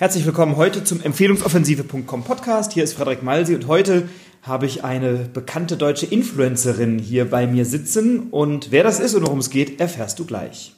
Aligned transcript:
Herzlich 0.00 0.24
willkommen 0.24 0.56
heute 0.56 0.82
zum 0.82 1.02
Empfehlungsoffensive.com 1.02 2.24
Podcast. 2.24 2.72
Hier 2.72 2.84
ist 2.84 2.94
Frederik 2.94 3.22
Malsi 3.22 3.54
und 3.54 3.66
heute 3.66 4.08
habe 4.40 4.64
ich 4.64 4.82
eine 4.82 5.28
bekannte 5.30 5.76
deutsche 5.76 6.06
Influencerin 6.06 6.98
hier 6.98 7.28
bei 7.28 7.46
mir 7.46 7.66
sitzen. 7.66 8.30
Und 8.30 8.70
wer 8.70 8.82
das 8.82 8.98
ist 8.98 9.14
und 9.14 9.26
worum 9.26 9.40
es 9.40 9.50
geht, 9.50 9.78
erfährst 9.78 10.18
du 10.18 10.24
gleich. 10.24 10.74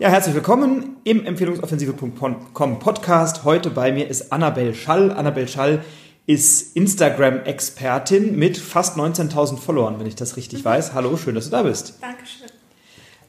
Ja, 0.00 0.08
herzlich 0.08 0.34
willkommen 0.34 0.96
im 1.04 1.24
Empfehlungsoffensive.com 1.24 2.78
Podcast. 2.80 3.44
Heute 3.44 3.70
bei 3.70 3.92
mir 3.92 4.08
ist 4.08 4.32
Annabel 4.32 4.74
Schall. 4.74 5.12
Annabel 5.12 5.46
Schall 5.46 5.84
ist 6.26 6.74
Instagram-Expertin 6.74 8.34
mit 8.36 8.58
fast 8.58 8.96
19.000 8.96 9.58
Followern, 9.58 10.00
wenn 10.00 10.06
ich 10.08 10.16
das 10.16 10.36
richtig 10.36 10.64
weiß. 10.64 10.94
Hallo, 10.94 11.16
schön, 11.16 11.36
dass 11.36 11.44
du 11.44 11.52
da 11.52 11.62
bist. 11.62 12.00
Dankeschön. 12.00 12.53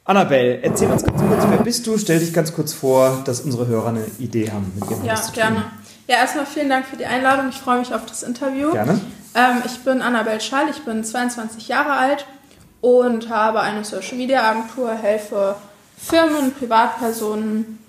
Annabelle, 0.06 0.62
erzähl 0.62 0.88
uns 0.88 1.02
ganz 1.02 1.20
kurz, 1.20 1.44
wer 1.50 1.58
bist 1.58 1.84
du? 1.86 1.98
Stell 1.98 2.20
dich 2.20 2.32
ganz 2.32 2.54
kurz 2.54 2.72
vor, 2.72 3.22
dass 3.24 3.40
unsere 3.40 3.66
Hörer 3.66 3.88
eine 3.88 4.06
Idee 4.20 4.52
haben, 4.52 4.72
mit 4.78 4.88
ihrem 4.88 5.04
Ja, 5.04 5.20
gerne. 5.32 5.64
Ja, 6.06 6.18
erstmal 6.18 6.46
vielen 6.46 6.68
Dank 6.68 6.86
für 6.86 6.96
die 6.96 7.06
Einladung. 7.06 7.48
Ich 7.48 7.56
freue 7.56 7.80
mich 7.80 7.92
auf 7.92 8.06
das 8.06 8.22
Interview. 8.22 8.70
Gerne. 8.70 9.00
Ähm, 9.34 9.62
ich 9.66 9.80
bin 9.80 10.02
Annabelle 10.02 10.40
Schall, 10.40 10.66
ich 10.70 10.84
bin 10.84 11.02
22 11.02 11.66
Jahre 11.66 11.94
alt 11.94 12.24
und 12.80 13.28
habe 13.30 13.60
eine 13.60 13.84
Social 13.84 14.16
Media 14.16 14.48
Agentur, 14.48 14.92
helfe 14.94 15.56
Firmen, 15.98 16.52
Privatpersonen, 16.54 17.80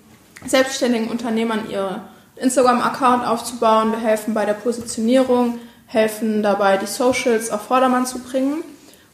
selbstständigen 0.44 1.08
Unternehmern 1.08 1.70
ihre 1.70 2.00
Instagram-Account 2.34 3.24
aufzubauen. 3.24 3.92
Wir 3.92 4.00
helfen 4.00 4.34
bei 4.34 4.44
der 4.44 4.54
Positionierung, 4.54 5.60
helfen 5.86 6.42
dabei, 6.42 6.78
die 6.78 6.86
Socials 6.86 7.52
auf 7.52 7.62
Vordermann 7.62 8.06
zu 8.06 8.18
bringen. 8.18 8.64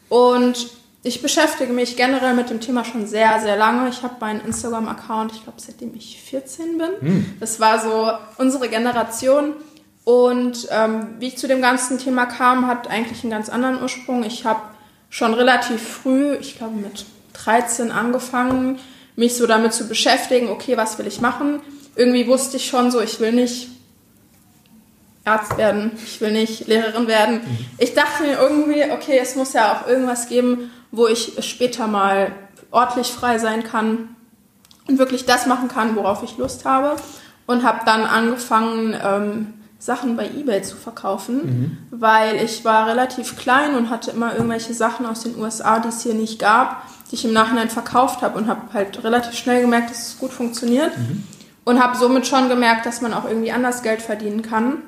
Und 0.09 0.71
ich 1.05 1.21
beschäftige 1.21 1.73
mich 1.73 1.97
generell 1.97 2.35
mit 2.35 2.49
dem 2.49 2.61
Thema 2.61 2.83
schon 2.83 3.07
sehr, 3.07 3.39
sehr 3.41 3.57
lange. 3.57 3.91
Ich 3.91 4.03
habe 4.03 4.15
meinen 4.21 4.41
Instagram-Account, 4.41 5.33
ich 5.33 5.43
glaube, 5.45 5.61
seitdem 5.61 5.95
ich 5.95 6.21
14 6.23 6.79
bin. 6.79 6.89
Hm. 7.01 7.35
Das 7.41 7.61
war 7.61 7.79
so 7.79 8.11
unsere 8.39 8.71
Generation. 8.71 9.53
Und 10.05 10.67
ähm, 10.71 11.17
wie 11.19 11.29
ich 11.29 11.37
zu 11.37 11.47
dem 11.47 11.61
ganzen 11.61 11.99
Thema 11.99 12.25
kam, 12.25 12.67
hat 12.67 12.89
eigentlich 12.89 13.23
einen 13.23 13.31
ganz 13.31 13.51
anderen 13.51 13.83
Ursprung. 13.83 14.25
Ich 14.25 14.47
habe 14.47 14.63
schon 15.11 15.35
relativ 15.35 15.83
früh, 15.83 16.35
ich 16.37 16.57
glaube 16.57 16.77
mit 16.77 17.05
13 17.35 17.93
angefangen, 17.93 18.79
mich 19.15 19.37
so 19.37 19.47
damit 19.47 19.75
zu 19.75 19.87
beschäftigen, 19.87 20.49
okay, 20.49 20.79
was 20.79 20.99
will 20.99 21.07
ich 21.07 21.21
machen? 21.21 21.61
Irgendwie 21.97 22.27
wusste 22.27 22.57
ich 22.57 22.67
schon 22.67 22.91
so, 22.91 23.01
ich 23.01 23.21
will 23.21 23.33
nicht 23.33 23.69
Arzt 25.25 25.57
werden, 25.57 25.93
ich 26.05 26.21
will 26.21 26.33
nicht 26.33 26.67
Lehrerin 26.67 27.07
werden. 27.07 27.37
Mhm. 27.37 27.67
Ich 27.79 27.95
dachte 27.95 28.25
mir 28.25 28.39
irgendwie, 28.39 28.91
okay, 28.93 29.19
es 29.21 29.37
muss 29.37 29.55
ja 29.55 29.73
auch 29.73 29.87
irgendwas 29.87 30.29
geben, 30.29 30.71
wo 30.91 31.07
ich 31.07 31.33
später 31.41 31.87
mal 31.87 32.33
ordentlich 32.71 33.09
frei 33.09 33.39
sein 33.39 33.65
kann 33.65 34.15
und 34.87 34.99
wirklich 34.99 35.25
das 35.25 35.47
machen 35.47 35.69
kann, 35.69 35.97
worauf 35.97 36.23
ich 36.23 36.37
Lust 36.37 36.65
habe. 36.65 36.97
Und 37.47 37.63
habe 37.63 37.81
dann 37.85 38.05
angefangen, 38.05 38.97
ähm, 39.03 39.55
Sachen 39.85 40.17
bei 40.17 40.27
eBay 40.27 40.63
zu 40.63 40.77
verkaufen, 40.77 41.37
mhm. 41.37 41.79
weil 41.91 42.37
ich 42.37 42.65
war 42.65 42.87
relativ 42.87 43.37
klein 43.37 43.75
und 43.75 43.91
hatte 43.91 44.13
immer 44.13 44.33
irgendwelche 44.33 44.73
Sachen 44.73 45.05
aus 45.05 45.25
den 45.25 45.39
USA, 45.39 45.79
die 45.79 45.89
es 45.89 46.03
hier 46.03 46.15
nicht 46.15 46.39
gab, 46.39 46.83
die 47.11 47.17
ich 47.17 47.25
im 47.27 47.35
Nachhinein 47.35 47.69
verkauft 47.69 48.23
habe 48.23 48.39
und 48.39 48.49
habe 48.49 48.63
halt 48.73 49.05
relativ 49.05 49.35
schnell 49.35 49.61
gemerkt, 49.61 49.91
dass 49.91 50.09
es 50.09 50.19
gut 50.19 50.33
funktioniert 50.33 50.97
mhm. 50.97 51.25
und 51.65 51.83
habe 51.83 51.99
somit 51.99 52.27
schon 52.27 52.49
gemerkt, 52.49 52.87
dass 52.87 53.03
man 53.03 53.13
auch 53.13 53.27
irgendwie 53.27 53.53
anders 53.53 53.83
Geld 53.83 54.01
verdienen 54.01 54.41
kann. 54.41 54.79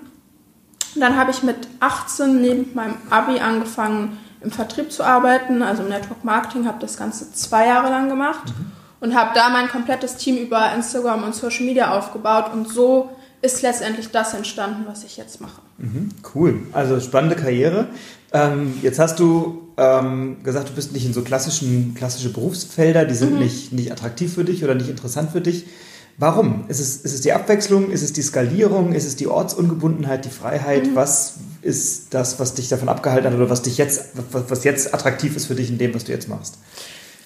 Und 0.97 1.02
dann 1.02 1.16
habe 1.16 1.30
ich 1.30 1.42
mit 1.42 1.56
18 1.80 2.41
neben 2.41 2.75
meinem 2.75 2.94
Abi 3.11 3.39
angefangen, 3.39 4.19
im 4.41 4.50
Vertrieb 4.50 4.91
zu 4.91 5.03
arbeiten, 5.03 5.62
also 5.62 5.83
im 5.83 5.91
Network 5.91 6.25
Marketing, 6.25 6.66
habe 6.66 6.78
das 6.80 6.97
Ganze 6.97 7.33
zwei 7.33 7.66
Jahre 7.66 7.91
lang 7.91 8.08
gemacht 8.08 8.48
mhm. 8.48 8.72
und 9.00 9.14
habe 9.14 9.30
da 9.34 9.50
mein 9.50 9.69
komplettes 9.69 10.16
Team 10.16 10.38
über 10.38 10.72
Instagram 10.75 11.25
und 11.25 11.34
Social 11.34 11.66
Media 11.66 11.97
aufgebaut 11.97 12.47
und 12.55 12.66
so 12.69 13.11
ist 13.42 13.61
letztendlich 13.61 14.11
das 14.11 14.33
entstanden, 14.33 14.84
was 14.86 15.05
ich 15.05 15.19
jetzt 15.19 15.43
mache. 15.43 15.60
Mhm, 15.76 16.09
cool, 16.34 16.60
also 16.72 16.99
spannende 16.99 17.37
Karriere. 17.37 17.88
Ähm, 18.32 18.78
jetzt 18.81 18.99
hast 18.99 19.19
du 19.19 19.69
ähm, 19.76 20.38
gesagt, 20.43 20.70
du 20.70 20.72
bist 20.72 20.93
nicht 20.93 21.04
in 21.04 21.12
so 21.12 21.20
klassischen, 21.20 21.94
klassische 21.94 22.32
Berufsfelder, 22.32 23.04
die 23.04 23.15
sind 23.15 23.34
mhm. 23.34 23.41
nicht, 23.41 23.72
nicht 23.75 23.93
attraktiv 23.93 24.32
für 24.32 24.44
dich 24.44 24.65
oder 24.65 24.75
nicht 24.75 24.88
interessant 24.88 25.31
für 25.31 25.43
dich. 25.43 25.66
Warum? 26.19 26.65
Ist 26.69 26.81
es, 26.81 26.97
ist 26.97 27.12
es 27.12 27.21
die 27.21 27.32
Abwechslung? 27.32 27.91
Ist 27.91 28.03
es 28.03 28.12
die 28.12 28.22
Skalierung? 28.22 28.93
Ist 28.93 29.06
es 29.06 29.16
die 29.16 29.27
Ortsungebundenheit, 29.27 30.25
die 30.25 30.31
Freiheit? 30.31 30.87
Mhm. 30.87 30.94
Was 30.94 31.34
ist 31.60 32.15
das, 32.15 32.41
was 32.41 32.54
dich 32.54 32.69
davon 32.69 32.88
abgehalten 32.88 33.28
hat 33.28 33.34
oder 33.34 33.50
was 33.50 33.62
dich 33.62 33.77
jetzt, 33.77 34.10
was 34.31 34.65
jetzt 34.65 34.94
attraktiv 34.94 35.37
ist 35.37 35.47
für 35.47 35.55
dich 35.55 35.69
in 35.69 35.78
dem, 35.78 35.94
was 35.94 36.05
du 36.05 36.12
jetzt 36.12 36.28
machst? 36.28 36.59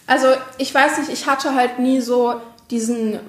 Also 0.07 0.27
ich 0.59 0.75
weiß 0.75 0.99
nicht, 0.99 1.13
ich 1.13 1.27
hatte 1.27 1.55
halt 1.55 1.79
nie 1.79 2.01
so 2.01 2.35
diesen 2.71 3.21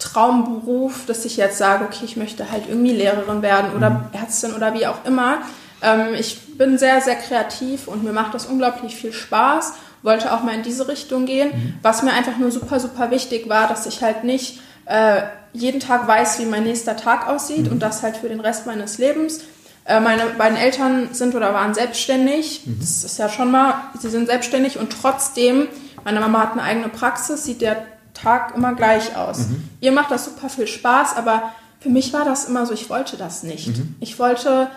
Traumberuf, 0.00 1.06
dass 1.06 1.24
ich 1.24 1.36
jetzt 1.36 1.58
sage, 1.58 1.84
okay, 1.84 2.04
ich 2.04 2.16
möchte 2.16 2.50
halt 2.50 2.64
irgendwie 2.68 2.92
Lehrerin 2.92 3.40
werden 3.42 3.72
oder 3.76 3.90
mhm. 3.90 4.00
Ärztin 4.12 4.52
oder 4.52 4.74
wie 4.74 4.86
auch 4.86 5.04
immer. 5.04 5.42
Ähm, 5.80 6.14
ich 6.18 6.58
bin 6.58 6.76
sehr, 6.76 7.00
sehr 7.00 7.14
kreativ 7.14 7.86
und 7.86 8.02
mir 8.02 8.12
macht 8.12 8.34
das 8.34 8.46
unglaublich 8.46 8.96
viel 8.96 9.12
Spaß. 9.12 9.74
Wollte 10.02 10.32
auch 10.32 10.42
mal 10.42 10.54
in 10.54 10.62
diese 10.62 10.88
Richtung 10.88 11.24
gehen. 11.24 11.50
Mhm. 11.54 11.74
Was 11.82 12.02
mir 12.02 12.12
einfach 12.12 12.36
nur 12.36 12.50
super, 12.50 12.80
super 12.80 13.12
wichtig 13.12 13.48
war, 13.48 13.68
dass 13.68 13.86
ich 13.86 14.02
halt 14.02 14.24
nicht 14.24 14.60
äh, 14.86 15.22
jeden 15.52 15.80
Tag 15.80 16.06
weiß, 16.06 16.40
wie 16.40 16.46
mein 16.46 16.64
nächster 16.64 16.96
Tag 16.96 17.28
aussieht 17.28 17.66
mhm. 17.66 17.72
und 17.72 17.80
das 17.80 18.02
halt 18.02 18.16
für 18.16 18.28
den 18.28 18.40
Rest 18.40 18.66
meines 18.66 18.98
Lebens. 18.98 19.40
Äh, 19.84 20.00
meine 20.00 20.26
beiden 20.36 20.56
Eltern 20.56 21.10
sind 21.12 21.34
oder 21.34 21.54
waren 21.54 21.74
selbstständig. 21.74 22.62
Mhm. 22.64 22.78
Das 22.80 23.04
ist 23.04 23.18
ja 23.18 23.28
schon 23.28 23.50
mal, 23.50 23.74
sie 23.98 24.10
sind 24.10 24.26
selbstständig 24.26 24.78
und 24.78 24.92
trotzdem, 24.92 25.68
meine 26.04 26.20
Mama 26.20 26.40
hat 26.40 26.52
eine 26.52 26.62
eigene 26.62 26.88
Praxis, 26.88 27.44
sieht 27.44 27.60
der 27.60 27.84
Tag 28.14 28.54
immer 28.56 28.74
gleich 28.74 29.16
aus. 29.16 29.38
Mhm. 29.38 29.68
Ihr 29.80 29.92
macht 29.92 30.10
das 30.10 30.24
super 30.24 30.48
viel 30.48 30.66
Spaß, 30.66 31.16
aber 31.16 31.52
für 31.80 31.88
mich 31.88 32.12
war 32.12 32.24
das 32.24 32.46
immer 32.46 32.66
so, 32.66 32.74
ich 32.74 32.90
wollte 32.90 33.16
das 33.16 33.42
nicht. 33.42 33.68
Mhm. 33.68 33.96
Ich 34.00 34.18
wollte 34.18 34.68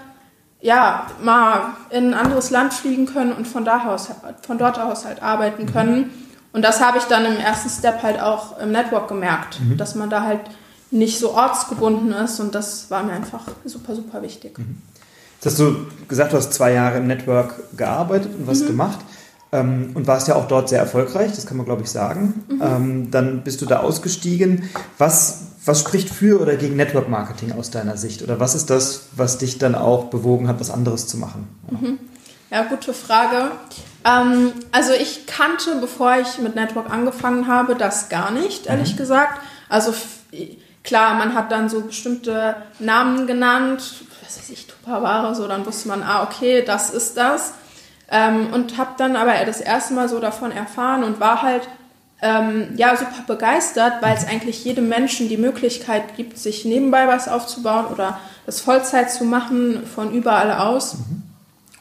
ja 0.61 1.07
mal 1.23 1.75
in 1.89 2.09
ein 2.09 2.13
anderes 2.13 2.49
Land 2.49 2.73
fliegen 2.73 3.05
können 3.05 3.31
und 3.31 3.47
von, 3.47 3.63
da 3.63 3.85
aus, 3.85 4.09
von 4.45 4.57
dort 4.57 4.79
aus 4.79 5.05
halt 5.05 5.21
arbeiten 5.21 5.63
mhm. 5.63 5.73
können 5.73 6.26
und 6.53 6.61
das 6.63 6.81
habe 6.81 6.97
ich 6.97 7.03
dann 7.05 7.25
im 7.25 7.37
ersten 7.37 7.69
Step 7.69 8.03
halt 8.03 8.19
auch 8.19 8.57
im 8.59 8.71
Network 8.71 9.07
gemerkt, 9.07 9.59
mhm. 9.59 9.77
dass 9.77 9.95
man 9.95 10.09
da 10.09 10.23
halt 10.23 10.41
nicht 10.91 11.19
so 11.19 11.33
ortsgebunden 11.33 12.11
ist 12.13 12.39
und 12.39 12.55
das 12.55 12.89
war 12.89 13.03
mir 13.03 13.13
einfach 13.13 13.43
super, 13.65 13.95
super 13.95 14.21
wichtig. 14.21 14.57
Mhm. 14.57 14.77
Jetzt 15.35 15.45
hast 15.45 15.59
du 15.59 15.85
gesagt, 16.07 16.33
du 16.33 16.37
hast 16.37 16.53
zwei 16.53 16.73
Jahre 16.73 16.97
im 16.97 17.07
Network 17.07 17.77
gearbeitet 17.77 18.31
und 18.37 18.47
was 18.47 18.61
mhm. 18.61 18.67
gemacht 18.67 18.99
ähm, 19.51 19.91
und 19.93 20.07
warst 20.07 20.27
ja 20.27 20.35
auch 20.35 20.47
dort 20.47 20.69
sehr 20.69 20.79
erfolgreich, 20.79 21.31
das 21.33 21.45
kann 21.45 21.57
man 21.57 21.65
glaube 21.65 21.83
ich 21.83 21.89
sagen. 21.89 22.43
Mhm. 22.47 22.61
Ähm, 22.61 23.11
dann 23.11 23.43
bist 23.43 23.61
du 23.61 23.65
da 23.65 23.79
ausgestiegen. 23.79 24.69
Was, 24.97 25.43
was 25.65 25.79
spricht 25.81 26.09
für 26.09 26.41
oder 26.41 26.55
gegen 26.55 26.75
Network 26.75 27.09
Marketing 27.09 27.51
aus 27.51 27.69
deiner 27.69 27.97
Sicht? 27.97 28.23
Oder 28.23 28.39
was 28.39 28.55
ist 28.55 28.69
das, 28.69 29.09
was 29.15 29.37
dich 29.37 29.57
dann 29.57 29.75
auch 29.75 30.05
bewogen 30.05 30.47
hat, 30.47 30.59
was 30.59 30.71
anderes 30.71 31.07
zu 31.07 31.17
machen? 31.17 31.47
Ja, 31.69 31.77
mhm. 31.77 31.99
ja 32.49 32.63
gute 32.63 32.93
Frage. 32.93 33.51
Ähm, 34.07 34.53
also 34.71 34.93
ich 34.93 35.25
kannte, 35.25 35.75
bevor 35.81 36.17
ich 36.17 36.39
mit 36.39 36.55
Network 36.55 36.89
angefangen 36.89 37.47
habe, 37.47 37.75
das 37.75 38.09
gar 38.09 38.31
nicht, 38.31 38.67
ehrlich 38.67 38.93
mhm. 38.93 38.97
gesagt. 38.97 39.41
Also 39.69 39.93
klar, 40.83 41.15
man 41.15 41.33
hat 41.33 41.51
dann 41.51 41.69
so 41.69 41.81
bestimmte 41.81 42.55
Namen 42.79 43.27
genannt, 43.27 43.83
was 44.23 44.37
weiß 44.39 44.49
ich, 44.49 44.67
Tupperware, 44.67 45.35
so, 45.35 45.47
dann 45.47 45.65
wusste 45.65 45.89
man, 45.89 46.03
ah, 46.03 46.23
okay, 46.23 46.63
das 46.63 46.89
ist 46.89 47.17
das. 47.17 47.53
Ähm, 48.09 48.53
und 48.53 48.77
habe 48.77 48.91
dann 48.97 49.17
aber 49.17 49.33
das 49.45 49.59
erste 49.59 49.93
Mal 49.93 50.07
so 50.07 50.19
davon 50.19 50.51
erfahren 50.51 51.03
und 51.03 51.19
war 51.19 51.41
halt 51.41 51.67
ähm, 52.21 52.69
ja 52.77 52.95
super 52.95 53.23
begeistert, 53.27 54.01
weil 54.01 54.15
es 54.15 54.25
eigentlich 54.25 54.63
jedem 54.63 54.87
Menschen 54.87 55.27
die 55.27 55.37
Möglichkeit 55.37 56.15
gibt, 56.15 56.37
sich 56.37 56.63
nebenbei 56.63 57.07
was 57.07 57.27
aufzubauen 57.27 57.87
oder 57.87 58.19
das 58.45 58.61
Vollzeit 58.61 59.11
zu 59.11 59.25
machen 59.25 59.85
von 59.85 60.13
überall 60.13 60.53
aus. 60.53 60.95
Mhm 60.95 61.26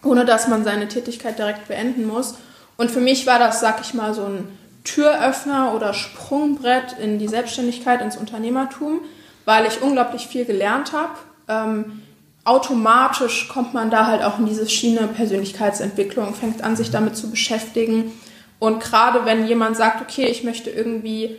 ohne 0.07 0.25
dass 0.25 0.49
man 0.49 0.65
seine 0.65 0.89
Tätigkeit 0.89 1.39
direkt 1.39 1.69
beenden 1.69 2.07
muss. 2.07 2.35
Und 2.77 2.91
für 2.91 3.01
mich 3.01 3.27
war 3.27 3.39
das, 3.39 3.61
sag 3.61 3.81
ich 3.81 3.95
mal, 3.95 4.15
so 4.15 4.23
ein 4.23 4.49
Türöffner 4.85 5.75
oder 5.75 5.93
Sprungbrett 5.95 6.97
in 7.01 7.19
die 7.19 7.29
Selbstständigkeit, 7.29 8.01
ins 8.01 8.17
Unternehmertum, 8.17 9.01
weil 9.45 9.67
ich 9.67 9.83
unglaublich 9.83 10.29
viel 10.29 10.45
gelernt 10.45 10.93
habe. 10.93 11.13
Ähm, 11.49 12.03
automatisch 12.45 13.49
kommt 13.49 13.75
man 13.75 13.91
da 13.91 14.07
halt 14.07 14.23
auch 14.23 14.39
in 14.39 14.47
diese 14.47 14.69
Schiene 14.69 15.09
Persönlichkeitsentwicklung, 15.09 16.35
fängt 16.35 16.63
an, 16.63 16.77
sich 16.77 16.91
damit 16.91 17.17
zu 17.17 17.31
beschäftigen. 17.31 18.13
Und 18.59 18.81
gerade 18.81 19.25
wenn 19.25 19.47
jemand 19.47 19.77
sagt, 19.77 20.01
okay, 20.01 20.27
ich 20.27 20.45
möchte 20.45 20.71
irgendwie 20.71 21.37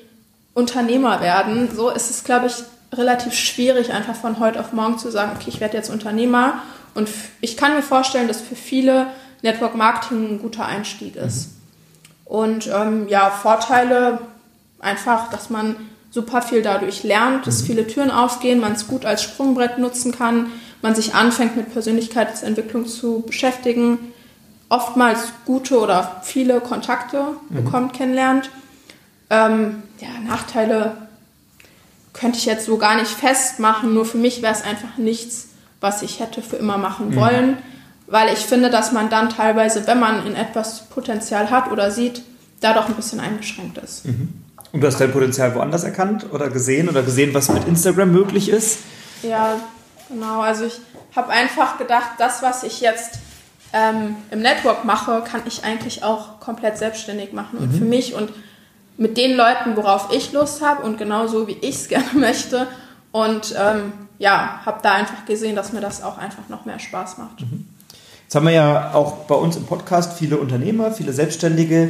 Unternehmer 0.54 1.22
werden, 1.22 1.70
so 1.74 1.90
ist 1.90 2.10
es, 2.10 2.24
glaube 2.24 2.48
ich, 2.48 2.56
relativ 2.94 3.34
schwierig, 3.34 3.92
einfach 3.92 4.16
von 4.16 4.40
heute 4.40 4.60
auf 4.60 4.74
morgen 4.74 4.98
zu 4.98 5.12
sagen, 5.12 5.32
okay, 5.36 5.50
ich 5.50 5.60
werde 5.60 5.78
jetzt 5.78 5.90
Unternehmer 5.90 6.62
und 6.98 7.08
ich 7.42 7.58
kann 7.58 7.76
mir 7.76 7.84
vorstellen, 7.84 8.28
dass 8.28 8.42
für 8.42 8.56
viele 8.56 9.06
Network 9.44 9.76
Marketing 9.76 10.32
ein 10.32 10.42
guter 10.42 10.66
Einstieg 10.66 11.16
ist. 11.16 11.46
Mhm. 11.46 11.52
Und 12.26 12.68
ähm, 12.74 13.08
ja, 13.08 13.30
Vorteile 13.30 14.20
einfach, 14.80 15.30
dass 15.30 15.52
man 15.52 15.76
super 16.10 16.42
viel 16.42 16.64
dadurch 16.64 17.04
lernt, 17.04 17.46
dass 17.46 17.62
mhm. 17.62 17.66
viele 17.68 17.86
Türen 17.86 18.10
aufgehen, 18.10 18.60
man 18.60 18.72
es 18.72 18.88
gut 18.88 19.06
als 19.06 19.22
Sprungbrett 19.22 19.78
nutzen 19.78 20.12
kann, 20.12 20.48
man 20.82 20.96
sich 20.96 21.14
anfängt 21.14 21.56
mit 21.56 21.72
Persönlichkeitsentwicklung 21.72 22.88
zu 22.88 23.24
beschäftigen, 23.28 24.00
oftmals 24.68 25.20
gute 25.46 25.80
oder 25.80 26.22
viele 26.24 26.62
Kontakte 26.62 27.36
mhm. 27.50 27.64
bekommt, 27.64 27.94
kennenlernt. 27.94 28.50
Ähm, 29.30 29.84
ja, 30.02 30.10
Nachteile 30.26 30.98
könnte 32.14 32.40
ich 32.40 32.46
jetzt 32.46 32.66
so 32.66 32.80
gar 32.80 32.96
nicht 32.96 33.12
festmachen. 33.12 33.94
Nur 33.94 34.06
für 34.06 34.18
mich 34.18 34.42
wäre 34.42 34.54
es 34.54 34.64
einfach 34.64 34.98
nichts, 34.98 35.50
was 35.82 36.02
ich 36.02 36.20
hätte 36.20 36.42
für 36.42 36.56
immer 36.56 36.78
machen 36.78 37.16
wollen. 37.16 37.52
Mhm. 37.52 37.58
Weil 38.08 38.34
ich 38.34 38.40
finde, 38.40 38.70
dass 38.70 38.94
man 38.94 39.10
dann 39.10 39.30
teilweise, 39.30 39.86
wenn 39.86 40.00
man 40.00 40.26
in 40.26 40.36
etwas 40.36 40.86
Potenzial 40.86 41.50
hat 41.52 41.72
oder 41.72 41.92
sieht, 41.92 42.24
da 42.62 42.74
doch 42.74 42.88
ein 42.88 42.96
bisschen 42.96 43.20
eingeschränkt 43.20 43.78
ist. 43.78 44.06
Mhm. 44.06 44.30
Und 44.72 44.82
du 44.82 44.88
hast 44.88 45.00
dein 45.00 45.12
Potenzial 45.12 45.54
woanders 45.56 45.84
erkannt 45.84 46.26
oder 46.32 46.50
gesehen 46.50 46.90
oder 46.90 47.04
gesehen, 47.04 47.34
was 47.34 47.50
mit 47.50 47.68
Instagram 47.68 48.12
möglich 48.12 48.50
ist? 48.50 48.80
Ja, 49.24 49.56
genau. 50.10 50.42
Also 50.42 50.66
ich 50.66 50.80
habe 51.16 51.30
einfach 51.30 51.78
gedacht, 51.78 52.12
das, 52.18 52.42
was 52.42 52.64
ich 52.64 52.82
jetzt 52.82 53.20
ähm, 53.74 54.16
im 54.32 54.40
Network 54.40 54.86
mache, 54.86 55.24
kann 55.30 55.42
ich 55.46 55.64
eigentlich 55.64 56.04
auch 56.04 56.40
komplett 56.40 56.78
selbstständig 56.78 57.34
machen 57.34 57.60
und 57.60 57.74
mhm. 57.74 57.78
für 57.78 57.86
mich 57.86 58.14
und 58.14 58.32
mit 58.98 59.18
den 59.18 59.36
Leuten, 59.36 59.76
worauf 59.76 60.12
ich 60.12 60.34
Lust 60.34 60.62
habe 60.62 60.84
und 60.84 60.98
genauso 60.98 61.48
wie 61.48 61.58
ich 61.62 61.76
es 61.76 61.88
gerne 61.90 62.14
möchte. 62.14 62.68
Und 63.12 63.56
ähm, 63.58 63.94
ja, 64.20 64.62
habe 64.66 64.80
da 64.82 64.94
einfach 64.94 65.26
gesehen, 65.26 65.56
dass 65.56 65.74
mir 65.74 65.82
das 65.82 66.04
auch 66.04 66.18
einfach 66.18 66.50
noch 66.50 66.66
mehr 66.66 66.80
Spaß 66.80 67.18
macht. 67.18 67.42
Mhm. 67.42 67.66
Jetzt 68.24 68.36
haben 68.36 68.46
wir 68.46 68.54
ja 68.54 68.94
auch 68.94 69.26
bei 69.26 69.36
uns 69.36 69.56
im 69.56 69.66
Podcast 69.66 70.18
viele 70.18 70.38
Unternehmer, 70.38 70.92
viele 70.92 71.14
Selbstständige, 71.14 71.90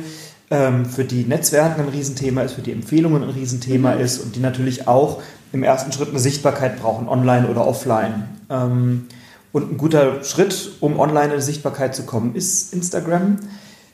ähm, 0.50 0.85
für 0.85 1.03
die 1.03 1.25
Netzwerken 1.25 1.81
ein 1.81 1.89
Riesenthema 1.89 2.41
ist, 2.44 2.53
für 2.53 2.62
die 2.62 2.71
Empfehlungen 2.71 3.24
ein 3.24 3.29
Riesenthema 3.29 3.95
mhm. 3.95 4.01
ist 4.01 4.19
und 4.19 4.35
die 4.35 4.39
natürlich 4.39 4.88
auch 4.88 5.21
im 5.51 5.63
ersten 5.63 5.91
Schritt 5.91 6.09
eine 6.09 6.19
Sichtbarkeit 6.19 6.79
brauchen, 6.79 7.09
online 7.09 7.47
oder 7.47 7.65
offline. 7.65 8.29
Ähm, 8.50 9.07
und 9.51 9.71
ein 9.71 9.77
guter 9.77 10.24
Schritt, 10.24 10.74
um 10.81 11.00
online 11.00 11.25
in 11.25 11.31
eine 11.31 11.41
Sichtbarkeit 11.41 11.95
zu 11.95 12.03
kommen, 12.03 12.35
ist 12.35 12.74
Instagram. 12.74 13.38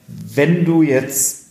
Wenn 0.07 0.65
du 0.65 0.81
jetzt, 0.81 1.42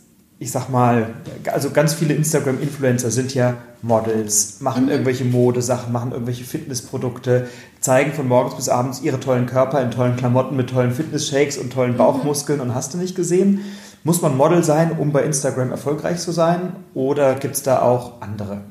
ich 0.43 0.51
sag 0.51 0.69
mal, 0.69 1.15
also 1.53 1.71
ganz 1.71 1.95
viele 1.95 2.15
Instagram-Influencer 2.15 3.13
sind 3.13 3.33
ja 3.33 3.55
Models, 3.81 4.61
machen 4.61 4.85
mhm. 4.85 4.91
irgendwelche 4.91 5.25
Modesachen, 5.25 5.93
machen 5.93 6.11
irgendwelche 6.11 6.43
Fitnessprodukte, 6.45 7.49
zeigen 7.81 8.13
von 8.13 8.27
morgens 8.27 8.57
bis 8.57 8.69
abends 8.69 9.03
ihre 9.03 9.21
tollen 9.21 9.47
Körper 9.47 9.81
in 9.81 9.93
tollen 9.93 10.17
Klamotten 10.17 10.57
mit 10.57 10.71
tollen 10.71 10.93
Fitness-Shakes 10.93 11.59
und 11.59 11.73
tollen 11.73 11.93
mhm. 11.93 11.99
Bauchmuskeln 11.99 12.61
und 12.61 12.75
hast 12.75 12.93
du 12.93 12.99
nicht 12.99 13.15
gesehen. 13.15 13.61
Muss 14.03 14.21
man 14.21 14.37
Model 14.37 14.65
sein, 14.65 14.99
um 14.99 15.13
bei 15.13 15.23
Instagram 15.23 15.71
erfolgreich 15.71 16.19
zu 16.19 16.33
sein? 16.33 16.75
Oder 16.93 17.37
gibt 17.37 17.55
es 17.55 17.63
da 17.63 17.83
auch 17.83 18.21
andere? 18.21 18.63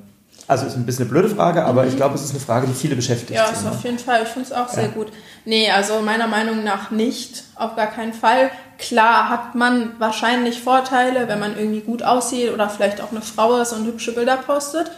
Also 0.48 0.66
ist 0.66 0.76
ein 0.76 0.86
bisschen 0.86 1.06
eine 1.06 1.12
blöde 1.12 1.30
Frage, 1.34 1.64
aber 1.64 1.84
mhm. 1.84 1.88
ich 1.88 1.96
glaube, 1.96 2.16
es 2.16 2.24
ist 2.26 2.32
eine 2.32 2.42
Frage, 2.42 2.68
die 2.68 2.74
viele 2.74 2.98
beschäftigt. 2.98 3.32
Ja, 3.32 3.46
ist 3.46 3.66
auf 3.66 3.82
jeden 3.86 4.00
Fall. 4.00 4.24
Ich 4.24 4.30
finde 4.30 4.48
es 4.48 4.52
auch 4.52 4.68
ja. 4.68 4.74
sehr 4.74 4.90
gut. 4.90 5.08
Nee, 5.46 5.72
also 5.72 6.02
meiner 6.02 6.28
Meinung 6.28 6.66
nach 6.66 6.92
nicht. 6.92 7.46
Auf 7.56 7.78
gar 7.78 7.88
keinen 7.88 8.12
Fall. 8.12 8.52
Klar 8.82 9.30
hat 9.30 9.54
man 9.54 9.94
wahrscheinlich 10.00 10.60
Vorteile, 10.60 11.28
wenn 11.28 11.40
man 11.40 11.56
irgendwie 11.56 11.82
gut 11.82 12.02
aussieht 12.02 12.52
oder 12.52 12.68
vielleicht 12.68 13.00
auch 13.00 13.12
eine 13.12 13.22
Frau 13.22 13.58
ist 13.58 13.74
und 13.74 13.86
hübsche 13.86 14.12
Bilder 14.12 14.38
postet. 14.38 14.90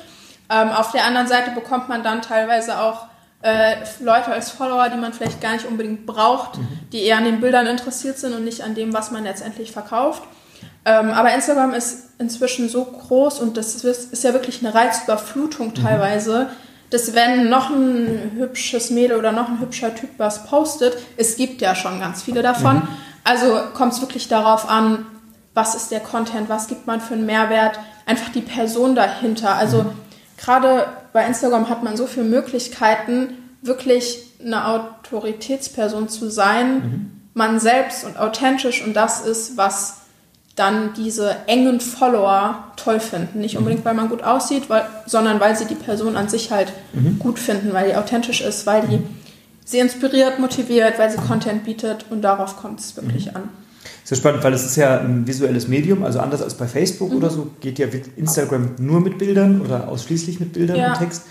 Ähm, 0.50 0.70
auf 0.70 0.94
der 0.94 1.04
anderen 1.04 1.28
Seite 1.28 1.52
bekommt 1.52 1.90
man 1.90 2.02
dann 2.02 2.22
teilweise 2.22 2.80
auch 2.80 3.08
äh, 3.42 3.76
Leute 4.00 4.28
als 4.28 4.52
Follower, 4.52 4.88
die 4.88 4.98
man 4.98 5.12
vielleicht 5.12 5.42
gar 5.42 5.52
nicht 5.52 5.66
unbedingt 5.66 6.06
braucht, 6.06 6.58
mhm. 6.58 6.68
die 6.94 7.04
eher 7.04 7.18
an 7.18 7.26
den 7.26 7.42
Bildern 7.42 7.68
interessiert 7.68 8.18
sind 8.18 8.34
und 8.34 8.46
nicht 8.46 8.62
an 8.62 8.74
dem, 8.74 8.94
was 8.94 9.12
man 9.12 9.26
letztendlich 9.26 9.74
verkauft. 9.74 10.24
Ähm, 10.86 11.12
aber 11.12 11.34
Instagram 11.34 11.74
ist 11.74 12.12
inzwischen 12.20 12.70
so 12.70 12.86
groß 12.86 13.42
und 13.42 13.58
das 13.58 13.76
ist, 13.84 14.14
ist 14.14 14.24
ja 14.24 14.32
wirklich 14.32 14.64
eine 14.64 14.74
Reizüberflutung 14.74 15.70
mhm. 15.70 15.76
teilweise, 15.76 16.46
mhm. 16.46 16.48
dass 16.90 17.14
wenn 17.16 17.50
noch 17.50 17.70
ein 17.70 18.32
hübsches 18.38 18.92
Mädel 18.92 19.18
oder 19.18 19.34
noch 19.34 19.50
ein 19.50 19.60
hübscher 19.60 19.94
Typ 19.94 20.12
was 20.20 20.46
postet, 20.46 20.96
es 21.18 21.36
gibt 21.36 21.62
ja 21.62 21.76
schon 21.76 22.00
ganz 22.00 22.24
viele 22.24 22.42
davon. 22.42 22.78
Mhm. 22.78 22.88
Also 23.24 23.60
kommt 23.74 23.94
es 23.94 24.02
wirklich 24.02 24.28
darauf 24.28 24.70
an, 24.70 25.06
was 25.54 25.76
ist 25.76 25.92
der 25.92 26.00
Content, 26.00 26.50
was 26.50 26.68
gibt 26.68 26.88
man 26.88 27.00
für 27.00 27.14
einen 27.14 27.26
Mehrwert, 27.26 27.80
einfach 28.06 28.30
die 28.30 28.42
Person 28.42 28.96
dahinter. 28.96 29.56
Also 29.56 29.84
mhm. 29.84 29.92
gerade 30.38 30.88
bei 31.14 31.26
Instagram 31.26 31.70
hat 31.70 31.84
man 31.84 31.96
so 31.96 32.08
viele 32.08 32.26
Möglichkeiten, 32.26 33.38
wirklich 33.62 34.32
eine 34.44 34.68
Autoritätsperson 34.68 36.10
zu 36.10 36.30
sein, 36.30 36.76
mhm. 36.76 37.12
man 37.34 37.60
selbst 37.60 38.04
und 38.04 38.18
authentisch 38.18 38.84
und 38.84 38.94
das 38.94 39.26
ist, 39.26 39.58
was 39.58 39.98
dann 40.56 40.94
diese 40.94 41.36
engen 41.48 41.80
Follower 41.80 42.72
toll 42.76 43.00
finden. 43.00 43.40
Nicht 43.40 43.58
unbedingt, 43.58 43.82
mhm. 43.82 43.86
weil 43.86 43.96
man 43.96 44.10
gut 44.10 44.24
aussieht, 44.24 44.70
weil, 44.70 44.86
sondern 45.06 45.40
weil 45.40 45.56
sie 45.56 45.66
die 45.66 45.76
Person 45.76 46.16
an 46.16 46.30
sich 46.30 46.52
halt 46.52 46.74
mhm. 46.94 47.18
gut 47.20 47.40
finden, 47.40 47.74
weil 47.74 47.90
die 47.90 47.96
authentisch 47.96 48.42
ist, 48.42 48.66
weil 48.68 48.82
die 48.88 49.00
sie 49.66 49.80
inspiriert, 49.80 50.40
motiviert, 50.40 51.00
weil 51.00 51.10
sie 51.10 51.18
Content 51.18 51.64
bietet 51.64 52.06
und 52.10 52.22
darauf 52.22 52.58
kommt 52.58 52.80
es 52.80 52.96
wirklich 52.96 53.28
mhm. 53.28 53.38
an. 53.38 53.50
Sehr 54.04 54.18
spannend, 54.18 54.44
weil 54.44 54.54
es 54.54 54.66
ist 54.66 54.76
ja 54.76 55.00
ein 55.00 55.26
visuelles 55.28 55.68
Medium, 55.68 56.04
also 56.04 56.20
anders 56.20 56.42
als 56.42 56.56
bei 56.56 56.68
Facebook 56.68 57.12
mhm. 57.12 57.18
oder 57.18 57.30
so, 57.30 57.48
geht 57.62 57.80
ja 57.80 57.88
Instagram 58.16 58.72
nur 58.78 59.00
mit 59.00 59.18
Bildern 59.18 59.62
oder 59.62 59.88
ausschließlich 59.88 60.40
mit 60.40 60.54
Bildern 60.54 60.78
ja. 60.78 60.94
und 60.94 61.00
Text. 61.00 61.24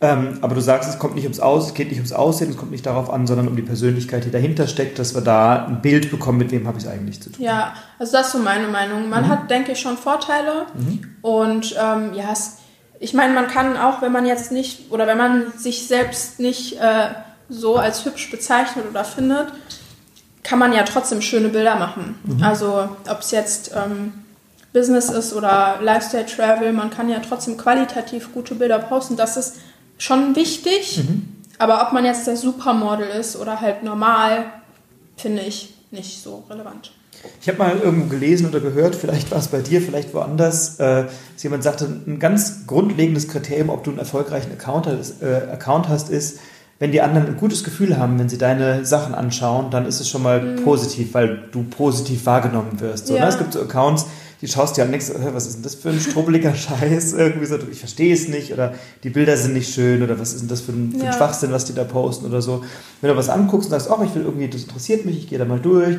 Ähm, 0.00 0.38
aber 0.40 0.54
du 0.54 0.60
sagst, 0.60 0.90
es 0.90 0.98
kommt 0.98 1.14
nicht 1.14 1.24
ums 1.24 1.40
Aus, 1.40 1.68
es 1.68 1.74
geht 1.74 1.88
nicht 1.88 1.98
ums 1.98 2.12
Aussehen, 2.12 2.50
es 2.50 2.56
kommt 2.56 2.72
nicht 2.72 2.84
darauf 2.84 3.10
an, 3.10 3.26
sondern 3.26 3.48
um 3.48 3.56
die 3.56 3.62
Persönlichkeit, 3.62 4.24
die 4.24 4.30
dahinter 4.30 4.66
steckt, 4.66 4.98
dass 4.98 5.14
wir 5.14 5.22
da 5.22 5.66
ein 5.66 5.82
Bild 5.82 6.10
bekommen, 6.10 6.38
mit 6.38 6.50
wem 6.50 6.66
habe 6.66 6.78
ich 6.78 6.84
es 6.84 6.90
eigentlich 6.90 7.22
zu 7.22 7.30
tun. 7.30 7.44
Ja, 7.44 7.74
also 7.98 8.12
das 8.12 8.26
ist 8.26 8.32
so 8.32 8.38
meine 8.38 8.68
Meinung. 8.68 9.08
Man 9.08 9.24
mhm. 9.24 9.28
hat, 9.28 9.50
denke 9.50 9.72
ich, 9.72 9.80
schon 9.80 9.96
Vorteile 9.96 10.66
mhm. 10.74 11.16
und 11.22 11.76
ähm, 11.80 12.12
ja, 12.14 12.32
es, 12.32 12.58
ich 12.98 13.14
meine, 13.14 13.32
man 13.34 13.46
kann 13.46 13.76
auch, 13.76 14.02
wenn 14.02 14.12
man 14.12 14.26
jetzt 14.26 14.50
nicht 14.50 14.90
oder 14.90 15.06
wenn 15.06 15.18
man 15.18 15.52
sich 15.56 15.86
selbst 15.86 16.40
nicht 16.40 16.78
äh, 16.80 17.08
so 17.48 17.76
als 17.76 18.04
hübsch 18.04 18.30
bezeichnet 18.30 18.86
oder 18.88 19.04
findet, 19.04 19.48
kann 20.42 20.58
man 20.58 20.72
ja 20.72 20.82
trotzdem 20.82 21.22
schöne 21.22 21.48
Bilder 21.48 21.76
machen. 21.76 22.18
Mhm. 22.24 22.42
Also 22.42 22.88
ob 23.08 23.20
es 23.20 23.30
jetzt 23.30 23.72
ähm, 23.74 24.12
Business 24.72 25.08
ist 25.08 25.32
oder 25.32 25.78
Lifestyle 25.80 26.26
Travel, 26.26 26.72
man 26.72 26.90
kann 26.90 27.08
ja 27.08 27.20
trotzdem 27.20 27.56
qualitativ 27.56 28.32
gute 28.32 28.54
Bilder 28.54 28.78
posten. 28.78 29.16
Das 29.16 29.36
ist 29.36 29.56
schon 29.98 30.36
wichtig. 30.36 30.98
Mhm. 30.98 31.28
Aber 31.58 31.82
ob 31.82 31.92
man 31.92 32.04
jetzt 32.04 32.26
der 32.26 32.36
Supermodel 32.36 33.08
ist 33.08 33.36
oder 33.36 33.60
halt 33.60 33.82
normal, 33.84 34.46
finde 35.16 35.42
ich 35.42 35.74
nicht 35.90 36.22
so 36.22 36.44
relevant. 36.50 36.92
Ich 37.40 37.48
habe 37.48 37.58
mal 37.58 37.78
irgendwo 37.78 38.08
gelesen 38.08 38.48
oder 38.48 38.60
gehört, 38.60 38.94
vielleicht 38.94 39.30
war 39.30 39.38
es 39.38 39.48
bei 39.48 39.60
dir, 39.60 39.80
vielleicht 39.80 40.12
woanders, 40.12 40.78
äh, 40.78 41.04
dass 41.34 41.42
jemand 41.42 41.62
sagte, 41.62 41.86
ein 42.06 42.18
ganz 42.18 42.66
grundlegendes 42.66 43.28
Kriterium, 43.28 43.70
ob 43.70 43.84
du 43.84 43.90
einen 43.90 43.98
erfolgreichen 43.98 44.52
Account, 44.52 44.88
äh, 45.22 45.50
Account 45.52 45.88
hast, 45.88 46.10
ist, 46.10 46.40
wenn 46.78 46.92
die 46.92 47.00
anderen 47.00 47.28
ein 47.28 47.36
gutes 47.36 47.64
Gefühl 47.64 47.98
haben, 47.98 48.18
wenn 48.18 48.28
sie 48.28 48.38
deine 48.38 48.84
Sachen 48.84 49.14
anschauen, 49.14 49.70
dann 49.70 49.86
ist 49.86 50.00
es 50.00 50.08
schon 50.08 50.22
mal 50.22 50.40
mhm. 50.40 50.64
positiv, 50.64 51.14
weil 51.14 51.44
du 51.52 51.62
positiv 51.62 52.26
wahrgenommen 52.26 52.80
wirst. 52.80 53.06
So, 53.06 53.12
ne? 53.12 53.20
ja. 53.20 53.24
ne? 53.24 53.30
Es 53.30 53.38
gibt 53.38 53.52
so 53.52 53.60
Accounts, 53.60 54.06
die 54.44 54.48
schaust 54.48 54.76
dir 54.76 54.82
an 54.82 54.90
nichts, 54.90 55.10
was 55.32 55.46
ist 55.46 55.56
denn 55.56 55.62
das 55.62 55.74
für 55.74 55.88
ein 55.88 55.98
strubbeliger 55.98 56.54
Scheiß? 56.54 57.14
Irgendwie 57.14 57.46
so, 57.46 57.56
ich 57.70 57.78
verstehe 57.78 58.12
es 58.12 58.28
nicht 58.28 58.52
oder 58.52 58.74
die 59.02 59.08
Bilder 59.08 59.36
sind 59.36 59.54
nicht 59.54 59.72
schön 59.72 60.02
oder 60.02 60.20
was 60.20 60.34
ist 60.34 60.42
denn 60.42 60.48
das 60.48 60.60
für 60.60 60.72
ein, 60.72 60.92
für 60.98 61.06
ein 61.06 61.12
Schwachsinn, 61.14 61.52
was 61.52 61.64
die 61.64 61.72
da 61.74 61.84
posten 61.84 62.26
oder 62.26 62.42
so. 62.42 62.62
Wenn 63.00 63.10
du 63.10 63.16
was 63.16 63.30
anguckst 63.30 63.68
und 63.68 63.70
sagst, 63.70 63.88
ach, 63.90 64.02
ich 64.04 64.14
will 64.14 64.22
irgendwie, 64.22 64.48
das 64.48 64.64
interessiert 64.64 65.06
mich, 65.06 65.16
ich 65.16 65.28
gehe 65.28 65.38
da 65.38 65.46
mal 65.46 65.60
durch. 65.60 65.96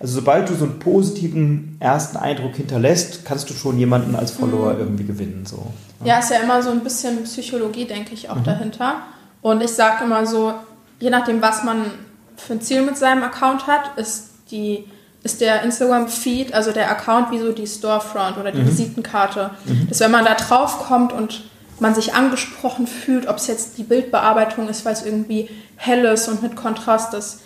Also 0.00 0.14
sobald 0.14 0.48
du 0.48 0.54
so 0.54 0.64
einen 0.64 0.78
positiven 0.78 1.76
ersten 1.80 2.16
Eindruck 2.16 2.54
hinterlässt, 2.54 3.26
kannst 3.26 3.50
du 3.50 3.54
schon 3.54 3.76
jemanden 3.78 4.14
als 4.14 4.30
Follower 4.30 4.72
mhm. 4.74 4.80
irgendwie 4.80 5.04
gewinnen. 5.04 5.44
So. 5.44 5.66
Ja. 6.00 6.14
ja, 6.14 6.18
ist 6.20 6.30
ja 6.30 6.38
immer 6.38 6.62
so 6.62 6.70
ein 6.70 6.84
bisschen 6.84 7.24
Psychologie, 7.24 7.84
denke 7.84 8.14
ich, 8.14 8.30
auch 8.30 8.36
mhm. 8.36 8.44
dahinter. 8.44 9.02
Und 9.44 9.62
ich 9.62 9.72
sage 9.72 10.04
immer 10.04 10.24
so, 10.24 10.54
je 11.00 11.10
nachdem, 11.10 11.42
was 11.42 11.64
man 11.64 11.90
für 12.34 12.54
ein 12.54 12.62
Ziel 12.62 12.80
mit 12.80 12.96
seinem 12.96 13.22
Account 13.22 13.66
hat, 13.66 13.98
ist 13.98 14.30
die 14.50 14.88
ist 15.22 15.42
der 15.42 15.62
Instagram-Feed, 15.62 16.54
also 16.54 16.72
der 16.72 16.90
Account, 16.90 17.30
wie 17.30 17.38
so 17.38 17.52
die 17.52 17.66
Storefront 17.66 18.38
oder 18.38 18.52
die 18.52 18.62
mhm. 18.62 18.68
Visitenkarte. 18.68 19.50
Mhm. 19.66 19.88
Dass 19.90 20.00
wenn 20.00 20.10
man 20.10 20.24
da 20.24 20.32
drauf 20.32 20.86
kommt 20.86 21.12
und 21.12 21.44
man 21.78 21.94
sich 21.94 22.14
angesprochen 22.14 22.86
fühlt, 22.86 23.28
ob 23.28 23.36
es 23.36 23.46
jetzt 23.46 23.76
die 23.76 23.82
Bildbearbeitung 23.82 24.66
ist, 24.66 24.86
weil 24.86 24.94
es 24.94 25.04
irgendwie 25.04 25.50
hell 25.76 26.06
ist 26.06 26.26
und 26.28 26.42
mit 26.42 26.56
Kontrast 26.56 27.12
ist, 27.12 27.42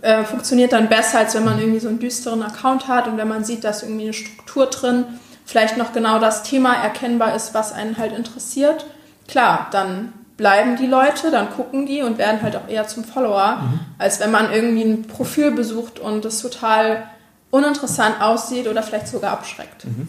äh, 0.00 0.24
funktioniert 0.24 0.72
dann 0.72 0.88
besser, 0.88 1.18
als 1.18 1.34
wenn 1.34 1.44
man 1.44 1.58
irgendwie 1.58 1.80
so 1.80 1.88
einen 1.88 1.98
düsteren 1.98 2.42
Account 2.42 2.88
hat 2.88 3.06
und 3.06 3.18
wenn 3.18 3.28
man 3.28 3.44
sieht, 3.44 3.64
dass 3.64 3.82
irgendwie 3.82 4.04
eine 4.04 4.14
Struktur 4.14 4.66
drin, 4.66 5.04
vielleicht 5.44 5.76
noch 5.76 5.92
genau 5.92 6.18
das 6.18 6.42
Thema 6.42 6.74
erkennbar 6.74 7.36
ist, 7.36 7.52
was 7.52 7.72
einen 7.72 7.98
halt 7.98 8.12
interessiert. 8.16 8.86
Klar, 9.26 9.68
dann 9.72 10.14
bleiben 10.38 10.76
die 10.76 10.86
Leute, 10.86 11.30
dann 11.30 11.50
gucken 11.50 11.84
die 11.84 12.00
und 12.00 12.16
werden 12.16 12.40
halt 12.40 12.56
auch 12.56 12.68
eher 12.68 12.86
zum 12.86 13.04
Follower, 13.04 13.58
mhm. 13.60 13.80
als 13.98 14.20
wenn 14.20 14.30
man 14.30 14.50
irgendwie 14.50 14.84
ein 14.84 15.02
Profil 15.02 15.50
besucht 15.50 15.98
und 15.98 16.24
das 16.24 16.40
total 16.40 17.02
uninteressant 17.50 18.22
aussieht 18.22 18.68
oder 18.68 18.82
vielleicht 18.82 19.08
sogar 19.08 19.32
abschreckt. 19.32 19.84
Mhm. 19.84 20.08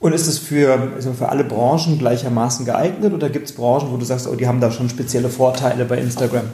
Und 0.00 0.12
ist 0.12 0.28
es 0.28 0.38
für, 0.38 0.92
also 0.94 1.12
für 1.12 1.28
alle 1.28 1.42
Branchen 1.42 1.98
gleichermaßen 1.98 2.64
geeignet 2.64 3.12
oder 3.12 3.28
gibt 3.28 3.48
es 3.48 3.54
Branchen, 3.54 3.92
wo 3.92 3.96
du 3.96 4.04
sagst, 4.04 4.28
oh, 4.28 4.36
die 4.36 4.46
haben 4.46 4.60
da 4.60 4.70
schon 4.70 4.88
spezielle 4.88 5.28
Vorteile 5.28 5.84
bei 5.84 5.98
Instagram? 5.98 6.44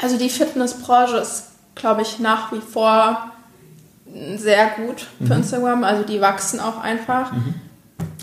Also 0.00 0.16
die 0.16 0.30
Fitnessbranche 0.30 1.18
ist, 1.18 1.48
glaube 1.74 2.00
ich, 2.00 2.18
nach 2.18 2.50
wie 2.50 2.62
vor 2.62 3.30
sehr 4.36 4.70
gut 4.70 5.06
für 5.18 5.34
mhm. 5.34 5.40
Instagram. 5.42 5.84
Also 5.84 6.02
die 6.02 6.22
wachsen 6.22 6.60
auch 6.60 6.78
einfach. 6.82 7.30
Mhm 7.32 7.54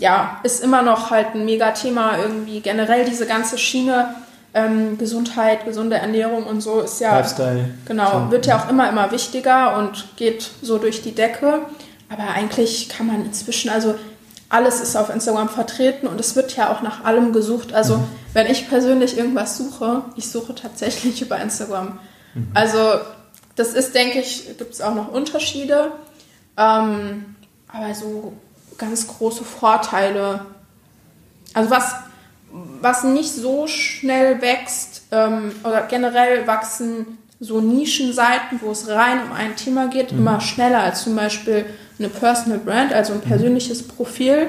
ja, 0.00 0.40
ist 0.42 0.62
immer 0.64 0.82
noch 0.82 1.10
halt 1.10 1.34
ein 1.34 1.44
Mega-Thema 1.44 2.18
irgendwie. 2.18 2.60
Generell 2.60 3.04
diese 3.04 3.26
ganze 3.26 3.58
Schiene 3.58 4.14
ähm, 4.54 4.98
Gesundheit, 4.98 5.64
gesunde 5.64 5.96
Ernährung 5.96 6.44
und 6.44 6.60
so 6.60 6.80
ist 6.80 7.00
ja. 7.00 7.16
Lifestyle. 7.16 7.70
Genau, 7.86 8.30
wird 8.30 8.46
ja 8.46 8.58
auch 8.58 8.68
immer, 8.68 8.88
immer 8.88 9.12
wichtiger 9.12 9.76
und 9.78 10.16
geht 10.16 10.50
so 10.62 10.78
durch 10.78 11.02
die 11.02 11.14
Decke. 11.14 11.60
Aber 12.08 12.24
eigentlich 12.34 12.88
kann 12.88 13.06
man 13.06 13.24
inzwischen, 13.24 13.70
also 13.70 13.94
alles 14.48 14.80
ist 14.80 14.96
auf 14.96 15.10
Instagram 15.10 15.48
vertreten 15.48 16.08
und 16.08 16.18
es 16.18 16.34
wird 16.34 16.56
ja 16.56 16.72
auch 16.72 16.82
nach 16.82 17.04
allem 17.04 17.32
gesucht. 17.32 17.72
Also 17.72 17.98
mhm. 17.98 18.04
wenn 18.32 18.46
ich 18.48 18.68
persönlich 18.68 19.16
irgendwas 19.16 19.56
suche, 19.56 20.02
ich 20.16 20.28
suche 20.28 20.54
tatsächlich 20.54 21.22
über 21.22 21.38
Instagram. 21.38 22.00
Mhm. 22.34 22.48
Also 22.54 22.78
das 23.54 23.74
ist, 23.74 23.94
denke 23.94 24.18
ich, 24.18 24.58
gibt 24.58 24.74
es 24.74 24.80
auch 24.80 24.94
noch 24.94 25.12
Unterschiede. 25.12 25.92
Ähm, 26.56 27.36
aber 27.68 27.94
so 27.94 28.32
ganz 28.80 29.06
große 29.06 29.44
Vorteile. 29.44 30.46
Also 31.54 31.70
was, 31.70 31.94
was 32.80 33.04
nicht 33.04 33.32
so 33.32 33.66
schnell 33.66 34.40
wächst 34.42 35.02
ähm, 35.12 35.52
oder 35.62 35.82
generell 35.82 36.46
wachsen 36.46 37.18
so 37.38 37.60
Nischenseiten, 37.60 38.60
wo 38.62 38.70
es 38.70 38.88
rein 38.88 39.20
um 39.24 39.32
ein 39.32 39.56
Thema 39.56 39.88
geht, 39.88 40.12
mhm. 40.12 40.18
immer 40.18 40.40
schneller 40.40 40.80
als 40.80 41.04
zum 41.04 41.16
Beispiel 41.16 41.64
eine 41.98 42.08
Personal 42.08 42.58
Brand, 42.58 42.92
also 42.92 43.14
ein 43.14 43.20
mhm. 43.20 43.28
persönliches 43.28 43.82
mhm. 43.82 43.88
Profil. 43.88 44.46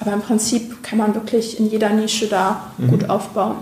Aber 0.00 0.12
im 0.12 0.20
Prinzip 0.20 0.82
kann 0.82 0.98
man 0.98 1.14
wirklich 1.14 1.58
in 1.60 1.70
jeder 1.70 1.90
Nische 1.90 2.26
da 2.26 2.72
mhm. 2.78 2.88
gut 2.88 3.08
aufbauen. 3.08 3.56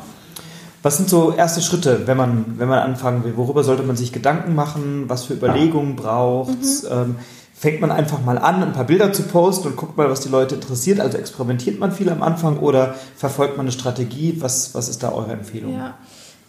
Was 0.83 0.97
sind 0.97 1.09
so 1.09 1.33
erste 1.33 1.61
Schritte, 1.61 2.07
wenn 2.07 2.16
man, 2.16 2.54
wenn 2.57 2.69
man 2.69 2.81
anfangen 2.81 3.23
will? 3.23 3.37
Worüber 3.37 3.62
sollte 3.62 3.85
man 3.85 3.95
sich 3.95 4.12
Gedanken 4.12 4.54
machen? 4.54 5.04
Was 5.07 5.25
für 5.25 5.35
Überlegungen 5.35 5.95
braucht 5.95 6.61
es? 6.61 6.83
Mhm. 6.83 6.88
Ähm, 6.90 7.16
fängt 7.62 7.81
man 7.81 7.92
einfach 7.92 8.21
mal 8.21 8.38
an, 8.38 8.61
ein 8.61 8.73
paar 8.73 8.87
Bilder 8.87 9.12
zu 9.12 9.23
posten 9.23 9.69
und 9.69 9.76
guckt 9.76 9.97
mal, 9.97 10.11
was 10.11 10.19
die 10.19 10.28
Leute 10.28 10.57
interessiert? 10.57 10.99
Also 10.99 11.16
experimentiert 11.16 11.78
man 11.78 11.92
viel 11.92 12.11
am 12.11 12.21
Anfang 12.21 12.59
oder 12.59 12.97
verfolgt 13.16 13.57
man 13.57 13.66
eine 13.66 13.73
Strategie? 13.73 14.38
Was, 14.40 14.75
was 14.75 14.88
ist 14.88 15.04
da 15.04 15.12
eure 15.12 15.31
Empfehlung? 15.31 15.76
Ja. 15.76 15.95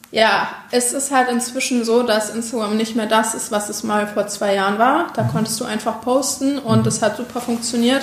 Ja, 0.10 0.48
es 0.72 0.92
ist 0.94 1.12
halt 1.12 1.30
inzwischen 1.30 1.86
so, 1.86 2.02
dass 2.02 2.34
Instagram 2.34 2.78
nicht 2.78 2.96
mehr 2.96 3.06
das 3.06 3.36
ist, 3.36 3.52
was 3.52 3.70
es 3.70 3.84
mal 3.84 4.08
vor 4.08 4.26
zwei 4.26 4.56
Jahren 4.56 4.80
war. 4.80 5.08
Da 5.16 5.24
mhm. 5.24 5.28
konntest 5.30 5.60
du 5.60 5.66
einfach 5.66 6.02
posten 6.02 6.58
und 6.58 6.82
mhm. 6.82 6.88
es 6.88 7.04
hat 7.04 7.18
super 7.18 7.42
funktioniert. 7.42 8.02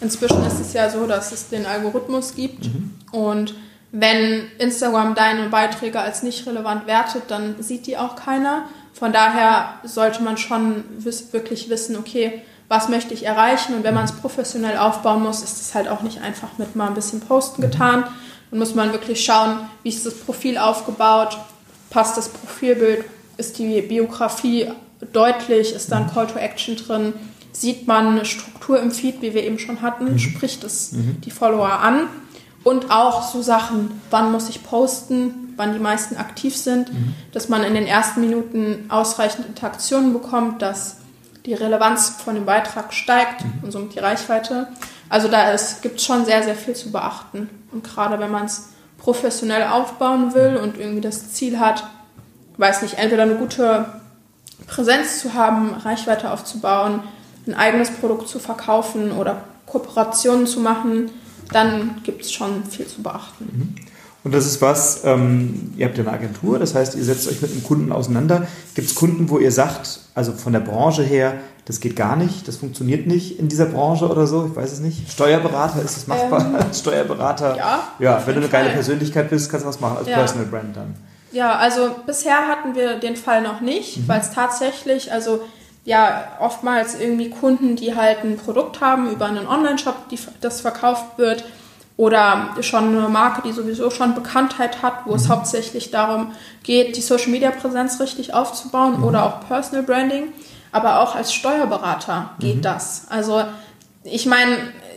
Inzwischen 0.00 0.44
ist 0.44 0.60
es 0.60 0.72
ja 0.72 0.90
so, 0.90 1.06
dass 1.06 1.30
es 1.30 1.48
den 1.48 1.64
Algorithmus 1.64 2.34
gibt 2.34 2.64
mhm. 2.64 2.90
und 3.12 3.54
wenn 3.90 4.42
Instagram 4.58 5.14
deine 5.14 5.48
Beiträge 5.48 6.00
als 6.00 6.22
nicht 6.22 6.46
relevant 6.46 6.86
wertet, 6.86 7.22
dann 7.28 7.54
sieht 7.60 7.86
die 7.86 7.96
auch 7.96 8.16
keiner. 8.16 8.64
Von 8.98 9.12
daher 9.12 9.74
sollte 9.84 10.22
man 10.22 10.36
schon 10.36 10.82
wirklich 11.30 11.70
wissen, 11.70 11.96
okay, 11.96 12.42
was 12.66 12.88
möchte 12.88 13.14
ich 13.14 13.24
erreichen 13.24 13.74
und 13.74 13.84
wenn 13.84 13.94
man 13.94 14.04
es 14.04 14.12
professionell 14.12 14.76
aufbauen 14.76 15.22
muss, 15.22 15.42
ist 15.42 15.60
es 15.60 15.74
halt 15.74 15.88
auch 15.88 16.02
nicht 16.02 16.20
einfach 16.20 16.58
mit 16.58 16.74
mal 16.74 16.88
ein 16.88 16.94
bisschen 16.94 17.20
Posten 17.20 17.62
mhm. 17.62 17.70
getan. 17.70 18.04
Dann 18.50 18.58
muss 18.58 18.74
man 18.74 18.92
wirklich 18.92 19.24
schauen, 19.24 19.60
wie 19.82 19.90
ist 19.90 20.04
das 20.04 20.14
Profil 20.14 20.58
aufgebaut, 20.58 21.38
passt 21.90 22.16
das 22.16 22.28
Profilbild, 22.28 23.04
ist 23.36 23.58
die 23.58 23.80
Biografie 23.82 24.72
deutlich, 25.12 25.72
ist 25.72 25.92
da 25.92 25.98
ein 25.98 26.10
Call 26.12 26.26
to 26.26 26.38
Action 26.38 26.74
drin, 26.74 27.14
sieht 27.52 27.86
man 27.86 28.08
eine 28.08 28.24
Struktur 28.24 28.80
im 28.80 28.90
Feed, 28.90 29.22
wie 29.22 29.32
wir 29.32 29.44
eben 29.44 29.60
schon 29.60 29.80
hatten, 29.80 30.12
mhm. 30.12 30.18
spricht 30.18 30.64
es 30.64 30.92
mhm. 30.92 31.20
die 31.24 31.30
Follower 31.30 31.70
an. 31.70 32.08
Und 32.64 32.90
auch 32.90 33.22
so 33.22 33.42
Sachen, 33.42 34.00
wann 34.10 34.32
muss 34.32 34.48
ich 34.48 34.64
posten, 34.64 35.47
wann 35.58 35.74
die 35.74 35.78
meisten 35.78 36.16
aktiv 36.16 36.56
sind, 36.56 36.92
mhm. 36.92 37.14
dass 37.32 37.48
man 37.48 37.62
in 37.64 37.74
den 37.74 37.86
ersten 37.86 38.20
Minuten 38.20 38.86
ausreichend 38.88 39.46
Interaktionen 39.46 40.12
bekommt, 40.12 40.62
dass 40.62 40.98
die 41.44 41.54
Relevanz 41.54 42.10
von 42.24 42.34
dem 42.34 42.46
Beitrag 42.46 42.92
steigt 42.92 43.44
mhm. 43.44 43.52
und 43.62 43.72
somit 43.72 43.94
die 43.94 43.98
Reichweite. 43.98 44.68
Also 45.08 45.28
da 45.28 45.54
gibt 45.82 45.98
es 45.98 46.04
schon 46.04 46.24
sehr, 46.24 46.42
sehr 46.42 46.54
viel 46.54 46.74
zu 46.74 46.92
beachten. 46.92 47.48
Und 47.72 47.84
gerade 47.84 48.18
wenn 48.18 48.30
man 48.30 48.46
es 48.46 48.70
professionell 48.98 49.64
aufbauen 49.64 50.34
will 50.34 50.56
und 50.62 50.78
irgendwie 50.78 51.00
das 51.00 51.32
Ziel 51.32 51.58
hat, 51.58 51.84
weiß 52.56 52.82
nicht, 52.82 52.98
entweder 52.98 53.22
eine 53.22 53.36
gute 53.36 53.86
Präsenz 54.66 55.20
zu 55.20 55.34
haben, 55.34 55.74
Reichweite 55.74 56.30
aufzubauen, 56.30 57.02
ein 57.46 57.54
eigenes 57.54 57.90
Produkt 57.90 58.28
zu 58.28 58.38
verkaufen 58.38 59.12
oder 59.12 59.44
Kooperationen 59.66 60.46
zu 60.46 60.60
machen, 60.60 61.10
dann 61.52 62.02
gibt 62.02 62.22
es 62.22 62.32
schon 62.32 62.64
viel 62.64 62.86
zu 62.86 63.02
beachten. 63.02 63.48
Mhm. 63.50 63.87
Und 64.28 64.34
das 64.34 64.44
ist 64.44 64.60
was, 64.60 65.04
ähm, 65.06 65.72
ihr 65.78 65.86
habt 65.86 65.96
ja 65.96 66.04
eine 66.04 66.12
Agentur, 66.12 66.58
das 66.58 66.74
heißt, 66.74 66.94
ihr 66.96 67.02
setzt 67.02 67.26
euch 67.28 67.40
mit 67.40 67.50
einem 67.50 67.64
Kunden 67.64 67.92
auseinander. 67.92 68.46
Gibt 68.74 68.86
es 68.86 68.94
Kunden, 68.94 69.30
wo 69.30 69.38
ihr 69.38 69.50
sagt, 69.50 70.00
also 70.14 70.32
von 70.32 70.52
der 70.52 70.60
Branche 70.60 71.02
her, 71.02 71.32
das 71.64 71.80
geht 71.80 71.96
gar 71.96 72.14
nicht, 72.14 72.46
das 72.46 72.58
funktioniert 72.58 73.06
nicht 73.06 73.38
in 73.38 73.48
dieser 73.48 73.64
Branche 73.64 74.06
oder 74.06 74.26
so, 74.26 74.44
ich 74.50 74.54
weiß 74.54 74.70
es 74.70 74.80
nicht. 74.80 75.10
Steuerberater, 75.10 75.80
ist 75.82 75.96
das 75.96 76.06
machbar? 76.08 76.44
Ähm, 76.60 76.66
Steuerberater, 76.74 77.56
ja, 77.56 77.88
ja 77.98 78.22
wenn 78.26 78.34
du 78.34 78.42
eine 78.42 78.50
geile 78.50 78.68
Persönlichkeit 78.68 79.30
bist, 79.30 79.50
kannst 79.50 79.64
du 79.64 79.70
was 79.70 79.80
machen 79.80 79.96
als 79.96 80.08
ja. 80.08 80.18
Personal 80.18 80.44
Brand 80.44 80.76
dann. 80.76 80.94
Ja, 81.32 81.56
also 81.56 81.96
bisher 82.04 82.48
hatten 82.48 82.74
wir 82.74 83.00
den 83.00 83.16
Fall 83.16 83.40
noch 83.40 83.62
nicht, 83.62 83.96
mhm. 83.96 84.08
weil 84.08 84.20
es 84.20 84.30
tatsächlich, 84.30 85.10
also 85.10 85.40
ja, 85.86 86.32
oftmals 86.38 87.00
irgendwie 87.00 87.30
Kunden, 87.30 87.76
die 87.76 87.96
halt 87.96 88.24
ein 88.24 88.36
Produkt 88.36 88.82
haben 88.82 89.10
über 89.10 89.24
einen 89.24 89.46
Online-Shop, 89.46 89.96
das 90.42 90.60
verkauft 90.60 91.16
wird, 91.16 91.46
oder 91.98 92.54
schon 92.60 92.96
eine 92.96 93.08
Marke, 93.08 93.42
die 93.42 93.52
sowieso 93.52 93.90
schon 93.90 94.14
Bekanntheit 94.14 94.82
hat, 94.82 95.04
wo 95.04 95.10
mhm. 95.10 95.16
es 95.16 95.28
hauptsächlich 95.28 95.90
darum 95.90 96.30
geht, 96.62 96.96
die 96.96 97.00
Social-Media-Präsenz 97.02 98.00
richtig 98.00 98.32
aufzubauen 98.32 98.98
mhm. 98.98 99.04
oder 99.04 99.26
auch 99.26 99.46
Personal 99.46 99.84
Branding. 99.84 100.28
Aber 100.70 101.00
auch 101.00 101.16
als 101.16 101.34
Steuerberater 101.34 102.30
geht 102.38 102.58
mhm. 102.58 102.62
das. 102.62 103.06
Also 103.10 103.42
ich 104.04 104.26
meine, 104.26 104.56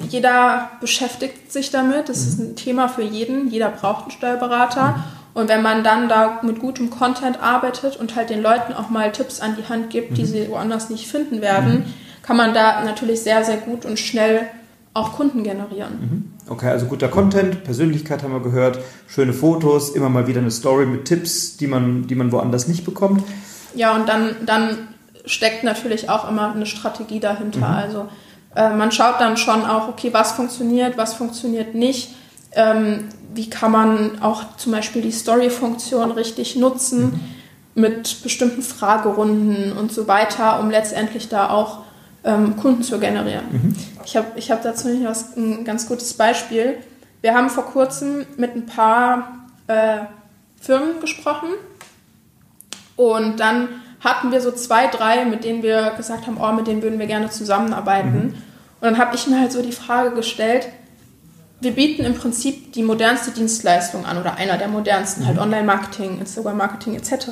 jeder 0.10 0.70
beschäftigt 0.79 1.51
sich 1.51 1.72
damit. 1.72 2.08
Das 2.08 2.20
ist 2.20 2.39
mhm. 2.39 2.51
ein 2.51 2.55
Thema 2.55 2.88
für 2.88 3.01
jeden. 3.01 3.50
Jeder 3.50 3.70
braucht 3.70 4.03
einen 4.03 4.12
Steuerberater. 4.12 4.89
Mhm. 4.89 5.03
Und 5.34 5.50
wenn 5.50 5.63
man 5.63 5.84
dann 5.84 6.08
da 6.08 6.39
mit 6.43 6.60
gutem 6.60 6.91
Content 6.91 7.41
arbeitet 7.41 7.96
und 7.98 8.15
halt 8.15 8.29
den 8.29 8.43
Leuten 8.43 8.74
auch 8.74 8.91
mal 8.91 9.12
Tipps 9.12 9.39
an 9.39 9.55
die 9.55 9.67
Hand 9.67 9.89
gibt, 9.89 10.17
die 10.17 10.22
mhm. 10.22 10.27
sie 10.27 10.50
woanders 10.50 10.91
nicht 10.91 11.08
finden 11.08 11.41
werden, 11.41 11.91
kann 12.22 12.38
man 12.38 12.53
da 12.53 12.84
natürlich 12.84 13.24
sehr, 13.24 13.43
sehr 13.43 13.58
gut 13.58 13.86
und 13.86 13.98
schnell 13.98 14.48
auch 14.93 15.13
Kunden 15.13 15.43
generieren. 15.43 16.30
Okay, 16.50 16.69
also 16.69 16.88
guter 16.88 17.07
Content, 17.07 17.63
Persönlichkeit 17.63 18.24
haben 18.24 18.33
wir 18.33 18.41
gehört, 18.41 18.79
schöne 19.07 19.31
Fotos, 19.31 19.91
immer 19.91 20.10
mal 20.10 20.27
wieder 20.27 20.41
eine 20.41 20.51
Story 20.51 20.86
mit 20.86 21.05
Tipps, 21.05 21.57
die 21.57 21.67
man, 21.67 22.07
die 22.07 22.15
man 22.15 22.31
woanders 22.31 22.67
nicht 22.67 22.83
bekommt. 22.83 23.24
Ja, 23.75 23.95
und 23.95 24.10
dann, 24.10 24.36
dann 24.45 24.89
steckt 25.25 25.63
natürlich 25.63 26.10
auch 26.10 26.27
immer 26.29 26.53
eine 26.53 26.65
Strategie 26.65 27.19
dahinter. 27.19 27.60
Mhm. 27.60 27.75
Also 27.75 28.07
äh, 28.55 28.74
man 28.74 28.91
schaut 28.91 29.19
dann 29.19 29.38
schon 29.38 29.65
auch, 29.65 29.88
okay, 29.88 30.10
was 30.12 30.33
funktioniert, 30.33 30.98
was 30.98 31.13
funktioniert 31.13 31.75
nicht. 31.75 32.15
Ähm, 32.53 33.05
wie 33.33 33.50
kann 33.50 33.71
man 33.71 34.21
auch 34.21 34.57
zum 34.57 34.74
Beispiel 34.74 35.01
die 35.01 35.12
Story-Funktion 35.12 36.12
richtig 36.12 36.57
nutzen 36.57 37.03
mhm. 37.75 37.81
mit 37.81 38.24
bestimmten 38.24 38.62
Fragerunden 38.62 39.71
und 39.71 39.91
so 39.91 40.07
weiter, 40.07 40.60
um 40.60 40.69
letztendlich 40.69 41.29
da 41.29 41.50
auch 41.50 41.79
ähm, 42.23 42.55
Kunden 42.57 42.83
zu 42.83 42.99
generieren. 42.99 43.45
Mhm. 43.51 43.75
Ich 44.05 44.15
habe 44.15 44.27
ich 44.35 44.51
hab 44.51 44.61
dazu 44.63 44.87
nicht 44.87 45.05
was, 45.05 45.35
ein 45.35 45.65
ganz 45.65 45.87
gutes 45.87 46.13
Beispiel. 46.13 46.77
Wir 47.21 47.33
haben 47.33 47.49
vor 47.49 47.65
kurzem 47.65 48.25
mit 48.37 48.55
ein 48.55 48.65
paar 48.65 49.47
äh, 49.67 49.99
Firmen 50.59 50.99
gesprochen 50.99 51.49
und 52.95 53.39
dann 53.39 53.69
hatten 53.99 54.31
wir 54.31 54.41
so 54.41 54.51
zwei, 54.51 54.87
drei, 54.87 55.25
mit 55.25 55.43
denen 55.43 55.61
wir 55.61 55.91
gesagt 55.91 56.25
haben, 56.25 56.37
oh, 56.39 56.51
mit 56.51 56.67
denen 56.67 56.81
würden 56.81 56.99
wir 56.99 57.07
gerne 57.07 57.29
zusammenarbeiten. 57.29 58.13
Mhm. 58.13 58.33
Und 58.33 58.35
dann 58.81 58.97
habe 58.97 59.15
ich 59.15 59.27
mir 59.27 59.39
halt 59.39 59.51
so 59.51 59.61
die 59.61 59.71
Frage 59.71 60.15
gestellt, 60.15 60.67
wir 61.61 61.71
bieten 61.73 62.03
im 62.03 62.15
Prinzip 62.15 62.73
die 62.73 62.81
modernste 62.81 63.29
Dienstleistung 63.29 64.05
an 64.05 64.17
oder 64.17 64.35
einer 64.35 64.57
der 64.57 64.67
modernsten, 64.67 65.23
mhm. 65.23 65.27
halt 65.27 65.39
Online-Marketing, 65.39 66.19
Instagram-Marketing 66.19 66.95
etc. 66.95 67.29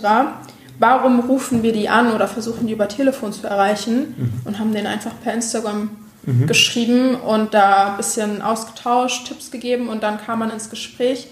Warum 0.79 1.19
rufen 1.19 1.61
wir 1.61 1.73
die 1.73 1.89
an 1.89 2.13
oder 2.13 2.27
versuchen 2.27 2.67
die 2.67 2.73
über 2.73 2.87
Telefon 2.87 3.33
zu 3.33 3.45
erreichen 3.45 4.15
mhm. 4.17 4.41
und 4.45 4.59
haben 4.59 4.73
denen 4.73 4.87
einfach 4.87 5.11
per 5.23 5.33
Instagram 5.33 5.89
mhm. 6.23 6.47
geschrieben 6.47 7.15
und 7.15 7.53
da 7.53 7.91
ein 7.91 7.97
bisschen 7.97 8.41
ausgetauscht, 8.41 9.27
Tipps 9.27 9.51
gegeben 9.51 9.89
und 9.89 10.03
dann 10.03 10.17
kam 10.17 10.39
man 10.39 10.49
ins 10.51 10.69
Gespräch. 10.69 11.27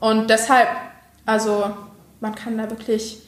Und 0.00 0.30
deshalb, 0.30 0.68
also 1.26 1.70
man 2.20 2.34
kann 2.34 2.56
da 2.56 2.70
wirklich 2.70 3.22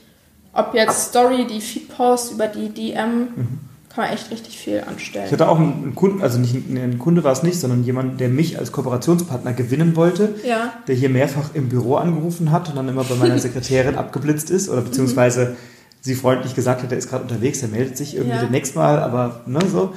ob 0.52 0.74
jetzt 0.74 1.10
Story, 1.10 1.46
die 1.46 1.60
Feed-Post 1.60 2.32
über 2.32 2.48
die 2.48 2.68
DM, 2.70 3.20
mhm. 3.20 3.58
Kann 4.00 4.08
man 4.08 4.16
echt 4.16 4.30
richtig 4.30 4.58
viel 4.58 4.80
anstellen. 4.80 5.26
Ich 5.26 5.32
hatte 5.32 5.48
auch 5.48 5.58
einen 5.58 5.94
Kunden, 5.94 6.22
also 6.22 6.38
nicht 6.38 6.54
ein 6.54 6.98
Kunde 6.98 7.22
war 7.22 7.32
es 7.32 7.42
nicht, 7.42 7.60
sondern 7.60 7.84
jemand, 7.84 8.18
der 8.20 8.28
mich 8.28 8.58
als 8.58 8.72
Kooperationspartner 8.72 9.52
gewinnen 9.52 9.94
wollte, 9.94 10.36
ja. 10.44 10.72
der 10.88 10.94
hier 10.94 11.10
mehrfach 11.10 11.50
im 11.54 11.68
Büro 11.68 11.96
angerufen 11.96 12.50
hat 12.50 12.68
und 12.70 12.76
dann 12.76 12.88
immer 12.88 13.04
bei 13.04 13.14
meiner 13.16 13.38
Sekretärin 13.40 13.96
abgeblitzt 13.96 14.50
ist 14.50 14.68
oder 14.68 14.80
beziehungsweise 14.80 15.56
sie 16.00 16.14
freundlich 16.14 16.54
gesagt 16.54 16.82
hat, 16.82 16.92
er 16.92 16.98
ist 16.98 17.10
gerade 17.10 17.24
unterwegs, 17.24 17.60
er 17.62 17.68
meldet 17.68 17.98
sich 17.98 18.16
irgendwie 18.16 18.36
ja. 18.36 18.42
demnächst 18.42 18.74
mal, 18.74 19.00
aber 19.00 19.42
ne, 19.46 19.60
so 19.70 19.92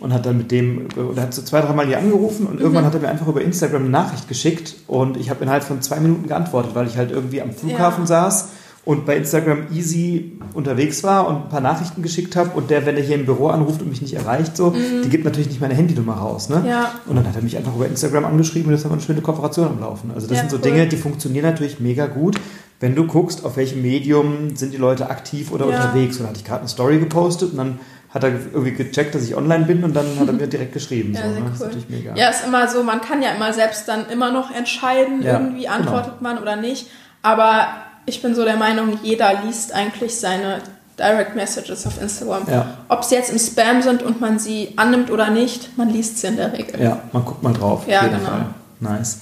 und 0.00 0.12
hat 0.12 0.26
dann 0.26 0.36
mit 0.36 0.50
dem, 0.50 0.88
oder 0.96 1.22
hat 1.22 1.32
so 1.32 1.42
zwei, 1.42 1.60
dreimal 1.60 1.86
hier 1.86 1.98
angerufen 1.98 2.46
und 2.46 2.56
mhm. 2.56 2.60
irgendwann 2.60 2.84
hat 2.84 2.94
er 2.94 3.00
mir 3.00 3.08
einfach 3.08 3.28
über 3.28 3.40
Instagram 3.40 3.82
eine 3.82 3.90
Nachricht 3.90 4.26
geschickt 4.26 4.74
und 4.88 5.16
ich 5.16 5.30
habe 5.30 5.42
innerhalb 5.44 5.62
von 5.62 5.80
zwei 5.80 6.00
Minuten 6.00 6.26
geantwortet, 6.26 6.74
weil 6.74 6.88
ich 6.88 6.96
halt 6.96 7.12
irgendwie 7.12 7.40
am 7.40 7.52
Flughafen 7.52 8.02
ja. 8.02 8.08
saß 8.08 8.48
und 8.84 9.06
bei 9.06 9.16
Instagram 9.16 9.68
easy 9.72 10.38
unterwegs 10.52 11.02
war 11.02 11.26
und 11.26 11.36
ein 11.36 11.48
paar 11.48 11.60
Nachrichten 11.60 12.02
geschickt 12.02 12.36
habe 12.36 12.50
und 12.50 12.70
der, 12.70 12.84
wenn 12.84 12.96
er 12.96 13.02
hier 13.02 13.16
im 13.16 13.24
Büro 13.24 13.48
anruft 13.48 13.80
und 13.80 13.88
mich 13.88 14.02
nicht 14.02 14.14
erreicht, 14.14 14.56
so, 14.56 14.70
mhm. 14.70 15.02
die 15.02 15.08
gibt 15.08 15.24
natürlich 15.24 15.48
nicht 15.48 15.60
meine 15.60 15.74
Handynummer 15.74 16.14
raus. 16.14 16.48
Ne? 16.48 16.62
Ja. 16.68 16.92
Und 17.06 17.16
dann 17.16 17.26
hat 17.26 17.34
er 17.34 17.42
mich 17.42 17.56
einfach 17.56 17.74
über 17.74 17.86
Instagram 17.86 18.26
angeschrieben 18.26 18.68
und 18.68 18.74
jetzt 18.74 18.84
haben 18.84 18.90
wir 18.90 18.96
eine 18.96 19.02
schöne 19.02 19.22
Kooperation 19.22 19.68
am 19.68 19.80
Laufen. 19.80 20.10
Also 20.14 20.26
das 20.26 20.36
ja, 20.36 20.42
sind 20.42 20.50
so 20.50 20.56
cool. 20.56 20.62
Dinge, 20.62 20.86
die 20.86 20.96
funktionieren 20.96 21.44
natürlich 21.44 21.80
mega 21.80 22.06
gut, 22.06 22.38
wenn 22.80 22.94
du 22.94 23.06
guckst, 23.06 23.44
auf 23.44 23.56
welchem 23.56 23.80
Medium 23.80 24.54
sind 24.56 24.74
die 24.74 24.78
Leute 24.78 25.08
aktiv 25.08 25.50
oder 25.50 25.66
ja. 25.68 25.76
unterwegs. 25.76 26.18
Und 26.18 26.24
da 26.24 26.28
hatte 26.28 26.40
ich 26.40 26.44
gerade 26.44 26.60
eine 26.60 26.68
Story 26.68 26.98
gepostet 26.98 27.52
und 27.52 27.56
dann 27.56 27.78
hat 28.10 28.22
er 28.22 28.30
irgendwie 28.30 28.72
gecheckt, 28.72 29.14
dass 29.14 29.24
ich 29.24 29.34
online 29.34 29.64
bin 29.64 29.82
und 29.82 29.96
dann 29.96 30.06
hat 30.20 30.28
er 30.28 30.34
mir 30.34 30.46
direkt 30.46 30.72
geschrieben. 30.72 31.14
Ja, 31.16 31.22
so, 31.22 31.30
sehr 31.30 31.40
ne? 31.40 31.46
cool. 31.46 31.50
Das 31.50 31.54
ist 31.54 31.66
natürlich 31.66 31.88
mega. 31.88 32.14
Ja, 32.14 32.28
ist 32.28 32.46
immer 32.46 32.68
so, 32.68 32.82
man 32.82 33.00
kann 33.00 33.22
ja 33.22 33.30
immer 33.30 33.52
selbst 33.54 33.88
dann 33.88 34.08
immer 34.10 34.30
noch 34.30 34.54
entscheiden, 34.54 35.22
irgendwie 35.22 35.62
genau. 35.62 35.72
antwortet 35.72 36.20
man 36.20 36.38
oder 36.38 36.56
nicht. 36.56 36.88
Aber 37.22 37.66
ich 38.06 38.22
bin 38.22 38.34
so 38.34 38.44
der 38.44 38.56
Meinung, 38.56 38.98
jeder 39.02 39.42
liest 39.44 39.72
eigentlich 39.72 40.14
seine 40.18 40.60
Direct 40.98 41.34
Messages 41.34 41.86
auf 41.86 42.00
Instagram. 42.00 42.44
Ja. 42.48 42.78
Ob 42.88 43.02
sie 43.04 43.16
jetzt 43.16 43.30
im 43.30 43.38
Spam 43.38 43.82
sind 43.82 44.02
und 44.02 44.20
man 44.20 44.38
sie 44.38 44.72
annimmt 44.76 45.10
oder 45.10 45.30
nicht, 45.30 45.76
man 45.76 45.88
liest 45.90 46.18
sie 46.18 46.28
in 46.28 46.36
der 46.36 46.52
Regel. 46.52 46.80
Ja, 46.80 47.00
man 47.12 47.24
guckt 47.24 47.42
mal 47.42 47.52
drauf. 47.52 47.82
Ja, 47.88 48.00
auf 48.00 48.04
jeden 48.06 48.18
genau. 48.18 48.30
Fall. 48.30 48.46
Nice. 48.80 49.18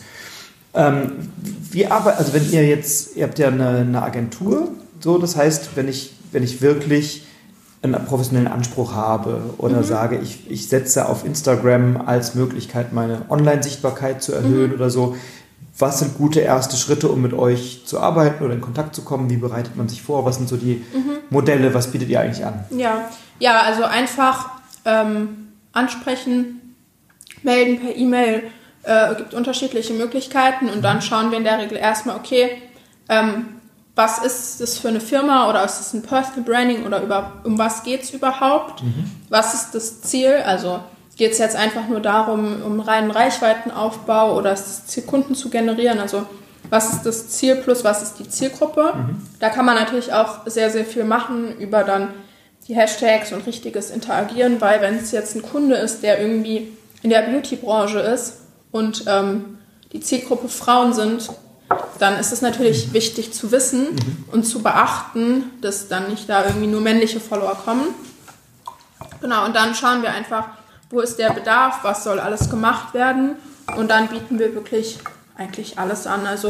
Ähm, 0.75 1.31
wie 1.71 1.87
arbeitet, 1.87 2.21
also 2.21 2.33
wenn 2.35 2.51
ihr 2.51 2.67
jetzt, 2.67 3.17
ihr 3.17 3.25
habt 3.25 3.39
ja 3.39 3.49
eine, 3.49 3.69
eine 3.79 4.03
Agentur, 4.03 4.69
so, 5.01 5.19
das 5.19 5.37
heißt, 5.37 5.71
wenn 5.77 5.89
ich, 5.89 6.15
wenn 6.33 6.43
ich 6.43 6.61
wirklich 6.63 7.27
einen 7.83 8.05
professionellen 8.05 8.49
Anspruch 8.49 8.95
habe 8.95 9.41
oder 9.59 9.79
Mhm. 9.79 9.85
sage, 9.85 10.19
ich, 10.23 10.49
ich 10.51 10.69
setze 10.69 11.09
auf 11.09 11.25
Instagram 11.25 12.03
als 12.07 12.35
Möglichkeit, 12.35 12.93
meine 12.93 13.23
Online-Sichtbarkeit 13.29 14.23
zu 14.23 14.33
erhöhen 14.33 14.69
Mhm. 14.71 14.75
oder 14.77 14.89
so, 14.91 15.17
was 15.83 15.99
sind 15.99 16.17
gute 16.17 16.41
erste 16.41 16.79
Schritte, 16.79 17.09
um 17.09 17.21
mit 17.21 17.35
euch 17.35 17.83
zu 17.85 18.01
arbeiten 18.01 18.43
oder 18.43 18.55
in 18.55 18.63
Kontakt 18.63 18.95
zu 18.95 19.03
kommen? 19.03 19.29
Wie 19.29 19.37
bereitet 19.37 19.77
man 19.77 19.89
sich 19.91 20.01
vor? 20.01 20.25
Was 20.25 20.37
sind 20.37 20.49
so 20.49 20.57
die 20.57 20.83
Mhm. 20.95 21.19
Modelle? 21.29 21.75
Was 21.75 21.89
bietet 21.89 22.09
ihr 22.09 22.21
eigentlich 22.21 22.47
an? 22.47 22.65
Ja, 22.71 23.11
ja 23.39 23.61
also 23.61 23.85
einfach 23.85 24.51
ähm, 24.87 25.49
ansprechen, 25.73 26.75
melden 27.43 27.81
per 27.81 27.95
E-Mail. 27.95 28.45
Äh, 28.85 29.15
gibt 29.17 29.35
unterschiedliche 29.35 29.93
Möglichkeiten 29.93 30.69
und 30.69 30.83
dann 30.83 31.03
schauen 31.03 31.31
wir 31.31 31.39
in 31.39 31.45
der 31.45 31.59
Regel 31.59 31.77
erstmal, 31.77 32.17
okay, 32.17 32.63
ähm, 33.09 33.45
was 33.95 34.19
ist 34.25 34.61
das 34.61 34.79
für 34.79 34.89
eine 34.89 35.01
Firma 35.01 35.49
oder 35.51 35.65
ist 35.65 35.79
es 35.81 35.93
ein 35.93 36.03
Personal 36.03 36.43
Branding 36.43 36.87
oder 36.87 37.03
über, 37.03 37.33
um 37.45 37.59
was 37.59 37.83
geht 37.83 38.03
es 38.03 38.11
überhaupt? 38.11 38.83
Was 39.29 39.55
ist 39.55 39.75
das 39.75 40.01
Ziel? 40.01 40.35
Also 40.47 40.81
geht 41.17 41.33
es 41.33 41.39
jetzt 41.39 41.57
einfach 41.57 41.89
nur 41.89 42.01
darum, 42.01 42.63
um 42.63 42.81
reinen 42.81 43.11
Reichweitenaufbau 43.11 44.37
oder 44.37 44.53
ist 44.53 44.65
das 44.65 44.87
Ziel, 44.87 45.03
Kunden 45.05 45.35
zu 45.35 45.51
generieren? 45.51 45.99
Also 45.99 46.27
was 46.71 46.93
ist 46.93 47.03
das 47.05 47.29
Ziel 47.29 47.57
plus 47.57 47.85
was 47.85 48.03
ist 48.03 48.15
die 48.19 48.29
Zielgruppe? 48.29 48.95
Da 49.41 49.51
kann 49.51 49.67
man 49.67 49.75
natürlich 49.75 50.13
auch 50.13 50.47
sehr, 50.47 50.71
sehr 50.71 50.85
viel 50.85 51.05
machen 51.05 51.57
über 51.59 51.85
dann 51.85 52.09
die 52.69 52.75
Hashtags 52.75 53.33
und 53.33 53.47
richtiges 53.47 53.91
Interagieren, 53.91 54.61
weil 54.61 54.81
wenn 54.81 54.97
es 54.97 55.11
jetzt 55.11 55.35
ein 55.35 55.43
Kunde 55.43 55.75
ist, 55.77 56.03
der 56.03 56.21
irgendwie 56.21 56.77
in 57.03 57.11
der 57.11 57.23
Beauty-Branche 57.23 57.99
ist 57.99 58.39
und 58.71 59.05
ähm, 59.07 59.59
die 59.93 60.01
Zielgruppe 60.01 60.49
Frauen 60.49 60.93
sind, 60.93 61.29
dann 61.99 62.19
ist 62.19 62.33
es 62.33 62.41
natürlich 62.41 62.93
wichtig 62.93 63.33
zu 63.33 63.51
wissen 63.51 63.89
und 64.31 64.45
zu 64.45 64.63
beachten, 64.63 65.51
dass 65.61 65.89
dann 65.89 66.09
nicht 66.09 66.29
da 66.29 66.45
irgendwie 66.45 66.67
nur 66.67 66.81
männliche 66.81 67.21
Follower 67.21 67.57
kommen. 67.65 67.89
Genau, 69.21 69.45
und 69.45 69.55
dann 69.55 69.75
schauen 69.75 70.03
wir 70.03 70.11
einfach, 70.13 70.49
wo 70.93 71.01
ist 71.01 71.19
der 71.19 71.33
Bedarf, 71.33 71.81
was 71.83 72.05
soll 72.05 72.21
alles 72.21 72.49
gemacht 72.49 72.95
werden 72.95 73.37
und 73.77 73.91
dann 73.91 74.09
bieten 74.09 74.39
wir 74.39 74.55
wirklich 74.55 74.99
eigentlich 75.37 75.79
alles 75.79 76.07
an. 76.07 76.27
Also 76.27 76.49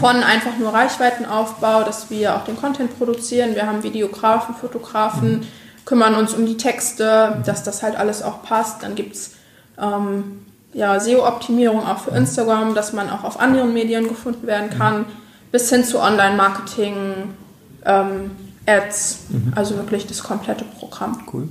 von 0.00 0.16
einfach 0.16 0.56
nur 0.58 0.72
Reichweitenaufbau, 0.72 1.84
dass 1.84 2.10
wir 2.10 2.34
auch 2.34 2.44
den 2.44 2.56
Content 2.56 2.98
produzieren. 2.98 3.54
Wir 3.54 3.66
haben 3.66 3.82
Videografen, 3.82 4.54
Fotografen, 4.54 5.46
kümmern 5.84 6.14
uns 6.14 6.32
um 6.32 6.46
die 6.46 6.56
Texte, 6.56 7.42
dass 7.44 7.62
das 7.62 7.82
halt 7.82 7.96
alles 7.96 8.22
auch 8.22 8.42
passt. 8.42 8.82
Dann 8.82 8.94
gibt 8.94 9.14
es 9.14 9.34
ähm, 9.78 10.46
ja, 10.72 10.98
SEO-Optimierung 10.98 11.86
auch 11.86 11.98
für 11.98 12.12
Instagram, 12.12 12.74
dass 12.74 12.94
man 12.94 13.10
auch 13.10 13.24
auf 13.24 13.38
anderen 13.38 13.74
Medien 13.74 14.08
gefunden 14.08 14.46
werden 14.46 14.70
kann, 14.70 15.04
bis 15.50 15.68
hin 15.68 15.84
zu 15.84 16.00
Online-Marketing, 16.00 17.34
ähm, 17.84 18.30
Ads, 18.64 19.18
also 19.54 19.76
wirklich 19.76 20.06
das 20.06 20.22
komplette 20.22 20.64
Programm. 20.64 21.24
Cool. 21.30 21.48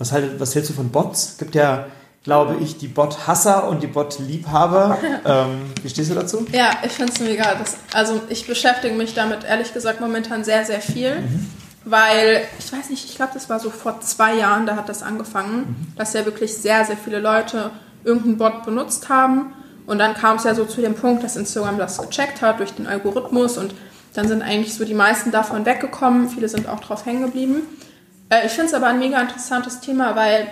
Was, 0.00 0.12
halt, 0.12 0.40
was 0.40 0.54
hältst 0.54 0.70
du 0.70 0.74
von 0.74 0.88
Bots? 0.88 1.32
Es 1.32 1.38
gibt 1.38 1.54
ja, 1.54 1.84
glaube 2.24 2.56
ich, 2.62 2.78
die 2.78 2.88
Bot-Hasser 2.88 3.68
und 3.68 3.82
die 3.82 3.86
Bot-Liebhaber. 3.86 4.96
ähm, 5.26 5.60
wie 5.82 5.90
stehst 5.90 6.10
du 6.10 6.14
dazu? 6.14 6.46
Ja, 6.52 6.70
ich 6.82 6.92
finde 6.92 7.12
es 7.12 7.20
mega. 7.20 7.54
Das, 7.54 7.76
also 7.92 8.18
ich 8.30 8.46
beschäftige 8.46 8.94
mich 8.94 9.12
damit 9.12 9.44
ehrlich 9.44 9.74
gesagt 9.74 10.00
momentan 10.00 10.42
sehr, 10.42 10.64
sehr 10.64 10.80
viel. 10.80 11.22
Weil, 11.84 12.40
ich 12.58 12.72
weiß 12.72 12.88
nicht, 12.88 13.04
ich 13.04 13.14
glaube, 13.16 13.32
das 13.34 13.50
war 13.50 13.60
so 13.60 13.68
vor 13.68 14.00
zwei 14.00 14.36
Jahren, 14.36 14.64
da 14.64 14.74
hat 14.76 14.88
das 14.88 15.02
angefangen, 15.02 15.92
dass 15.96 16.14
ja 16.14 16.24
wirklich 16.24 16.56
sehr, 16.56 16.86
sehr 16.86 16.96
viele 16.96 17.20
Leute 17.20 17.70
irgendeinen 18.02 18.38
Bot 18.38 18.64
benutzt 18.64 19.10
haben. 19.10 19.52
Und 19.86 19.98
dann 19.98 20.14
kam 20.14 20.36
es 20.36 20.44
ja 20.44 20.54
so 20.54 20.64
zu 20.64 20.80
dem 20.80 20.94
Punkt, 20.94 21.22
dass 21.24 21.36
Instagram 21.36 21.76
das 21.76 21.98
gecheckt 21.98 22.40
hat 22.40 22.58
durch 22.60 22.72
den 22.72 22.86
Algorithmus 22.86 23.58
und 23.58 23.74
dann 24.14 24.28
sind 24.28 24.40
eigentlich 24.40 24.72
so 24.72 24.86
die 24.86 24.94
meisten 24.94 25.30
davon 25.30 25.66
weggekommen. 25.66 26.30
Viele 26.30 26.48
sind 26.48 26.70
auch 26.70 26.80
drauf 26.80 27.04
hängen 27.04 27.22
geblieben. 27.22 27.62
Äh, 28.30 28.46
ich 28.46 28.52
finde 28.52 28.68
es 28.68 28.74
aber 28.74 28.86
ein 28.86 28.98
mega 28.98 29.20
interessantes 29.20 29.80
Thema, 29.80 30.16
weil 30.16 30.48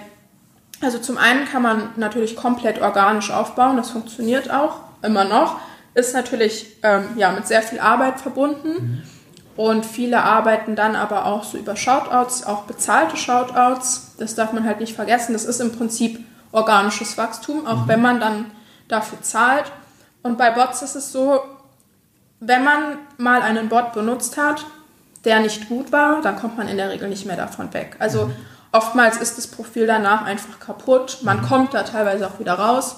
also 0.80 0.98
zum 0.98 1.18
einen 1.18 1.46
kann 1.46 1.62
man 1.62 1.90
natürlich 1.96 2.36
komplett 2.36 2.80
organisch 2.80 3.30
aufbauen, 3.30 3.76
das 3.76 3.90
funktioniert 3.90 4.50
auch 4.50 4.80
immer 5.02 5.24
noch. 5.24 5.58
Ist 5.94 6.14
natürlich 6.14 6.76
ähm, 6.82 7.08
ja, 7.16 7.32
mit 7.32 7.46
sehr 7.46 7.62
viel 7.62 7.80
Arbeit 7.80 8.20
verbunden. 8.20 9.02
Und 9.56 9.84
viele 9.84 10.22
arbeiten 10.22 10.76
dann 10.76 10.94
aber 10.94 11.26
auch 11.26 11.42
so 11.42 11.58
über 11.58 11.74
Shoutouts, 11.74 12.46
auch 12.46 12.62
bezahlte 12.62 13.16
Shoutouts. 13.16 14.14
Das 14.16 14.36
darf 14.36 14.52
man 14.52 14.64
halt 14.64 14.78
nicht 14.78 14.94
vergessen. 14.94 15.32
Das 15.32 15.44
ist 15.44 15.60
im 15.60 15.72
Prinzip 15.72 16.24
organisches 16.52 17.18
Wachstum, 17.18 17.66
auch 17.66 17.88
wenn 17.88 18.00
man 18.00 18.20
dann 18.20 18.52
dafür 18.86 19.20
zahlt. 19.20 19.72
Und 20.22 20.38
bei 20.38 20.52
Bots 20.52 20.82
ist 20.82 20.94
es 20.94 21.10
so, 21.10 21.40
wenn 22.38 22.62
man 22.62 22.98
mal 23.16 23.42
einen 23.42 23.68
Bot 23.68 23.92
benutzt 23.94 24.36
hat, 24.36 24.64
der 25.24 25.40
nicht 25.40 25.68
gut 25.68 25.92
war, 25.92 26.20
dann 26.22 26.36
kommt 26.36 26.56
man 26.56 26.68
in 26.68 26.76
der 26.76 26.90
Regel 26.90 27.08
nicht 27.08 27.26
mehr 27.26 27.36
davon 27.36 27.72
weg. 27.74 27.96
Also 27.98 28.30
oftmals 28.72 29.16
ist 29.18 29.38
das 29.38 29.46
Profil 29.46 29.86
danach 29.86 30.24
einfach 30.24 30.60
kaputt. 30.60 31.18
Man 31.22 31.42
kommt 31.42 31.74
da 31.74 31.82
teilweise 31.82 32.26
auch 32.26 32.38
wieder 32.38 32.54
raus. 32.54 32.96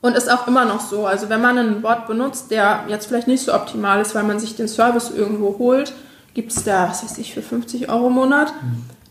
Und 0.00 0.16
ist 0.16 0.30
auch 0.30 0.48
immer 0.48 0.64
noch 0.64 0.80
so. 0.80 1.06
Also 1.06 1.28
wenn 1.28 1.40
man 1.40 1.58
einen 1.58 1.80
Bot 1.80 2.08
benutzt, 2.08 2.50
der 2.50 2.84
jetzt 2.88 3.06
vielleicht 3.06 3.28
nicht 3.28 3.44
so 3.44 3.54
optimal 3.54 4.00
ist, 4.00 4.14
weil 4.16 4.24
man 4.24 4.40
sich 4.40 4.56
den 4.56 4.66
Service 4.66 5.10
irgendwo 5.10 5.58
holt, 5.58 5.92
gibt 6.34 6.50
es 6.50 6.64
da, 6.64 6.88
was 6.88 7.04
weiß 7.04 7.18
ich, 7.18 7.32
für 7.32 7.42
50 7.42 7.88
Euro 7.88 8.08
im 8.08 8.14
Monat. 8.14 8.52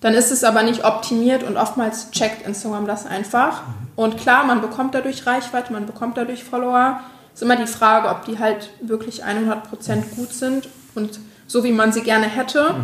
Dann 0.02 0.15
ist 0.15 0.32
es 0.32 0.44
aber 0.44 0.63
nicht 0.63 0.84
optimiert 0.84 1.44
und 1.44 1.56
oftmals 1.56 2.12
checkt 2.12 2.46
Instagram 2.46 2.88
das 2.88 3.06
einfach. 3.06 3.62
Und 3.96 4.17
klar, 4.17 4.44
man 4.44 4.60
bekommt 4.60 4.94
dadurch 4.94 5.26
Reichweite, 5.26 5.72
man 5.72 5.86
bekommt 5.86 6.17
dadurch 6.17 6.44
Follower. 6.44 7.00
Ist 7.34 7.44
immer 7.44 7.56
die 7.56 7.67
Frage, 7.67 8.10
ob 8.10 8.26
die 8.26 8.39
halt 8.39 8.72
wirklich 8.82 9.24
100% 9.24 10.15
gut 10.15 10.34
sind 10.34 10.67
und 10.96 11.20
so, 11.52 11.64
wie 11.64 11.72
man 11.72 11.92
sie 11.92 12.02
gerne 12.02 12.28
hätte. 12.28 12.76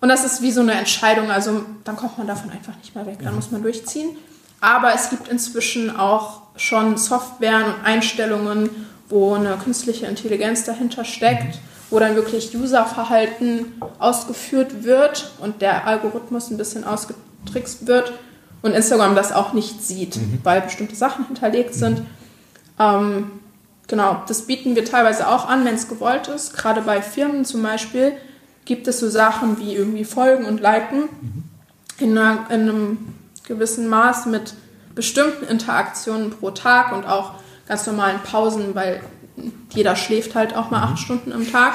Und 0.00 0.08
das 0.08 0.24
ist 0.24 0.40
wie 0.42 0.50
so 0.50 0.62
eine 0.62 0.72
Entscheidung. 0.72 1.30
Also 1.30 1.64
dann 1.84 1.96
kommt 1.96 2.16
man 2.16 2.26
davon 2.26 2.50
einfach 2.50 2.76
nicht 2.76 2.94
mehr 2.94 3.06
weg. 3.06 3.18
Dann 3.22 3.34
muss 3.34 3.50
man 3.50 3.62
durchziehen. 3.62 4.16
Aber 4.60 4.94
es 4.94 5.10
gibt 5.10 5.28
inzwischen 5.28 5.94
auch 5.94 6.42
schon 6.56 6.96
Softwaren 6.96 7.64
und 7.64 7.84
Einstellungen, 7.84 8.70
wo 9.08 9.34
eine 9.34 9.56
künstliche 9.56 10.06
Intelligenz 10.06 10.64
dahinter 10.64 11.04
steckt, 11.04 11.58
wo 11.90 11.98
dann 11.98 12.14
wirklich 12.14 12.54
Userverhalten 12.56 13.80
ausgeführt 13.98 14.84
wird 14.84 15.32
und 15.40 15.60
der 15.62 15.86
Algorithmus 15.86 16.50
ein 16.50 16.56
bisschen 16.56 16.84
ausgetrickst 16.84 17.86
wird 17.86 18.12
und 18.62 18.72
Instagram 18.72 19.14
das 19.14 19.32
auch 19.32 19.52
nicht 19.52 19.82
sieht, 19.82 20.18
weil 20.44 20.60
bestimmte 20.60 20.94
Sachen 20.94 21.26
hinterlegt 21.26 21.74
sind. 21.74 22.02
Ähm, 22.78 23.30
genau, 23.90 24.22
das 24.28 24.46
bieten 24.46 24.76
wir 24.76 24.86
teilweise 24.86 25.28
auch 25.28 25.46
an, 25.46 25.66
wenn 25.66 25.74
es 25.74 25.88
gewollt 25.88 26.28
ist. 26.28 26.56
Gerade 26.56 26.80
bei 26.80 27.02
Firmen 27.02 27.44
zum 27.44 27.62
Beispiel 27.62 28.12
gibt 28.64 28.88
es 28.88 29.00
so 29.00 29.10
Sachen 29.10 29.58
wie 29.58 29.74
irgendwie 29.74 30.04
Folgen 30.04 30.46
und 30.46 30.60
Liken 30.60 31.08
in, 31.98 32.16
einer, 32.16 32.46
in 32.50 32.60
einem 32.62 33.14
gewissen 33.46 33.88
Maß 33.88 34.26
mit 34.26 34.54
bestimmten 34.94 35.44
Interaktionen 35.44 36.30
pro 36.30 36.52
Tag 36.52 36.92
und 36.92 37.04
auch 37.04 37.32
ganz 37.66 37.86
normalen 37.86 38.20
Pausen, 38.20 38.74
weil 38.74 39.00
jeder 39.70 39.96
schläft 39.96 40.34
halt 40.34 40.56
auch 40.56 40.70
mal 40.70 40.82
acht 40.82 40.98
Stunden 40.98 41.32
am 41.32 41.50
Tag. 41.50 41.74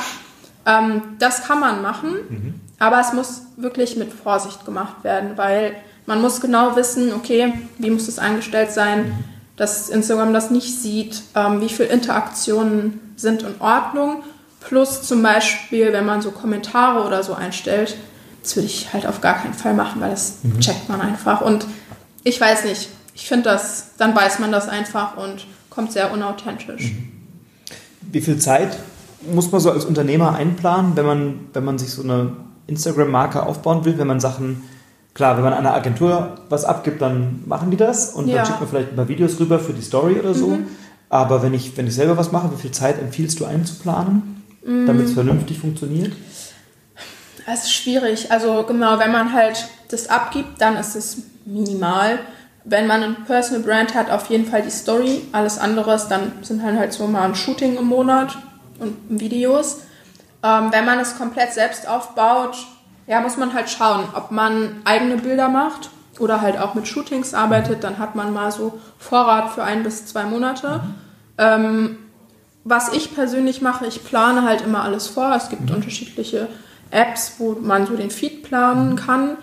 Ähm, 0.66 1.02
das 1.20 1.44
kann 1.44 1.60
man 1.60 1.82
machen, 1.82 2.62
aber 2.80 3.00
es 3.02 3.14
muss 3.14 3.42
wirklich 3.58 3.98
mit 3.98 4.12
Vorsicht 4.12 4.66
gemacht 4.66 5.04
werden, 5.04 5.32
weil 5.36 5.76
man 6.06 6.22
muss 6.22 6.40
genau 6.40 6.76
wissen, 6.76 7.14
okay, 7.14 7.54
wie 7.78 7.90
muss 7.90 8.08
es 8.08 8.20
eingestellt 8.20 8.72
sein, 8.72 9.24
dass 9.56 9.90
Instagram 9.90 10.34
das 10.34 10.52
nicht 10.52 10.80
sieht, 10.80 11.24
ähm, 11.36 11.62
wie 11.62 11.70
viele 11.70 11.90
Interaktionen 11.90 13.14
sind 13.16 13.44
in 13.44 13.60
Ordnung, 13.60 14.24
plus 14.60 15.04
zum 15.04 15.22
Beispiel, 15.22 15.94
wenn 15.94 16.06
man 16.06 16.22
so 16.22 16.32
Kommentare 16.32 17.06
oder 17.06 17.24
so 17.24 17.34
einstellt, 17.34 17.96
das 18.44 18.56
würde 18.56 18.68
ich 18.68 18.94
halt 18.94 19.08
auf 19.08 19.22
gar 19.22 19.36
keinen 19.36 19.54
Fall 19.54 19.74
machen, 19.74 20.02
weil 20.02 20.12
das 20.12 20.38
checkt 20.60 20.90
man 20.90 21.02
einfach. 21.02 21.42
Und 21.42 21.66
ich 22.24 22.40
weiß 22.40 22.66
nicht, 22.66 22.90
ich 23.14 23.28
finde 23.28 23.46
das, 23.46 23.92
dann 23.98 24.16
weiß 24.16 24.40
man 24.40 24.52
das 24.52 24.68
einfach 24.68 25.18
und 25.18 25.48
kommt 25.70 25.92
sehr 25.92 26.12
unauthentisch. 26.12 26.92
Wie 28.02 28.22
viel 28.22 28.38
Zeit 28.38 28.78
muss 29.34 29.52
man 29.52 29.62
so 29.62 29.72
als 29.72 29.86
Unternehmer 29.86 30.36
einplanen, 30.36 30.96
wenn 30.96 31.06
man, 31.06 31.40
wenn 31.54 31.64
man 31.64 31.78
sich 31.78 31.90
so 31.90 32.04
eine 32.04 32.34
Instagram-Marke 32.68 33.44
aufbauen 33.44 33.86
will, 33.86 33.98
wenn 33.98 34.08
man 34.08 34.20
Sachen, 34.20 34.64
klar, 35.16 35.38
wenn 35.38 35.44
man 35.44 35.54
einer 35.54 35.74
Agentur 35.74 36.36
was 36.50 36.64
abgibt, 36.66 37.02
dann 37.02 37.42
machen 37.48 37.72
die 37.72 37.78
das 37.78 38.12
und 38.12 38.28
Ja. 38.28 38.36
dann 38.38 38.46
schickt 38.46 38.60
man 38.60 38.70
vielleicht 38.70 38.90
ein 38.92 38.96
paar 38.96 39.08
Videos 39.08 39.40
rüber 39.40 39.58
für 39.58 39.74
die 39.74 39.82
Story 39.82 40.20
oder 40.20 40.36
so. 40.36 40.60
Aber 41.10 41.42
wenn 41.42 41.54
ich, 41.54 41.76
wenn 41.78 41.88
ich 41.88 41.96
selber 41.96 42.18
was 42.18 42.32
mache, 42.32 42.52
wie 42.52 42.62
viel 42.62 42.72
Zeit 42.72 43.00
empfiehlst 43.00 43.40
du 43.40 43.46
einzuplanen, 43.46 44.44
damit 44.86 45.06
es 45.08 45.14
vernünftig 45.14 45.60
funktioniert? 45.60 46.12
Es 47.48 47.64
ist 47.64 47.74
schwierig. 47.74 48.32
Also 48.32 48.64
genau, 48.64 49.00
wenn 49.00 49.12
man 49.12 49.32
halt 49.32 49.68
das 49.90 50.10
abgibt, 50.10 50.60
dann 50.60 50.76
ist 50.78 50.96
es 50.96 51.18
minimal. 51.46 52.20
Wenn 52.64 52.88
man 52.88 53.04
ein 53.04 53.16
Personal 53.26 53.62
Brand 53.62 53.94
hat, 53.94 54.10
auf 54.10 54.28
jeden 54.32 54.48
Fall 54.48 54.64
die 54.64 54.72
Story. 54.72 55.22
Alles 55.32 55.60
andere 55.60 56.00
dann 56.10 56.32
sind 56.42 56.64
halt, 56.64 56.78
halt 56.78 56.94
so 56.94 57.06
mal 57.06 57.22
ein 57.22 57.36
Shooting 57.36 57.78
im 57.78 57.86
Monat 57.86 58.36
und 58.80 58.96
Videos. 59.08 59.82
Ähm, 60.44 60.70
wenn 60.72 60.86
man 60.86 61.00
es 61.00 61.16
komplett 61.18 61.54
selbst 61.54 61.88
aufbaut, 61.88 62.58
ja, 63.08 63.22
muss 63.22 63.38
man 63.38 63.54
halt 63.54 63.70
schauen, 63.70 64.06
ob 64.14 64.32
man 64.32 64.82
eigene 64.86 65.18
Bilder 65.18 65.50
macht 65.50 65.90
oder 66.20 66.42
halt 66.42 66.58
auch 66.58 66.74
mit 66.74 66.88
Shootings 66.88 67.34
arbeitet. 67.34 67.84
Dann 67.84 68.00
hat 68.00 68.16
man 68.16 68.34
mal 68.34 68.52
so 68.52 68.80
Vorrat 68.98 69.52
für 69.52 69.64
ein 69.64 69.84
bis 69.84 70.06
zwei 70.06 70.24
Monate. 70.24 70.82
Mhm. 70.84 70.94
Ähm, 71.38 71.98
was 72.64 72.92
ich 72.94 73.14
persönlich 73.14 73.62
mache, 73.62 73.86
ich 73.86 74.04
plane 74.04 74.44
halt 74.44 74.62
immer 74.62 74.84
alles 74.84 75.08
vor. 75.08 75.34
Es 75.36 75.50
gibt 75.50 75.70
mhm. 75.70 75.76
unterschiedliche 75.76 76.48
Apps, 76.90 77.34
wo 77.38 77.56
man 77.62 77.86
so 77.86 77.96
den 77.96 78.10
Feed 78.10 78.44
planen 78.44 78.92
mhm. 78.92 78.96
kann. 78.96 79.38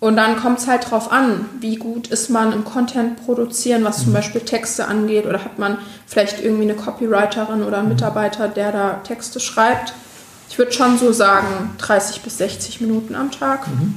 Und 0.00 0.16
dann 0.16 0.36
kommt 0.36 0.58
es 0.58 0.66
halt 0.66 0.90
drauf 0.90 1.12
an, 1.12 1.48
wie 1.60 1.76
gut 1.76 2.08
ist 2.08 2.28
man 2.28 2.52
im 2.52 2.64
Content 2.64 3.24
produzieren, 3.24 3.84
was 3.84 4.00
zum 4.00 4.08
mhm. 4.08 4.14
Beispiel 4.14 4.40
Texte 4.40 4.88
angeht, 4.88 5.26
oder 5.26 5.44
hat 5.44 5.60
man 5.60 5.78
vielleicht 6.08 6.42
irgendwie 6.42 6.64
eine 6.64 6.74
Copywriterin 6.74 7.62
oder 7.62 7.78
einen 7.78 7.86
mhm. 7.86 7.94
Mitarbeiter, 7.94 8.48
der 8.48 8.72
da 8.72 8.90
Texte 9.04 9.38
schreibt. 9.38 9.94
Ich 10.52 10.58
würde 10.58 10.70
schon 10.70 10.98
so 10.98 11.12
sagen, 11.12 11.70
30 11.78 12.20
bis 12.20 12.36
60 12.36 12.82
Minuten 12.82 13.14
am 13.14 13.30
Tag. 13.30 13.66
Mhm. 13.68 13.94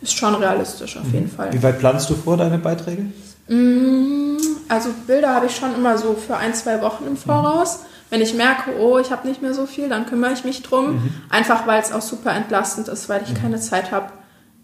Ist 0.00 0.16
schon 0.16 0.36
realistisch 0.36 0.96
auf 0.96 1.12
jeden 1.12 1.28
Fall. 1.28 1.52
Wie 1.52 1.60
weit 1.60 1.80
planst 1.80 2.08
du 2.08 2.14
vor 2.14 2.36
deine 2.36 2.58
Beiträge? 2.58 3.06
Mm, 3.48 4.36
also 4.68 4.90
Bilder 5.08 5.34
habe 5.34 5.46
ich 5.46 5.56
schon 5.56 5.74
immer 5.74 5.98
so 5.98 6.14
für 6.14 6.36
ein, 6.36 6.54
zwei 6.54 6.80
Wochen 6.82 7.04
im 7.08 7.16
Voraus. 7.16 7.80
Wenn 8.10 8.20
ich 8.20 8.32
merke, 8.32 8.78
oh, 8.78 9.00
ich 9.00 9.10
habe 9.10 9.26
nicht 9.26 9.42
mehr 9.42 9.54
so 9.54 9.66
viel, 9.66 9.88
dann 9.88 10.06
kümmere 10.06 10.34
ich 10.34 10.44
mich 10.44 10.62
drum. 10.62 10.92
Mhm. 10.92 11.14
Einfach 11.30 11.66
weil 11.66 11.82
es 11.82 11.90
auch 11.90 12.02
super 12.02 12.30
entlastend 12.30 12.86
ist, 12.86 13.08
weil 13.08 13.24
ich 13.24 13.30
mhm. 13.30 13.42
keine 13.42 13.58
Zeit 13.58 13.90
habe, 13.90 14.12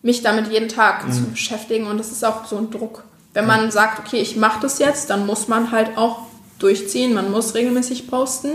mich 0.02 0.22
damit 0.22 0.52
jeden 0.52 0.68
Tag 0.68 1.08
mhm. 1.08 1.12
zu 1.12 1.24
beschäftigen. 1.24 1.88
Und 1.88 1.98
das 1.98 2.12
ist 2.12 2.24
auch 2.24 2.44
so 2.44 2.56
ein 2.58 2.70
Druck. 2.70 3.02
Wenn 3.34 3.48
man 3.48 3.72
sagt, 3.72 3.98
okay, 3.98 4.20
ich 4.20 4.36
mache 4.36 4.60
das 4.60 4.78
jetzt, 4.78 5.10
dann 5.10 5.26
muss 5.26 5.48
man 5.48 5.72
halt 5.72 5.98
auch 5.98 6.20
durchziehen. 6.60 7.12
Man 7.12 7.32
muss 7.32 7.56
regelmäßig 7.56 8.06
posten 8.06 8.50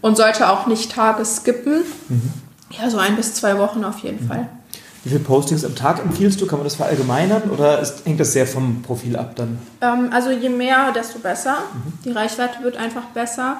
und 0.00 0.16
sollte 0.16 0.50
auch 0.50 0.66
nicht 0.66 0.92
Tage 0.92 1.24
skippen. 1.24 1.82
Mhm. 2.08 2.32
Ja, 2.70 2.90
so 2.90 2.98
ein 2.98 3.16
bis 3.16 3.34
zwei 3.34 3.58
Wochen 3.58 3.84
auf 3.84 4.00
jeden 4.00 4.24
mhm. 4.24 4.28
Fall. 4.28 4.48
Wie 5.04 5.10
viele 5.10 5.20
Postings 5.20 5.64
am 5.64 5.74
Tag 5.74 6.00
empfiehlst 6.00 6.40
du? 6.40 6.46
Kann 6.46 6.58
man 6.58 6.64
das 6.64 6.74
verallgemeinern 6.74 7.50
oder 7.50 7.80
ist, 7.80 8.04
hängt 8.04 8.20
das 8.20 8.32
sehr 8.32 8.46
vom 8.46 8.82
Profil 8.82 9.16
ab 9.16 9.36
dann? 9.36 9.58
Ähm, 9.80 10.10
also 10.12 10.30
je 10.30 10.48
mehr, 10.48 10.92
desto 10.92 11.18
besser. 11.18 11.58
Mhm. 11.72 11.92
Die 12.04 12.10
Reichweite 12.10 12.62
wird 12.62 12.76
einfach 12.76 13.04
besser. 13.14 13.58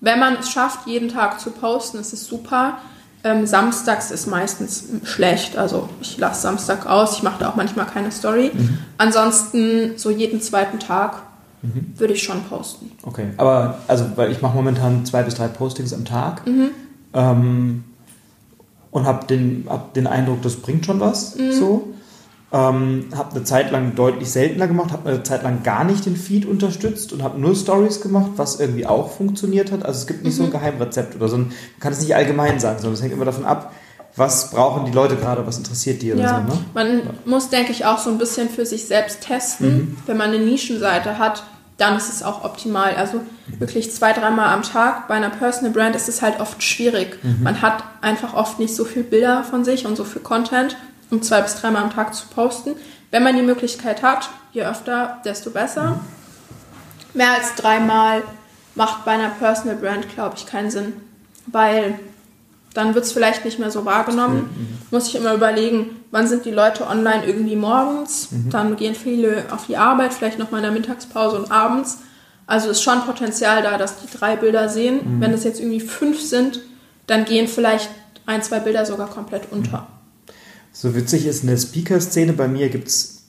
Wenn 0.00 0.18
man 0.18 0.36
es 0.38 0.50
schafft, 0.50 0.86
jeden 0.86 1.08
Tag 1.08 1.40
zu 1.40 1.50
posten, 1.50 1.98
ist 1.98 2.12
es 2.12 2.26
super. 2.26 2.78
Ähm, 3.22 3.46
samstags 3.46 4.10
ist 4.10 4.26
meistens 4.26 4.84
schlecht. 5.04 5.56
Also 5.56 5.88
ich 6.00 6.18
lasse 6.18 6.42
Samstag 6.42 6.86
aus. 6.86 7.16
Ich 7.16 7.22
mache 7.22 7.38
da 7.40 7.50
auch 7.50 7.56
manchmal 7.56 7.86
keine 7.86 8.10
Story. 8.10 8.50
Mhm. 8.52 8.78
Ansonsten 8.98 9.92
so 9.96 10.10
jeden 10.10 10.40
zweiten 10.40 10.80
Tag 10.80 11.22
mhm. 11.62 11.92
würde 11.96 12.14
ich 12.14 12.22
schon 12.22 12.42
posten. 12.44 12.90
Okay, 13.02 13.28
aber 13.36 13.78
also 13.88 14.04
weil 14.16 14.30
ich 14.30 14.42
mache 14.42 14.56
momentan 14.56 15.04
zwei 15.04 15.22
bis 15.22 15.34
drei 15.34 15.48
Postings 15.48 15.92
am 15.92 16.04
Tag. 16.04 16.46
Mhm. 16.46 16.70
Ähm, 17.14 17.84
und 18.90 19.06
habe 19.06 19.26
den, 19.26 19.66
hab 19.68 19.94
den 19.94 20.06
Eindruck, 20.06 20.42
das 20.42 20.56
bringt 20.56 20.86
schon 20.86 21.00
was. 21.00 21.36
Mhm. 21.36 21.52
So. 21.52 21.88
Ähm, 22.52 23.04
habe 23.14 23.36
eine 23.36 23.44
Zeit 23.44 23.70
lang 23.70 23.94
deutlich 23.94 24.28
seltener 24.28 24.66
gemacht, 24.66 24.90
habe 24.90 25.08
eine 25.08 25.22
Zeit 25.22 25.44
lang 25.44 25.62
gar 25.62 25.84
nicht 25.84 26.04
den 26.04 26.16
Feed 26.16 26.46
unterstützt 26.46 27.12
und 27.12 27.22
habe 27.22 27.40
nur 27.40 27.54
Stories 27.54 28.00
gemacht, 28.00 28.32
was 28.36 28.58
irgendwie 28.58 28.86
auch 28.86 29.12
funktioniert 29.12 29.70
hat. 29.70 29.84
Also 29.84 30.00
es 30.00 30.06
gibt 30.08 30.24
nicht 30.24 30.32
mhm. 30.32 30.36
so 30.36 30.42
ein 30.42 30.48
mhm. 30.48 30.52
Geheimrezept 30.52 31.14
oder 31.14 31.28
so. 31.28 31.36
Ein, 31.36 31.42
man 31.42 31.52
kann 31.78 31.92
es 31.92 32.00
nicht 32.00 32.16
allgemein 32.16 32.58
sagen, 32.58 32.78
sondern 32.78 32.94
es 32.94 33.02
hängt 33.02 33.12
immer 33.12 33.24
davon 33.24 33.44
ab, 33.44 33.72
was 34.16 34.50
brauchen 34.50 34.84
die 34.84 34.92
Leute 34.92 35.16
gerade, 35.16 35.46
was 35.46 35.58
interessiert 35.58 36.02
die 36.02 36.12
oder 36.12 36.22
ja, 36.22 36.46
so. 36.46 36.54
Ne? 36.54 36.64
Man 36.74 37.02
muss, 37.24 37.48
denke 37.48 37.72
ich, 37.72 37.84
auch 37.86 37.98
so 37.98 38.10
ein 38.10 38.18
bisschen 38.18 38.48
für 38.48 38.66
sich 38.66 38.86
selbst 38.86 39.22
testen. 39.22 39.68
Mhm. 39.68 39.96
Wenn 40.06 40.16
man 40.16 40.30
eine 40.30 40.44
Nischenseite 40.44 41.18
hat, 41.18 41.44
dann 41.78 41.96
ist 41.96 42.12
es 42.12 42.22
auch 42.22 42.44
optimal. 42.44 42.94
Also 42.96 43.22
wirklich 43.58 43.90
zwei, 43.92 44.12
dreimal 44.12 44.48
am 44.48 44.62
Tag. 44.62 45.08
Bei 45.08 45.14
einer 45.14 45.30
Personal 45.30 45.72
Brand 45.72 45.96
ist 45.96 46.08
es 46.08 46.20
halt 46.20 46.40
oft 46.40 46.62
schwierig. 46.62 47.18
Mhm. 47.22 47.42
Man 47.42 47.62
hat 47.62 47.84
einfach 48.02 48.34
oft 48.34 48.58
nicht 48.58 48.74
so 48.74 48.84
viel 48.84 49.02
Bilder 49.02 49.44
von 49.44 49.64
sich 49.64 49.86
und 49.86 49.96
so 49.96 50.04
viel 50.04 50.20
Content, 50.20 50.76
um 51.10 51.22
zwei 51.22 51.40
bis 51.40 51.54
dreimal 51.56 51.84
am 51.84 51.90
Tag 51.90 52.14
zu 52.14 52.26
posten. 52.26 52.72
Wenn 53.10 53.22
man 53.22 53.34
die 53.36 53.42
Möglichkeit 53.42 54.02
hat, 54.02 54.28
je 54.52 54.62
öfter, 54.62 55.18
desto 55.24 55.50
besser. 55.50 55.90
Mhm. 55.90 56.00
Mehr 57.14 57.32
als 57.32 57.54
dreimal 57.54 58.22
macht 58.74 59.04
bei 59.04 59.12
einer 59.12 59.30
Personal 59.30 59.76
Brand, 59.76 60.08
glaube 60.14 60.36
ich, 60.36 60.46
keinen 60.46 60.70
Sinn, 60.70 60.92
weil 61.46 61.98
dann 62.74 62.94
wird 62.94 63.04
es 63.04 63.12
vielleicht 63.12 63.44
nicht 63.44 63.58
mehr 63.58 63.70
so 63.70 63.84
wahrgenommen. 63.84 64.42
Mhm. 64.42 64.78
Muss 64.90 65.08
ich 65.08 65.16
immer 65.16 65.34
überlegen, 65.34 65.96
wann 66.10 66.28
sind 66.28 66.44
die 66.44 66.50
Leute 66.50 66.86
online 66.86 67.26
irgendwie 67.26 67.56
morgens, 67.56 68.30
mhm. 68.30 68.50
dann 68.50 68.76
gehen 68.76 68.94
viele 68.94 69.44
auf 69.50 69.66
die 69.66 69.76
Arbeit, 69.76 70.14
vielleicht 70.14 70.38
noch 70.38 70.50
mal 70.50 70.58
in 70.58 70.64
der 70.64 70.72
Mittagspause 70.72 71.36
und 71.36 71.50
abends. 71.50 71.98
Also 72.46 72.70
ist 72.70 72.82
schon 72.82 73.00
Potenzial 73.02 73.62
da, 73.62 73.78
dass 73.78 74.00
die 74.00 74.16
drei 74.16 74.36
Bilder 74.36 74.68
sehen. 74.68 75.16
Mhm. 75.16 75.20
Wenn 75.20 75.32
es 75.32 75.44
jetzt 75.44 75.60
irgendwie 75.60 75.80
fünf 75.80 76.20
sind, 76.20 76.60
dann 77.06 77.24
gehen 77.24 77.48
vielleicht 77.48 77.90
ein, 78.26 78.42
zwei 78.42 78.60
Bilder 78.60 78.84
sogar 78.86 79.08
komplett 79.08 79.50
unter. 79.50 79.78
Mhm. 79.78 80.32
So 80.72 80.94
witzig 80.94 81.26
ist 81.26 81.42
in 81.42 81.48
der 81.48 81.56
Speaker-Szene, 81.56 82.32
bei 82.32 82.46
mir 82.46 82.68
gibt 82.68 82.88
es 82.88 83.19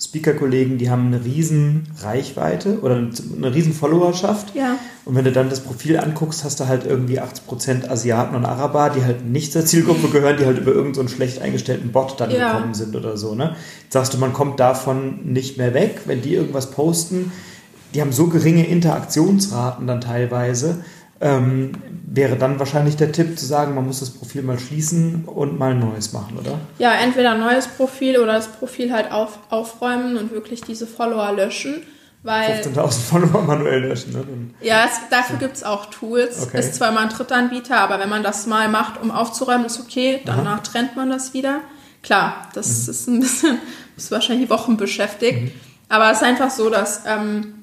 Speaker-Kollegen, 0.00 0.78
die 0.78 0.90
haben 0.90 1.08
eine 1.08 1.24
riesen 1.24 1.88
Reichweite 2.02 2.80
oder 2.82 2.96
eine 2.96 3.54
riesen 3.54 3.72
Followerschaft. 3.72 4.54
Ja. 4.54 4.78
Und 5.04 5.16
wenn 5.16 5.24
du 5.24 5.32
dann 5.32 5.50
das 5.50 5.60
Profil 5.60 5.98
anguckst, 5.98 6.44
hast 6.44 6.60
du 6.60 6.68
halt 6.68 6.86
irgendwie 6.86 7.20
80% 7.20 7.88
Asiaten 7.88 8.36
und 8.36 8.44
Araber, 8.44 8.90
die 8.90 9.04
halt 9.04 9.26
nicht 9.26 9.52
zur 9.52 9.64
Zielgruppe 9.64 10.08
gehören, 10.08 10.36
die 10.36 10.46
halt 10.46 10.58
über 10.58 10.72
irgendeinen 10.72 11.08
so 11.08 11.14
schlecht 11.14 11.42
eingestellten 11.42 11.90
Bot 11.90 12.20
dann 12.20 12.30
ja. 12.30 12.52
gekommen 12.52 12.74
sind 12.74 12.94
oder 12.94 13.16
so. 13.16 13.34
Ne? 13.34 13.56
Jetzt 13.82 13.92
sagst 13.92 14.14
du, 14.14 14.18
man 14.18 14.32
kommt 14.32 14.60
davon 14.60 15.32
nicht 15.32 15.58
mehr 15.58 15.74
weg, 15.74 16.02
wenn 16.06 16.22
die 16.22 16.34
irgendwas 16.34 16.70
posten. 16.70 17.32
Die 17.92 18.00
haben 18.00 18.12
so 18.12 18.28
geringe 18.28 18.66
Interaktionsraten 18.66 19.86
dann 19.88 20.00
teilweise, 20.00 20.84
ähm, 21.20 21.72
wäre 22.18 22.36
dann 22.36 22.58
wahrscheinlich 22.58 22.96
der 22.96 23.12
Tipp 23.12 23.38
zu 23.38 23.46
sagen, 23.46 23.76
man 23.76 23.86
muss 23.86 24.00
das 24.00 24.10
Profil 24.10 24.42
mal 24.42 24.58
schließen 24.58 25.24
und 25.26 25.56
mal 25.56 25.70
ein 25.70 25.78
neues 25.78 26.12
machen, 26.12 26.36
oder? 26.36 26.58
Ja, 26.78 26.92
entweder 26.94 27.32
ein 27.32 27.40
neues 27.40 27.68
Profil 27.68 28.18
oder 28.18 28.32
das 28.32 28.48
Profil 28.48 28.92
halt 28.92 29.12
auf, 29.12 29.38
aufräumen 29.50 30.16
und 30.16 30.32
wirklich 30.32 30.62
diese 30.62 30.88
Follower 30.88 31.32
löschen. 31.32 31.86
15.000 32.24 32.90
Follower 32.98 33.42
manuell 33.42 33.84
löschen. 33.84 34.12
Ne? 34.12 34.24
Ja, 34.60 34.86
es, 34.86 35.08
dafür 35.10 35.38
gibt 35.38 35.54
es 35.54 35.62
auch 35.62 35.86
Tools. 35.86 36.42
Okay. 36.42 36.58
Ist 36.58 36.74
zwar 36.74 36.90
mal 36.90 37.04
ein 37.04 37.08
Drittanbieter, 37.10 37.78
aber 37.78 38.00
wenn 38.00 38.08
man 38.08 38.24
das 38.24 38.48
mal 38.48 38.68
macht, 38.68 39.00
um 39.00 39.12
aufzuräumen, 39.12 39.66
ist 39.66 39.78
okay. 39.78 40.20
Danach 40.24 40.54
Aha. 40.54 40.62
trennt 40.62 40.96
man 40.96 41.08
das 41.08 41.32
wieder. 41.32 41.60
Klar, 42.02 42.48
das 42.52 42.66
mhm. 42.86 42.90
ist 42.90 43.06
ein 43.06 43.20
bisschen, 43.20 43.58
ist 43.96 44.10
wahrscheinlich 44.10 44.50
Wochen 44.50 44.76
beschäftigt. 44.76 45.42
Mhm. 45.42 45.52
Aber 45.88 46.10
es 46.10 46.18
ist 46.18 46.24
einfach 46.24 46.50
so, 46.50 46.68
dass 46.68 47.02
ähm, 47.06 47.54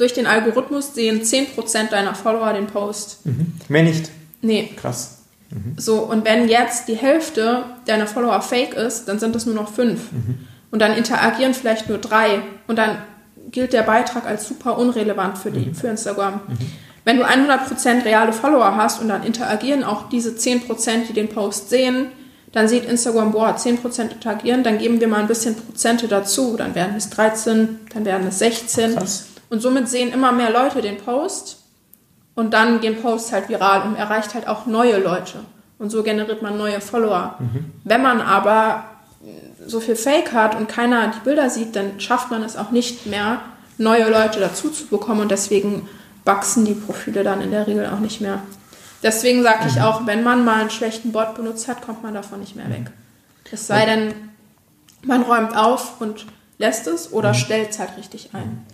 durch 0.00 0.12
den 0.12 0.26
Algorithmus 0.26 0.94
sehen 0.94 1.22
10% 1.22 1.90
deiner 1.90 2.14
Follower 2.14 2.52
den 2.52 2.66
Post. 2.66 3.24
Mhm. 3.26 3.54
Mehr 3.68 3.82
nicht. 3.82 4.10
Nee. 4.42 4.70
Krass. 4.76 5.18
Mhm. 5.50 5.74
So, 5.76 5.98
und 5.98 6.24
wenn 6.24 6.48
jetzt 6.48 6.88
die 6.88 6.96
Hälfte 6.96 7.64
deiner 7.86 8.06
Follower 8.06 8.40
fake 8.40 8.74
ist, 8.74 9.06
dann 9.06 9.18
sind 9.18 9.36
es 9.36 9.46
nur 9.46 9.54
noch 9.54 9.72
fünf. 9.72 10.12
Mhm. 10.12 10.46
Und 10.70 10.80
dann 10.80 10.96
interagieren 10.96 11.54
vielleicht 11.54 11.88
nur 11.88 11.98
drei. 11.98 12.40
Und 12.66 12.76
dann 12.76 12.98
gilt 13.50 13.72
der 13.72 13.82
Beitrag 13.82 14.26
als 14.26 14.46
super 14.46 14.78
unrelevant 14.78 15.38
für, 15.38 15.50
die, 15.50 15.66
mhm. 15.66 15.74
für 15.74 15.88
Instagram. 15.88 16.34
Mhm. 16.34 16.58
Wenn 17.04 17.16
du 17.16 17.24
100% 17.24 18.04
reale 18.04 18.32
Follower 18.32 18.76
hast 18.76 19.00
und 19.00 19.08
dann 19.08 19.24
interagieren 19.24 19.84
auch 19.84 20.08
diese 20.08 20.30
10%, 20.30 21.08
die 21.08 21.12
den 21.12 21.28
Post 21.28 21.70
sehen, 21.70 22.06
dann 22.52 22.68
sieht 22.68 22.84
Instagram, 22.84 23.32
boah, 23.32 23.56
10% 23.56 24.10
interagieren, 24.12 24.64
dann 24.64 24.78
geben 24.78 25.00
wir 25.00 25.08
mal 25.08 25.20
ein 25.20 25.28
bisschen 25.28 25.54
Prozente 25.54 26.08
dazu. 26.08 26.56
Dann 26.56 26.74
werden 26.74 26.96
es 26.96 27.10
13, 27.10 27.80
dann 27.94 28.04
werden 28.04 28.26
es 28.26 28.38
16. 28.40 28.96
Krass. 28.96 29.26
Und 29.50 29.60
somit 29.60 29.88
sehen 29.88 30.12
immer 30.12 30.32
mehr 30.32 30.50
Leute 30.50 30.80
den 30.80 30.96
Post 30.96 31.58
und 32.34 32.54
dann 32.54 32.80
gehen 32.80 33.02
Posts 33.02 33.32
halt 33.32 33.48
viral 33.48 33.82
und 33.82 33.96
erreicht 33.96 34.34
halt 34.34 34.48
auch 34.48 34.64
neue 34.66 34.98
Leute. 34.98 35.40
Und 35.78 35.90
so 35.90 36.02
generiert 36.02 36.40
man 36.40 36.56
neue 36.56 36.80
Follower. 36.80 37.36
Mhm. 37.38 37.72
Wenn 37.84 38.02
man 38.02 38.20
aber 38.20 38.84
so 39.66 39.80
viel 39.80 39.96
Fake 39.96 40.32
hat 40.32 40.54
und 40.54 40.68
keiner 40.68 41.08
die 41.08 41.20
Bilder 41.20 41.50
sieht, 41.50 41.76
dann 41.76 42.00
schafft 42.00 42.30
man 42.30 42.42
es 42.42 42.56
auch 42.56 42.70
nicht 42.70 43.06
mehr, 43.06 43.40
neue 43.78 44.10
Leute 44.10 44.40
dazu 44.40 44.70
zu 44.70 44.86
bekommen 44.86 45.20
und 45.20 45.30
deswegen 45.30 45.88
wachsen 46.24 46.64
die 46.64 46.74
Profile 46.74 47.24
dann 47.24 47.40
in 47.40 47.50
der 47.50 47.66
Regel 47.66 47.86
auch 47.86 47.98
nicht 47.98 48.20
mehr. 48.20 48.42
Deswegen 49.02 49.42
sage 49.42 49.68
ich 49.68 49.76
mhm. 49.76 49.82
auch, 49.82 50.06
wenn 50.06 50.22
man 50.22 50.44
mal 50.44 50.60
einen 50.60 50.70
schlechten 50.70 51.12
Bot 51.12 51.34
benutzt 51.34 51.66
hat, 51.66 51.82
kommt 51.82 52.02
man 52.02 52.14
davon 52.14 52.40
nicht 52.40 52.56
mehr 52.56 52.68
weg. 52.68 52.90
Es 53.50 53.66
sei 53.66 53.86
denn, 53.86 54.14
man 55.02 55.22
räumt 55.22 55.56
auf 55.56 56.00
und 56.00 56.26
lässt 56.58 56.86
es 56.86 57.12
oder 57.12 57.30
mhm. 57.30 57.34
stellt 57.34 57.70
es 57.70 57.78
halt 57.78 57.96
richtig 57.96 58.30
ein. 58.34 58.64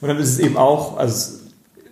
Und 0.00 0.08
dann 0.08 0.18
ist 0.18 0.30
es 0.30 0.38
eben 0.38 0.56
auch 0.56 0.96
also 0.96 1.38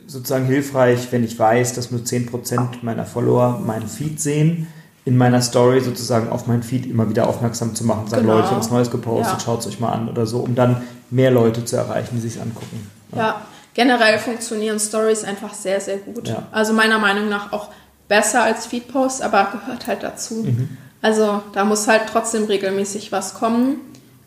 sozusagen 0.06 0.46
hilfreich, 0.46 1.08
wenn 1.10 1.22
ich 1.22 1.38
weiß, 1.38 1.74
dass 1.74 1.90
nur 1.90 2.00
10% 2.00 2.78
meiner 2.82 3.04
Follower 3.04 3.60
meinen 3.64 3.86
Feed 3.86 4.20
sehen, 4.20 4.66
in 5.04 5.16
meiner 5.16 5.40
Story 5.40 5.80
sozusagen 5.80 6.28
auf 6.30 6.46
meinen 6.46 6.62
Feed 6.62 6.86
immer 6.86 7.08
wieder 7.08 7.28
aufmerksam 7.28 7.74
zu 7.74 7.84
machen. 7.84 8.08
Sagen 8.08 8.22
genau. 8.22 8.40
Leute, 8.40 8.56
was 8.56 8.70
Neues 8.70 8.90
gepostet, 8.90 9.34
ja. 9.34 9.40
schaut 9.40 9.60
es 9.60 9.66
euch 9.66 9.80
mal 9.80 9.92
an 9.92 10.08
oder 10.08 10.26
so, 10.26 10.40
um 10.40 10.54
dann 10.54 10.82
mehr 11.10 11.30
Leute 11.30 11.64
zu 11.64 11.76
erreichen, 11.76 12.10
die 12.14 12.20
sich 12.20 12.40
angucken. 12.40 12.90
Ja. 13.12 13.18
ja. 13.18 13.42
generell 13.74 14.18
funktionieren 14.18 14.78
Stories 14.78 15.24
einfach 15.24 15.54
sehr, 15.54 15.80
sehr 15.80 15.98
gut. 15.98 16.28
Ja. 16.28 16.42
Also 16.52 16.72
meiner 16.72 16.98
Meinung 16.98 17.28
nach 17.28 17.52
auch 17.52 17.68
besser 18.08 18.42
als 18.42 18.66
Feedposts, 18.66 19.20
aber 19.20 19.48
gehört 19.52 19.86
halt 19.86 20.02
dazu. 20.02 20.44
Mhm. 20.44 20.76
Also 21.00 21.42
da 21.52 21.64
muss 21.64 21.86
halt 21.86 22.02
trotzdem 22.10 22.44
regelmäßig 22.44 23.12
was 23.12 23.34
kommen. 23.34 23.76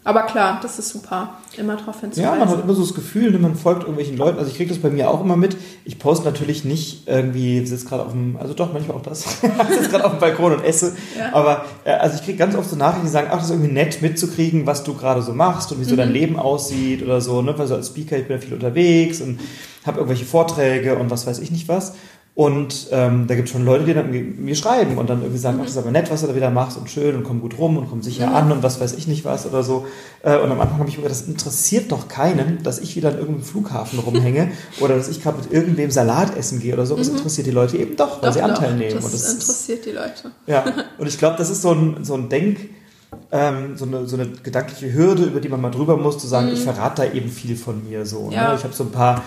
Aber 0.03 0.23
klar, 0.23 0.59
das 0.63 0.79
ist 0.79 0.89
super, 0.89 1.37
immer 1.57 1.75
drauf 1.75 2.01
hinzuweisen. 2.01 2.23
Ja, 2.23 2.35
man 2.35 2.49
hat 2.49 2.63
immer 2.63 2.73
so 2.73 2.81
das 2.81 2.95
Gefühl, 2.95 3.37
man 3.37 3.55
folgt 3.55 3.81
irgendwelchen 3.81 4.17
Leuten. 4.17 4.39
Also 4.39 4.49
ich 4.49 4.57
kriege 4.57 4.69
das 4.69 4.81
bei 4.81 4.89
mir 4.89 5.11
auch 5.11 5.21
immer 5.21 5.35
mit. 5.35 5.55
Ich 5.85 5.99
poste 5.99 6.25
natürlich 6.25 6.65
nicht 6.65 7.07
irgendwie, 7.07 7.63
sitze 7.67 7.85
gerade 7.85 8.05
auf 8.05 8.11
dem, 8.11 8.35
also 8.37 8.55
doch, 8.55 8.73
manchmal 8.73 8.97
auch 8.97 9.03
das. 9.03 9.25
ich 9.43 9.75
sitze 9.75 9.89
gerade 9.89 10.05
auf 10.05 10.13
dem 10.13 10.19
Balkon 10.19 10.53
und 10.53 10.63
esse. 10.63 10.95
Ja. 11.17 11.33
Aber 11.33 11.65
äh, 11.83 11.91
also 11.91 12.15
ich 12.15 12.25
kriege 12.25 12.39
ganz 12.39 12.55
oft 12.55 12.67
so 12.67 12.75
Nachrichten, 12.75 13.05
die 13.05 13.11
sagen, 13.11 13.27
ach, 13.29 13.35
das 13.35 13.45
ist 13.45 13.51
irgendwie 13.51 13.71
nett 13.71 14.01
mitzukriegen, 14.01 14.65
was 14.65 14.83
du 14.83 14.95
gerade 14.95 15.21
so 15.21 15.33
machst 15.33 15.71
und 15.71 15.79
wie 15.79 15.85
so 15.85 15.93
mhm. 15.93 15.97
dein 15.97 16.11
Leben 16.11 16.39
aussieht 16.39 17.03
oder 17.03 17.21
so. 17.21 17.43
Ne? 17.43 17.53
Weil 17.55 17.67
so 17.67 17.75
als 17.75 17.87
Speaker, 17.87 18.17
ich 18.17 18.27
bin 18.27 18.37
ja 18.37 18.41
viel 18.41 18.55
unterwegs 18.55 19.21
und 19.21 19.39
habe 19.85 19.99
irgendwelche 19.99 20.25
Vorträge 20.25 20.95
und 20.95 21.11
was 21.11 21.27
weiß 21.27 21.37
ich 21.39 21.51
nicht 21.51 21.67
was. 21.67 21.93
Und 22.33 22.87
ähm, 22.91 23.27
da 23.27 23.35
gibt 23.35 23.49
es 23.49 23.51
schon 23.51 23.65
Leute, 23.65 23.83
die 23.83 23.93
dann 23.93 24.09
mir 24.09 24.55
schreiben 24.55 24.97
und 24.97 25.09
dann 25.09 25.19
irgendwie 25.19 25.37
sagen, 25.37 25.57
mhm. 25.57 25.63
ach, 25.63 25.65
das 25.65 25.75
ist 25.75 25.81
aber 25.81 25.91
nett, 25.91 26.09
was 26.09 26.21
du 26.21 26.27
da 26.27 26.35
wieder 26.35 26.49
machst 26.49 26.77
und 26.77 26.89
schön 26.89 27.15
und 27.17 27.23
komm 27.23 27.41
gut 27.41 27.57
rum 27.57 27.77
und 27.77 27.89
komm 27.89 28.01
sicher 28.01 28.27
mhm. 28.27 28.35
an 28.35 28.51
und 28.53 28.63
was 28.63 28.79
weiß 28.79 28.93
ich 28.93 29.05
nicht 29.05 29.25
was 29.25 29.45
oder 29.45 29.63
so. 29.63 29.85
Äh, 30.23 30.37
und 30.37 30.49
am 30.49 30.61
Anfang 30.61 30.79
habe 30.79 30.87
ich 30.87 30.95
mir 30.95 31.03
gedacht, 31.03 31.19
das 31.19 31.27
interessiert 31.27 31.91
doch 31.91 32.07
keinen, 32.07 32.63
dass 32.63 32.79
ich 32.79 32.95
wieder 32.95 33.09
an 33.09 33.17
irgendeinem 33.17 33.43
Flughafen 33.43 33.99
rumhänge 33.99 34.49
oder 34.79 34.95
dass 34.95 35.09
ich 35.09 35.21
gerade 35.21 35.39
mit 35.39 35.51
irgendwem 35.51 35.91
Salat 35.91 36.37
essen 36.37 36.61
gehe 36.61 36.73
oder 36.73 36.85
so. 36.85 36.95
Das 36.95 37.09
mhm. 37.09 37.17
interessiert 37.17 37.47
die 37.47 37.51
Leute 37.51 37.75
eben 37.75 37.97
doch, 37.97 38.21
weil 38.21 38.29
doch, 38.29 38.33
sie 38.33 38.41
Anteil 38.41 38.71
doch, 38.71 38.77
nehmen. 38.77 39.01
Das, 39.01 39.11
das 39.11 39.33
interessiert 39.33 39.85
die 39.85 39.91
Leute. 39.91 40.31
Ja, 40.47 40.63
und 40.97 41.07
ich 41.07 41.17
glaube, 41.17 41.35
das 41.37 41.49
ist 41.49 41.61
so 41.61 41.73
ein, 41.73 42.05
so 42.05 42.13
ein 42.13 42.29
Denk, 42.29 42.59
ähm, 43.33 43.75
so, 43.75 43.83
eine, 43.83 44.07
so 44.07 44.15
eine 44.15 44.27
gedankliche 44.27 44.93
Hürde, 44.93 45.23
über 45.23 45.41
die 45.41 45.49
man 45.49 45.59
mal 45.59 45.71
drüber 45.71 45.97
muss, 45.97 46.17
zu 46.17 46.27
sagen, 46.27 46.47
mhm. 46.47 46.53
ich 46.53 46.61
verrate 46.61 47.01
da 47.01 47.11
eben 47.11 47.29
viel 47.29 47.57
von 47.57 47.83
mir 47.89 48.05
so. 48.05 48.29
Ne? 48.29 48.35
Ja. 48.35 48.49
Ne? 48.49 48.55
Ich 48.57 48.63
habe 48.63 48.73
so 48.73 48.85
ein 48.85 48.91
paar 48.91 49.21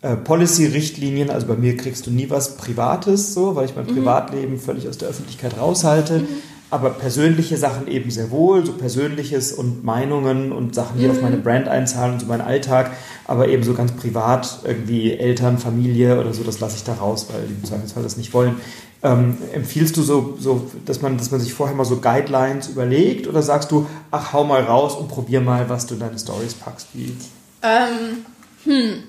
äh, 0.00 0.14
Policy-Richtlinien, 0.14 1.30
also 1.30 1.46
bei 1.46 1.56
mir 1.56 1.76
kriegst 1.76 2.06
du 2.06 2.10
nie 2.10 2.30
was 2.30 2.56
Privates, 2.56 3.34
so, 3.34 3.56
weil 3.56 3.64
ich 3.64 3.74
mein 3.74 3.86
mhm. 3.86 3.94
Privatleben 3.94 4.58
völlig 4.58 4.88
aus 4.88 4.98
der 4.98 5.08
Öffentlichkeit 5.08 5.58
raushalte. 5.58 6.20
Mhm. 6.20 6.28
Aber 6.70 6.90
persönliche 6.90 7.56
Sachen 7.56 7.88
eben 7.88 8.10
sehr 8.10 8.30
wohl, 8.30 8.64
so 8.64 8.72
Persönliches 8.74 9.52
und 9.52 9.84
Meinungen 9.84 10.52
und 10.52 10.74
Sachen, 10.74 10.98
die 10.98 11.06
mhm. 11.06 11.12
auf 11.12 11.22
meine 11.22 11.38
Brand 11.38 11.66
einzahlen 11.66 12.12
und 12.12 12.20
so 12.20 12.26
meinen 12.26 12.42
Alltag, 12.42 12.92
aber 13.26 13.48
eben 13.48 13.62
so 13.62 13.72
ganz 13.72 13.92
privat, 13.92 14.60
irgendwie 14.64 15.12
Eltern, 15.12 15.58
Familie 15.58 16.20
oder 16.20 16.34
so, 16.34 16.44
das 16.44 16.60
lasse 16.60 16.76
ich 16.76 16.84
da 16.84 16.92
raus, 16.92 17.26
weil 17.32 17.46
die 17.46 17.54
im 17.54 17.64
Zweifelsfall 17.64 18.02
das 18.02 18.18
nicht 18.18 18.34
wollen. 18.34 18.56
Ähm, 19.02 19.38
empfiehlst 19.52 19.96
du 19.96 20.02
so, 20.02 20.36
so 20.38 20.70
dass, 20.84 21.00
man, 21.00 21.16
dass 21.16 21.30
man 21.30 21.40
sich 21.40 21.54
vorher 21.54 21.74
mal 21.74 21.84
so 21.84 21.96
Guidelines 21.96 22.68
überlegt 22.68 23.26
oder 23.26 23.42
sagst 23.42 23.72
du, 23.72 23.86
ach, 24.10 24.32
hau 24.34 24.44
mal 24.44 24.62
raus 24.62 24.94
und 24.94 25.08
probier 25.08 25.40
mal, 25.40 25.68
was 25.70 25.86
du 25.86 25.94
in 25.94 26.00
deine 26.00 26.18
Stories 26.18 26.54
packst? 26.54 26.88
Wie? 26.92 27.16
Ähm, 27.62 28.24
hm. 28.64 29.04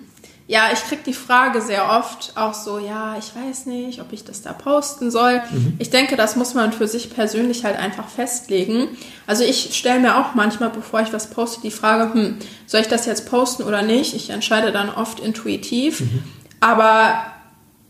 Ja, 0.49 0.69
ich 0.73 0.79
kriege 0.79 1.03
die 1.05 1.13
Frage 1.13 1.61
sehr 1.61 1.91
oft 1.91 2.31
auch 2.33 2.55
so, 2.55 2.79
ja, 2.79 3.15
ich 3.19 3.35
weiß 3.35 3.67
nicht, 3.67 4.01
ob 4.01 4.11
ich 4.11 4.23
das 4.23 4.41
da 4.41 4.51
posten 4.51 5.11
soll. 5.11 5.43
Mhm. 5.51 5.75
Ich 5.77 5.91
denke, 5.91 6.15
das 6.15 6.35
muss 6.35 6.55
man 6.55 6.73
für 6.73 6.87
sich 6.87 7.13
persönlich 7.13 7.65
halt 7.65 7.77
einfach 7.77 8.07
festlegen. 8.07 8.87
Also 9.27 9.43
ich 9.43 9.77
stelle 9.77 9.99
mir 9.99 10.17
auch 10.17 10.33
manchmal, 10.33 10.71
bevor 10.71 11.01
ich 11.01 11.13
was 11.13 11.29
poste, 11.29 11.61
die 11.61 11.69
Frage, 11.69 12.15
hm, 12.15 12.37
soll 12.65 12.81
ich 12.81 12.87
das 12.87 13.05
jetzt 13.05 13.29
posten 13.29 13.61
oder 13.61 13.83
nicht? 13.83 14.15
Ich 14.15 14.31
entscheide 14.31 14.71
dann 14.71 14.89
oft 14.89 15.19
intuitiv. 15.19 15.99
Mhm. 15.99 16.23
Aber 16.61 17.25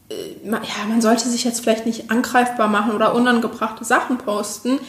äh, 0.10 0.45
ja, 0.52 0.86
man 0.89 1.02
sollte 1.02 1.30
sich 1.30 1.45
jetzt 1.45 1.62
vielleicht 1.62 1.86
nicht 1.86 2.12
angreifbar 2.12 2.67
machen 2.67 2.91
oder 2.91 3.15
unangebrachte 3.15 3.86
Sachen 3.86 4.17
posten. 4.17 4.80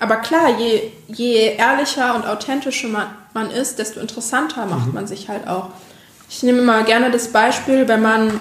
Aber 0.00 0.16
klar, 0.16 0.58
je, 0.58 0.90
je 1.06 1.54
ehrlicher 1.54 2.16
und 2.16 2.26
authentischer 2.26 2.88
man, 2.88 3.06
man 3.34 3.52
ist, 3.52 3.78
desto 3.78 4.00
interessanter 4.00 4.66
macht 4.66 4.88
mhm. 4.88 4.94
man 4.94 5.06
sich 5.06 5.28
halt 5.28 5.46
auch. 5.46 5.68
Ich 6.30 6.44
nehme 6.44 6.62
mal 6.62 6.84
gerne 6.84 7.10
das 7.10 7.28
Beispiel, 7.28 7.88
wenn 7.88 8.02
man, 8.02 8.40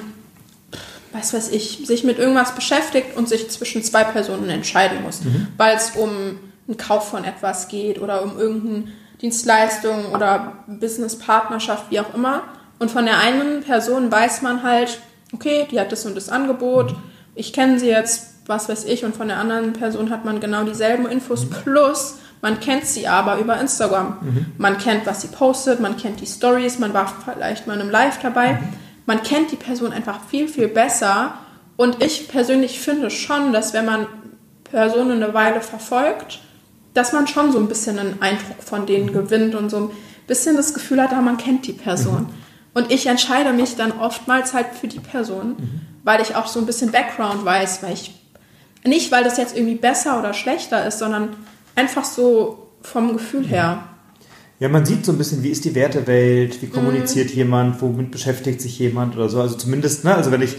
was 1.11 1.33
weiß 1.33 1.49
ich, 1.49 1.81
sich 1.87 2.03
mit 2.03 2.19
irgendwas 2.19 2.53
beschäftigt 2.53 3.17
und 3.17 3.27
sich 3.27 3.49
zwischen 3.49 3.83
zwei 3.83 4.03
Personen 4.03 4.47
entscheiden 4.49 5.01
muss, 5.01 5.21
mhm. 5.21 5.47
weil 5.57 5.75
es 5.75 5.95
um 5.95 6.37
einen 6.67 6.77
Kauf 6.77 7.09
von 7.09 7.23
etwas 7.23 7.67
geht 7.67 7.99
oder 7.99 8.21
um 8.21 8.37
irgendeine 8.37 8.93
Dienstleistung 9.23 10.13
oder 10.13 10.63
Businesspartnerschaft, 10.67 11.89
wie 11.89 11.99
auch 11.99 12.13
immer. 12.13 12.43
Und 12.77 12.91
von 12.91 13.05
der 13.05 13.17
einen 13.17 13.63
Person 13.63 14.11
weiß 14.11 14.43
man 14.43 14.61
halt, 14.61 14.99
okay, 15.33 15.67
die 15.71 15.79
hat 15.79 15.91
das 15.91 16.05
und 16.05 16.15
das 16.15 16.29
Angebot, 16.29 16.95
ich 17.33 17.53
kenne 17.53 17.79
sie 17.79 17.89
jetzt, 17.89 18.35
was 18.45 18.69
weiß 18.69 18.85
ich, 18.85 19.03
und 19.03 19.15
von 19.15 19.29
der 19.29 19.37
anderen 19.37 19.73
Person 19.73 20.11
hat 20.11 20.25
man 20.25 20.39
genau 20.39 20.63
dieselben 20.63 21.07
Infos 21.07 21.45
mhm. 21.45 21.55
plus 21.63 22.19
man 22.41 22.59
kennt 22.59 22.85
sie 22.85 23.07
aber 23.07 23.37
über 23.37 23.59
Instagram. 23.59 24.17
Mhm. 24.21 24.45
Man 24.57 24.77
kennt, 24.77 25.05
was 25.05 25.21
sie 25.21 25.27
postet, 25.27 25.79
man 25.79 25.97
kennt 25.97 26.21
die 26.21 26.25
Stories, 26.25 26.79
man 26.79 26.93
war 26.93 27.13
vielleicht 27.23 27.67
mal 27.67 27.73
in 27.73 27.81
einem 27.81 27.89
Live 27.89 28.19
dabei. 28.21 28.53
Mhm. 28.53 28.59
Man 29.05 29.23
kennt 29.23 29.51
die 29.51 29.57
Person 29.57 29.91
einfach 29.91 30.19
viel, 30.29 30.47
viel 30.47 30.67
besser. 30.67 31.33
Und 31.75 32.01
ich 32.03 32.27
persönlich 32.27 32.79
finde 32.79 33.09
schon, 33.09 33.51
dass 33.51 33.73
wenn 33.73 33.85
man 33.85 34.07
Personen 34.65 35.23
eine 35.23 35.33
Weile 35.33 35.61
verfolgt, 35.61 36.39
dass 36.93 37.13
man 37.13 37.27
schon 37.27 37.51
so 37.51 37.59
ein 37.59 37.67
bisschen 37.67 37.99
einen 37.99 38.21
Eindruck 38.21 38.61
von 38.63 38.85
denen 38.85 39.07
mhm. 39.07 39.13
gewinnt 39.13 39.55
und 39.55 39.69
so 39.69 39.77
ein 39.77 39.91
bisschen 40.27 40.55
das 40.55 40.73
Gefühl 40.73 41.01
hat, 41.01 41.11
ah, 41.11 41.21
man 41.21 41.37
kennt 41.37 41.67
die 41.67 41.73
Person. 41.73 42.23
Mhm. 42.23 42.29
Und 42.73 42.91
ich 42.91 43.07
entscheide 43.07 43.51
mich 43.51 43.75
dann 43.75 43.91
oftmals 43.91 44.53
halt 44.53 44.67
für 44.79 44.87
die 44.87 44.99
Person, 44.99 45.55
mhm. 45.57 45.81
weil 46.03 46.21
ich 46.21 46.35
auch 46.35 46.47
so 46.47 46.59
ein 46.59 46.65
bisschen 46.65 46.91
Background 46.91 47.43
weiß, 47.43 47.83
weil 47.83 47.93
ich 47.93 48.13
nicht, 48.85 49.11
weil 49.11 49.23
das 49.23 49.37
jetzt 49.37 49.57
irgendwie 49.57 49.75
besser 49.75 50.19
oder 50.19 50.33
schlechter 50.33 50.85
ist, 50.85 50.99
sondern 50.99 51.35
Einfach 51.75 52.03
so 52.03 52.67
vom 52.81 53.13
Gefühl 53.13 53.47
her. 53.47 53.83
Ja, 54.59 54.67
man 54.67 54.85
sieht 54.85 55.05
so 55.05 55.13
ein 55.13 55.17
bisschen, 55.17 55.41
wie 55.43 55.49
ist 55.49 55.63
die 55.63 55.73
Wertewelt, 55.73 56.61
wie 56.61 56.67
kommuniziert 56.67 57.31
mhm. 57.31 57.37
jemand, 57.37 57.81
womit 57.81 58.11
beschäftigt 58.11 58.59
sich 58.59 58.77
jemand 58.77 59.15
oder 59.15 59.29
so. 59.29 59.41
Also 59.41 59.55
zumindest, 59.55 60.03
ne, 60.03 60.15
also 60.15 60.31
wenn 60.31 60.41
ich 60.41 60.57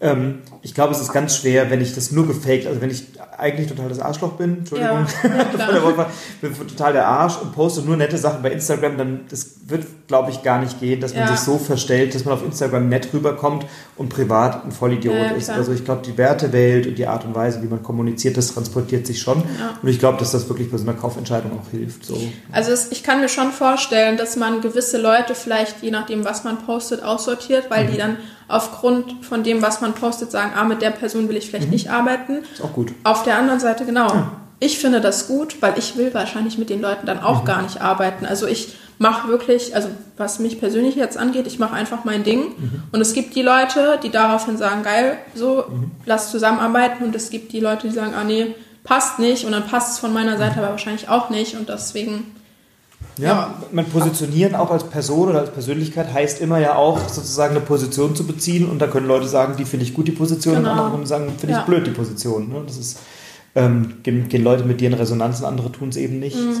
ähm, 0.00 0.42
ich 0.62 0.74
glaube, 0.74 0.94
es 0.94 1.00
ist 1.00 1.12
ganz 1.12 1.36
schwer, 1.36 1.70
wenn 1.70 1.80
ich 1.80 1.94
das 1.94 2.12
nur 2.12 2.26
gefaked, 2.26 2.66
also 2.66 2.80
wenn 2.80 2.90
ich 2.90 3.04
eigentlich 3.36 3.68
total 3.68 3.88
das 3.88 3.98
Arschloch 3.98 4.32
bin, 4.32 4.58
Entschuldigung, 4.58 5.06
ja, 5.24 5.28
ja, 5.28 6.06
bin 6.40 6.68
total 6.68 6.92
der 6.92 7.06
Arsch 7.06 7.36
und 7.40 7.52
poste 7.52 7.82
nur 7.82 7.96
nette 7.96 8.16
Sachen 8.16 8.42
bei 8.42 8.50
Instagram, 8.52 8.96
dann 8.96 9.20
das 9.28 9.56
wird, 9.66 9.86
glaube 10.06 10.30
ich, 10.30 10.42
gar 10.42 10.60
nicht 10.60 10.78
gehen, 10.78 11.00
dass 11.00 11.14
man 11.14 11.24
ja. 11.24 11.28
sich 11.28 11.40
so 11.40 11.58
verstellt, 11.58 12.14
dass 12.14 12.24
man 12.24 12.34
auf 12.34 12.44
Instagram 12.44 12.88
nett 12.88 13.08
rüberkommt 13.12 13.66
und 13.96 14.08
privat 14.08 14.64
ein 14.64 14.72
Vollidiot 14.72 15.36
ist. 15.36 15.50
Also 15.50 15.72
ich 15.72 15.84
glaube, 15.84 16.02
die 16.04 16.16
Wertewelt 16.16 16.86
und 16.86 16.96
die 16.96 17.06
Art 17.06 17.24
und 17.24 17.34
Weise, 17.34 17.62
wie 17.62 17.66
man 17.66 17.82
kommuniziert, 17.82 18.36
das 18.36 18.54
transportiert 18.54 19.06
sich 19.06 19.20
schon. 19.20 19.42
Und 19.82 19.88
ich 19.88 19.98
glaube, 19.98 20.18
dass 20.18 20.32
das 20.32 20.48
wirklich 20.48 20.70
bei 20.70 20.78
so 20.78 20.84
einer 20.84 20.98
Kaufentscheidung 20.98 21.52
auch 21.52 21.70
hilft. 21.70 22.04
So. 22.04 22.20
Also 22.50 22.72
es, 22.72 22.90
ich 22.92 23.02
kann 23.02 23.20
mir 23.20 23.28
schon 23.28 23.50
vorstellen, 23.50 24.16
dass 24.16 24.36
man 24.36 24.60
gewisse 24.60 25.00
Leute 25.00 25.34
vielleicht, 25.34 25.82
je 25.82 25.90
nachdem, 25.90 26.24
was 26.24 26.44
man 26.44 26.58
postet, 26.64 27.02
aussortiert, 27.02 27.68
weil 27.68 27.86
mhm. 27.86 27.90
die 27.90 27.98
dann 27.98 28.16
aufgrund 28.48 29.24
von 29.24 29.44
dem, 29.44 29.62
was 29.62 29.80
man 29.80 29.94
postet, 29.94 30.30
sagen, 30.30 30.52
ah, 30.56 30.64
mit 30.64 30.82
der 30.82 30.90
Person 30.90 31.28
will 31.28 31.36
ich 31.36 31.48
vielleicht 31.48 31.66
mhm. 31.66 31.72
nicht 31.72 31.90
arbeiten. 31.90 32.38
Ist 32.52 32.62
auch 32.62 32.72
gut. 32.72 32.92
Auf 33.04 33.22
der 33.22 33.36
anderen 33.36 33.60
Seite, 33.60 33.84
genau. 33.84 34.08
Ja. 34.08 34.32
Ich 34.60 34.78
finde 34.78 35.00
das 35.00 35.28
gut, 35.28 35.60
weil 35.60 35.78
ich 35.78 35.96
will 35.96 36.12
wahrscheinlich 36.14 36.58
mit 36.58 36.70
den 36.70 36.80
Leuten 36.80 37.06
dann 37.06 37.20
auch 37.20 37.42
mhm. 37.42 37.46
gar 37.46 37.62
nicht 37.62 37.80
arbeiten. 37.80 38.26
Also 38.26 38.46
ich 38.46 38.74
mache 38.98 39.28
wirklich, 39.28 39.76
also 39.76 39.88
was 40.16 40.40
mich 40.40 40.58
persönlich 40.58 40.96
jetzt 40.96 41.16
angeht, 41.16 41.46
ich 41.46 41.58
mache 41.58 41.74
einfach 41.74 42.04
mein 42.04 42.24
Ding. 42.24 42.54
Mhm. 42.56 42.82
Und 42.90 43.00
es 43.00 43.12
gibt 43.12 43.36
die 43.36 43.42
Leute, 43.42 44.00
die 44.02 44.10
daraufhin 44.10 44.56
sagen, 44.56 44.82
geil, 44.82 45.18
so, 45.34 45.64
mhm. 45.68 45.92
lass 46.06 46.30
zusammenarbeiten. 46.30 47.04
Und 47.04 47.14
es 47.14 47.30
gibt 47.30 47.52
die 47.52 47.60
Leute, 47.60 47.86
die 47.86 47.94
sagen, 47.94 48.14
ah 48.14 48.24
nee, 48.24 48.54
passt 48.82 49.18
nicht. 49.18 49.44
Und 49.44 49.52
dann 49.52 49.66
passt 49.66 49.92
es 49.92 49.98
von 49.98 50.12
meiner 50.12 50.38
Seite 50.38 50.58
aber 50.58 50.70
wahrscheinlich 50.70 51.08
auch 51.08 51.30
nicht. 51.30 51.54
Und 51.54 51.68
deswegen 51.68 52.34
ja, 53.18 53.54
man 53.72 53.84
positionieren 53.86 54.54
auch 54.54 54.70
als 54.70 54.84
Person 54.84 55.30
oder 55.30 55.40
als 55.40 55.50
Persönlichkeit 55.50 56.12
heißt 56.12 56.40
immer 56.40 56.58
ja 56.58 56.76
auch 56.76 57.08
sozusagen 57.08 57.56
eine 57.56 57.64
Position 57.64 58.14
zu 58.14 58.26
beziehen 58.26 58.68
und 58.68 58.78
da 58.78 58.86
können 58.86 59.06
Leute 59.06 59.26
sagen, 59.26 59.54
die 59.56 59.64
finde 59.64 59.84
ich 59.84 59.94
gut, 59.94 60.08
die 60.08 60.12
Position, 60.12 60.56
genau. 60.56 60.70
und 60.70 60.78
andere 60.78 60.90
können 60.92 61.06
sagen, 61.06 61.24
finde 61.38 61.54
ich 61.54 61.58
ja. 61.58 61.64
blöd, 61.64 61.86
die 61.86 61.90
Position. 61.90 62.48
Ne? 62.48 62.62
Das 62.66 62.76
ist, 62.76 63.00
ähm, 63.54 63.94
gehen, 64.02 64.28
gehen, 64.28 64.44
Leute 64.44 64.64
mit 64.64 64.80
dir 64.80 64.88
in 64.88 64.94
Resonanz 64.94 65.40
und 65.40 65.46
andere 65.46 65.72
tun 65.72 65.88
es 65.88 65.96
eben 65.96 66.18
nicht. 66.18 66.36
Mhm. 66.36 66.54
So. 66.54 66.60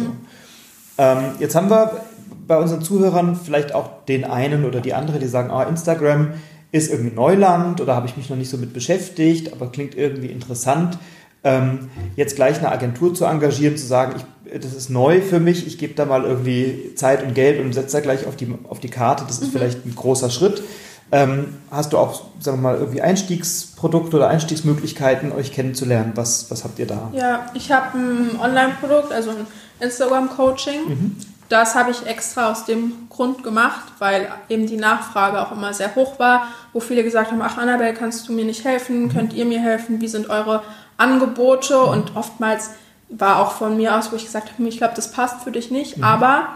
Ähm, 0.98 1.18
jetzt 1.38 1.54
haben 1.54 1.70
wir 1.70 2.00
bei 2.46 2.58
unseren 2.58 2.82
Zuhörern 2.82 3.36
vielleicht 3.36 3.74
auch 3.74 4.04
den 4.06 4.24
einen 4.24 4.64
oder 4.64 4.80
die 4.80 4.94
andere, 4.94 5.18
die 5.18 5.28
sagen, 5.28 5.50
ah, 5.50 5.62
Instagram 5.62 6.32
ist 6.72 6.90
irgendwie 6.90 7.14
Neuland 7.14 7.80
oder 7.80 7.94
habe 7.94 8.06
ich 8.06 8.16
mich 8.16 8.28
noch 8.28 8.36
nicht 8.36 8.50
so 8.50 8.58
mit 8.58 8.72
beschäftigt, 8.72 9.52
aber 9.52 9.70
klingt 9.70 9.94
irgendwie 9.94 10.26
interessant. 10.26 10.98
Ähm, 11.44 11.88
jetzt 12.16 12.36
gleich 12.36 12.58
eine 12.58 12.72
Agentur 12.72 13.14
zu 13.14 13.24
engagieren, 13.24 13.76
zu 13.76 13.86
sagen, 13.86 14.14
ich 14.16 14.24
das 14.54 14.74
ist 14.74 14.90
neu 14.90 15.20
für 15.20 15.40
mich, 15.40 15.66
ich 15.66 15.78
gebe 15.78 15.94
da 15.94 16.04
mal 16.04 16.24
irgendwie 16.24 16.94
Zeit 16.94 17.22
und 17.22 17.34
Geld 17.34 17.60
und 17.60 17.72
setze 17.72 17.98
da 17.98 18.00
gleich 18.00 18.26
auf 18.26 18.36
die, 18.36 18.54
auf 18.68 18.80
die 18.80 18.88
Karte, 18.88 19.24
das 19.26 19.38
ist 19.38 19.48
mhm. 19.48 19.52
vielleicht 19.52 19.86
ein 19.86 19.94
großer 19.94 20.30
Schritt. 20.30 20.62
Ähm, 21.10 21.56
hast 21.70 21.92
du 21.92 21.98
auch, 21.98 22.24
sagen 22.38 22.58
wir 22.58 22.62
mal, 22.62 22.76
irgendwie 22.76 23.00
Einstiegsprodukte 23.00 24.16
oder 24.16 24.28
Einstiegsmöglichkeiten, 24.28 25.32
euch 25.32 25.52
kennenzulernen? 25.52 26.12
Was, 26.16 26.50
was 26.50 26.64
habt 26.64 26.78
ihr 26.78 26.86
da? 26.86 27.10
Ja, 27.12 27.46
ich 27.54 27.72
habe 27.72 27.96
ein 27.96 28.38
Online-Produkt, 28.38 29.12
also 29.12 29.30
ein 29.30 29.46
Instagram-Coaching. 29.80 30.88
Mhm. 30.88 31.16
Das 31.48 31.74
habe 31.74 31.92
ich 31.92 32.06
extra 32.06 32.50
aus 32.50 32.66
dem 32.66 32.92
Grund 33.08 33.42
gemacht, 33.42 33.84
weil 34.00 34.28
eben 34.50 34.66
die 34.66 34.76
Nachfrage 34.76 35.40
auch 35.40 35.50
immer 35.50 35.72
sehr 35.72 35.94
hoch 35.94 36.18
war, 36.18 36.48
wo 36.74 36.80
viele 36.80 37.02
gesagt 37.02 37.30
haben, 37.30 37.40
ach 37.40 37.56
Annabelle, 37.56 37.94
kannst 37.94 38.28
du 38.28 38.34
mir 38.34 38.44
nicht 38.44 38.64
helfen? 38.64 39.04
Mhm. 39.04 39.08
Könnt 39.08 39.32
ihr 39.32 39.46
mir 39.46 39.60
helfen? 39.60 40.02
Wie 40.02 40.08
sind 40.08 40.28
eure 40.28 40.62
Angebote? 40.98 41.74
Mhm. 41.74 41.88
Und 41.88 42.16
oftmals 42.16 42.70
war 43.08 43.40
auch 43.40 43.52
von 43.52 43.76
mir 43.78 43.96
aus, 43.96 44.12
wo 44.12 44.16
ich 44.16 44.26
gesagt 44.26 44.52
habe, 44.52 44.68
ich 44.68 44.76
glaube, 44.76 44.94
das 44.94 45.12
passt 45.12 45.42
für 45.42 45.50
dich 45.50 45.70
nicht, 45.70 45.96
mhm. 45.96 46.04
aber 46.04 46.48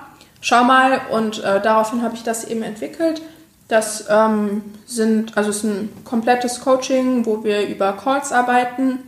schau 0.42 0.64
mal 0.64 1.00
und 1.10 1.42
äh, 1.42 1.62
daraufhin 1.62 2.02
habe 2.02 2.14
ich 2.14 2.22
das 2.22 2.44
eben 2.44 2.62
entwickelt. 2.62 3.22
Das 3.68 4.04
ähm, 4.10 4.62
sind, 4.84 5.36
also 5.38 5.48
es 5.48 5.58
ist 5.58 5.64
ein 5.64 5.88
komplettes 6.04 6.60
Coaching, 6.60 7.24
wo 7.24 7.42
wir 7.42 7.66
über 7.66 7.94
Calls 7.94 8.30
arbeiten. 8.30 8.98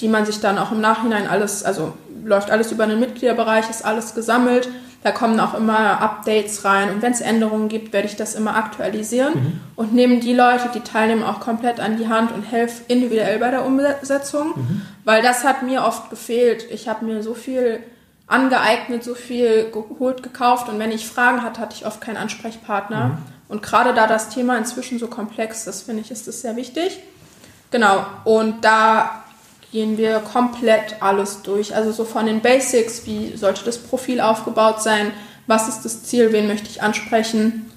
die 0.00 0.08
man 0.08 0.26
sich 0.26 0.40
dann 0.40 0.58
auch 0.58 0.70
im 0.70 0.80
Nachhinein 0.80 1.26
alles, 1.26 1.64
also 1.64 1.94
läuft 2.24 2.50
alles 2.50 2.70
über 2.70 2.86
den 2.86 3.00
Mitgliederbereich, 3.00 3.68
ist 3.70 3.84
alles 3.84 4.14
gesammelt. 4.14 4.68
Da 5.02 5.12
kommen 5.12 5.38
auch 5.38 5.54
immer 5.54 6.00
Updates 6.00 6.64
rein 6.64 6.90
und 6.90 7.02
wenn 7.02 7.12
es 7.12 7.20
Änderungen 7.20 7.68
gibt, 7.68 7.92
werde 7.92 8.08
ich 8.08 8.16
das 8.16 8.34
immer 8.34 8.56
aktualisieren 8.56 9.34
mhm. 9.34 9.60
und 9.76 9.94
nehme 9.94 10.18
die 10.18 10.34
Leute, 10.34 10.70
die 10.74 10.80
teilnehmen, 10.80 11.22
auch 11.22 11.38
komplett 11.38 11.78
an 11.78 11.96
die 11.96 12.08
Hand 12.08 12.32
und 12.32 12.42
helfe 12.42 12.82
individuell 12.88 13.38
bei 13.38 13.50
der 13.50 13.64
Umsetzung, 13.64 14.54
mhm. 14.56 14.82
weil 15.04 15.22
das 15.22 15.44
hat 15.44 15.62
mir 15.62 15.84
oft 15.84 16.10
gefehlt. 16.10 16.66
Ich 16.70 16.88
habe 16.88 17.04
mir 17.04 17.22
so 17.22 17.34
viel 17.34 17.80
angeeignet, 18.26 19.04
so 19.04 19.14
viel 19.14 19.70
geholt, 19.70 20.24
gekauft 20.24 20.68
und 20.68 20.80
wenn 20.80 20.90
ich 20.90 21.06
Fragen 21.06 21.42
hatte, 21.42 21.60
hatte 21.60 21.76
ich 21.76 21.86
oft 21.86 22.00
keinen 22.00 22.16
Ansprechpartner. 22.16 23.04
Mhm. 23.04 23.18
Und 23.48 23.62
gerade 23.62 23.94
da 23.94 24.06
das 24.06 24.28
Thema 24.28 24.58
inzwischen 24.58 24.98
so 24.98 25.06
komplex 25.06 25.66
ist, 25.66 25.82
finde 25.82 26.02
ich, 26.02 26.10
ist 26.10 26.26
das 26.26 26.42
sehr 26.42 26.56
wichtig. 26.56 26.98
Genau, 27.70 28.04
und 28.24 28.64
da 28.64 29.24
gehen 29.72 29.98
wir 29.98 30.20
komplett 30.20 30.96
alles 31.00 31.42
durch. 31.42 31.74
Also 31.74 31.92
so 31.92 32.04
von 32.04 32.26
den 32.26 32.40
Basics, 32.40 33.06
wie 33.06 33.36
sollte 33.36 33.64
das 33.64 33.78
Profil 33.78 34.20
aufgebaut 34.20 34.82
sein, 34.82 35.12
was 35.46 35.68
ist 35.68 35.82
das 35.82 36.04
Ziel, 36.04 36.32
wen 36.32 36.46
möchte 36.46 36.68
ich 36.68 36.82
ansprechen, 36.82 37.70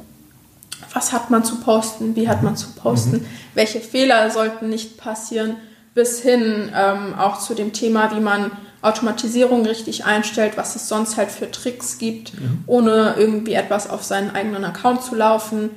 was 0.93 1.13
hat 1.13 1.29
man 1.29 1.43
zu 1.43 1.59
posten, 1.61 2.15
wie 2.15 2.27
hat 2.27 2.43
man 2.43 2.57
zu 2.57 2.73
posten, 2.73 3.17
mhm. 3.17 3.25
welche 3.53 3.79
Fehler 3.79 4.29
sollten 4.29 4.69
nicht 4.69 4.97
passieren, 4.97 5.55
bis 5.93 6.21
hin 6.21 6.71
ähm, 6.75 7.15
auch 7.17 7.39
zu 7.39 7.53
dem 7.53 7.73
Thema, 7.73 8.15
wie 8.15 8.19
man 8.19 8.51
Automatisierung 8.81 9.65
richtig 9.65 10.05
einstellt, 10.05 10.53
was 10.57 10.75
es 10.75 10.87
sonst 10.87 11.17
halt 11.17 11.31
für 11.31 11.51
Tricks 11.51 11.97
gibt, 11.97 12.39
mhm. 12.39 12.63
ohne 12.67 13.15
irgendwie 13.17 13.53
etwas 13.53 13.89
auf 13.89 14.03
seinen 14.03 14.35
eigenen 14.35 14.65
Account 14.65 15.03
zu 15.03 15.15
laufen, 15.15 15.69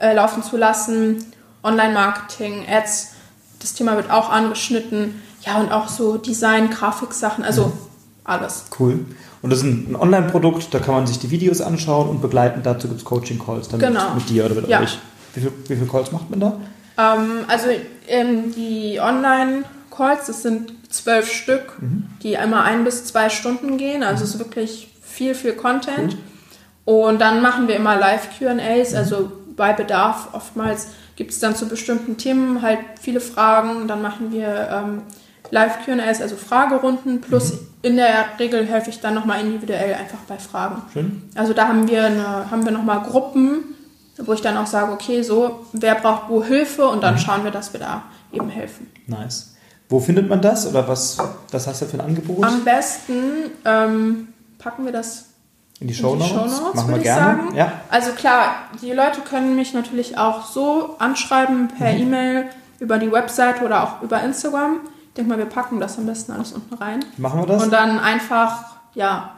äh, 0.00 0.14
laufen 0.14 0.42
zu 0.42 0.56
lassen, 0.56 1.24
Online-Marketing, 1.62 2.66
Ads, 2.68 3.12
das 3.60 3.74
Thema 3.74 3.96
wird 3.96 4.10
auch 4.10 4.28
angeschnitten 4.30 5.22
ja, 5.44 5.58
und 5.58 5.72
auch 5.72 5.88
so 5.88 6.16
Design, 6.16 6.70
Grafiksachen, 6.70 7.44
also 7.44 7.66
mhm. 7.66 7.72
alles. 8.24 8.64
Cool. 8.78 9.04
Und 9.42 9.50
das 9.50 9.60
ist 9.60 9.64
ein, 9.64 9.96
Online-Produkt, 9.96 10.72
da 10.72 10.78
kann 10.78 10.94
man 10.94 11.06
sich 11.06 11.18
die 11.18 11.30
Videos 11.30 11.60
anschauen 11.60 12.08
und 12.08 12.22
begleiten. 12.22 12.62
Dazu 12.62 12.88
gibt 12.88 13.00
es 13.00 13.04
Coaching-Calls 13.04 13.68
dann 13.68 13.80
genau. 13.80 14.14
mit, 14.14 14.28
dir 14.28 14.46
oder 14.46 14.54
mit 14.54 14.68
ja. 14.68 14.80
euch. 14.80 14.98
Wie 15.34 15.40
viele 15.40 15.52
wie 15.66 15.76
viel 15.76 15.88
Calls 15.88 16.12
macht 16.12 16.30
man 16.30 16.40
da? 16.40 16.60
Ähm, 16.98 17.44
also 17.48 17.66
ähm, 18.06 18.52
die 18.54 19.00
Online-Calls, 19.00 20.26
das 20.26 20.42
sind 20.42 20.72
zwölf 20.90 21.30
Stück, 21.32 21.80
mhm. 21.80 22.04
die 22.22 22.36
einmal 22.36 22.64
ein 22.64 22.84
bis 22.84 23.04
zwei 23.04 23.30
Stunden 23.30 23.78
gehen. 23.78 24.02
Also 24.02 24.20
mhm. 24.20 24.24
es 24.24 24.34
ist 24.34 24.38
wirklich 24.38 24.88
viel, 25.02 25.34
viel 25.34 25.54
Content. 25.54 26.12
Cool. 26.12 26.18
Und 26.84 27.20
dann 27.20 27.42
machen 27.42 27.68
wir 27.68 27.76
immer 27.76 27.96
Live-QAs, 27.96 28.92
mhm. 28.92 28.96
also 28.96 29.32
bei 29.56 29.72
Bedarf 29.72 30.28
oftmals 30.32 30.88
gibt 31.16 31.30
es 31.30 31.40
dann 31.40 31.54
zu 31.54 31.68
bestimmten 31.68 32.16
Themen 32.16 32.62
halt 32.62 32.78
viele 33.00 33.20
Fragen. 33.20 33.86
Dann 33.86 34.02
machen 34.02 34.32
wir 34.32 34.68
ähm, 34.72 35.02
Live-QAs, 35.52 36.22
also 36.22 36.34
Fragerunden, 36.36 37.20
plus 37.20 37.52
mhm. 37.52 37.58
in 37.82 37.96
der 37.96 38.24
Regel 38.38 38.66
helfe 38.66 38.88
ich 38.88 39.00
dann 39.00 39.14
nochmal 39.14 39.40
individuell 39.40 39.94
einfach 39.94 40.18
bei 40.26 40.38
Fragen. 40.38 40.82
Schön. 40.92 41.22
Also 41.34 41.52
da 41.52 41.68
haben 41.68 41.86
wir, 41.86 42.06
eine, 42.06 42.50
haben 42.50 42.64
wir 42.64 42.72
nochmal 42.72 43.02
Gruppen, 43.02 43.62
wo 44.16 44.32
ich 44.32 44.40
dann 44.40 44.56
auch 44.56 44.66
sage, 44.66 44.92
okay, 44.92 45.22
so, 45.22 45.66
wer 45.74 45.94
braucht 45.94 46.30
wo 46.30 46.42
Hilfe 46.42 46.86
und 46.86 47.02
dann 47.02 47.14
mhm. 47.14 47.18
schauen 47.18 47.44
wir, 47.44 47.50
dass 47.50 47.74
wir 47.74 47.80
da 47.80 48.04
eben 48.32 48.48
helfen. 48.48 48.90
Nice. 49.06 49.54
Wo 49.90 50.00
findet 50.00 50.26
man 50.26 50.40
das 50.40 50.66
oder 50.66 50.88
was, 50.88 51.18
was 51.50 51.66
hast 51.66 51.82
du 51.82 51.86
für 51.86 51.98
ein 51.98 52.00
Angebot? 52.00 52.42
Am 52.42 52.64
besten 52.64 53.50
ähm, 53.66 54.28
packen 54.58 54.86
wir 54.86 54.92
das 54.92 55.26
in 55.80 55.88
die 55.88 55.94
Show 55.94 56.14
Notes. 56.14 56.62
Machen 56.74 56.94
wir 56.94 56.98
gerne. 56.98 57.42
Sagen. 57.42 57.56
Ja. 57.56 57.72
Also 57.90 58.12
klar, 58.12 58.54
die 58.80 58.92
Leute 58.92 59.20
können 59.20 59.54
mich 59.54 59.74
natürlich 59.74 60.16
auch 60.16 60.46
so 60.46 60.96
anschreiben 60.98 61.68
per 61.76 61.92
mhm. 61.92 62.00
E-Mail 62.00 62.44
über 62.78 62.98
die 62.98 63.12
Website 63.12 63.60
oder 63.60 63.82
auch 63.82 64.02
über 64.02 64.22
Instagram. 64.22 64.80
Ich 65.12 65.16
denke 65.16 65.28
mal, 65.28 65.38
wir 65.38 65.44
packen 65.44 65.78
das 65.78 65.98
am 65.98 66.06
besten 66.06 66.32
alles 66.32 66.52
unten 66.52 66.72
rein. 66.72 67.04
Machen 67.18 67.40
wir 67.40 67.46
das? 67.46 67.62
Und 67.62 67.70
dann 67.70 67.98
einfach, 67.98 68.64
ja, 68.94 69.32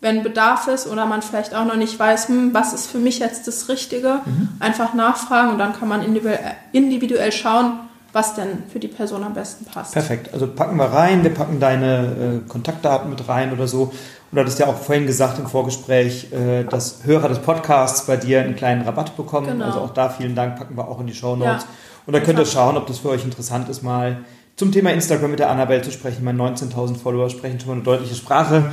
wenn 0.00 0.24
Bedarf 0.24 0.66
ist 0.66 0.88
oder 0.88 1.06
man 1.06 1.22
vielleicht 1.22 1.54
auch 1.54 1.64
noch 1.64 1.76
nicht 1.76 1.96
weiß, 1.96 2.26
hm, 2.26 2.52
was 2.52 2.72
ist 2.72 2.90
für 2.90 2.98
mich 2.98 3.20
jetzt 3.20 3.46
das 3.46 3.68
Richtige, 3.68 4.18
mhm. 4.24 4.48
einfach 4.58 4.94
nachfragen 4.94 5.50
und 5.52 5.58
dann 5.58 5.74
kann 5.74 5.88
man 5.88 6.02
individuell 6.02 7.30
schauen, 7.30 7.74
was 8.12 8.34
denn 8.34 8.64
für 8.70 8.80
die 8.80 8.88
Person 8.88 9.22
am 9.22 9.32
besten 9.32 9.64
passt. 9.64 9.92
Perfekt. 9.92 10.34
Also 10.34 10.48
packen 10.48 10.76
wir 10.76 10.86
rein, 10.86 11.22
wir 11.22 11.32
packen 11.32 11.60
deine 11.60 12.42
äh, 12.44 12.48
Kontaktdaten 12.48 13.08
mit 13.08 13.28
rein 13.28 13.52
oder 13.52 13.68
so. 13.68 13.84
Und 13.84 13.92
du 14.32 14.40
hattest 14.40 14.58
ja 14.58 14.66
auch 14.66 14.76
vorhin 14.76 15.06
gesagt 15.06 15.38
im 15.38 15.46
Vorgespräch, 15.46 16.32
äh, 16.32 16.64
dass 16.64 17.04
Hörer 17.04 17.28
des 17.28 17.38
Podcasts 17.38 18.06
bei 18.06 18.16
dir 18.16 18.40
einen 18.40 18.56
kleinen 18.56 18.82
Rabatt 18.82 19.16
bekommen. 19.16 19.46
Genau. 19.46 19.66
Also 19.66 19.78
auch 19.78 19.90
da 19.94 20.08
vielen 20.08 20.34
Dank, 20.34 20.58
packen 20.58 20.76
wir 20.76 20.88
auch 20.88 20.98
in 20.98 21.06
die 21.06 21.14
Show 21.14 21.36
Notes. 21.36 21.62
Ja. 21.62 21.68
Und 22.06 22.14
dann 22.14 22.24
könnt 22.24 22.40
ihr 22.40 22.46
schauen, 22.46 22.76
ob 22.76 22.88
das 22.88 22.98
für 22.98 23.10
euch 23.10 23.24
interessant 23.24 23.68
ist, 23.68 23.82
mal 23.82 24.24
zum 24.56 24.72
Thema 24.72 24.90
Instagram 24.90 25.30
mit 25.30 25.40
der 25.40 25.50
Annabelle 25.50 25.82
zu 25.82 25.90
sprechen. 25.90 26.24
Meine 26.24 26.42
19.000 26.42 26.96
Follower 26.96 27.30
sprechen 27.30 27.60
schon 27.60 27.72
eine 27.72 27.82
deutliche 27.82 28.14
Sprache 28.14 28.70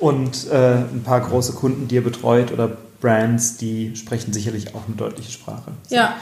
und 0.00 0.48
äh, 0.50 0.76
ein 0.76 1.02
paar 1.04 1.20
große 1.20 1.52
Kunden, 1.52 1.88
die 1.88 1.96
ihr 1.96 2.04
betreut 2.04 2.52
oder 2.52 2.70
Brands, 3.00 3.56
die 3.56 3.94
sprechen 3.96 4.32
sicherlich 4.32 4.74
auch 4.74 4.86
eine 4.86 4.96
deutliche 4.96 5.30
Sprache. 5.30 5.72
So. 5.88 5.94
Ja. 5.94 6.16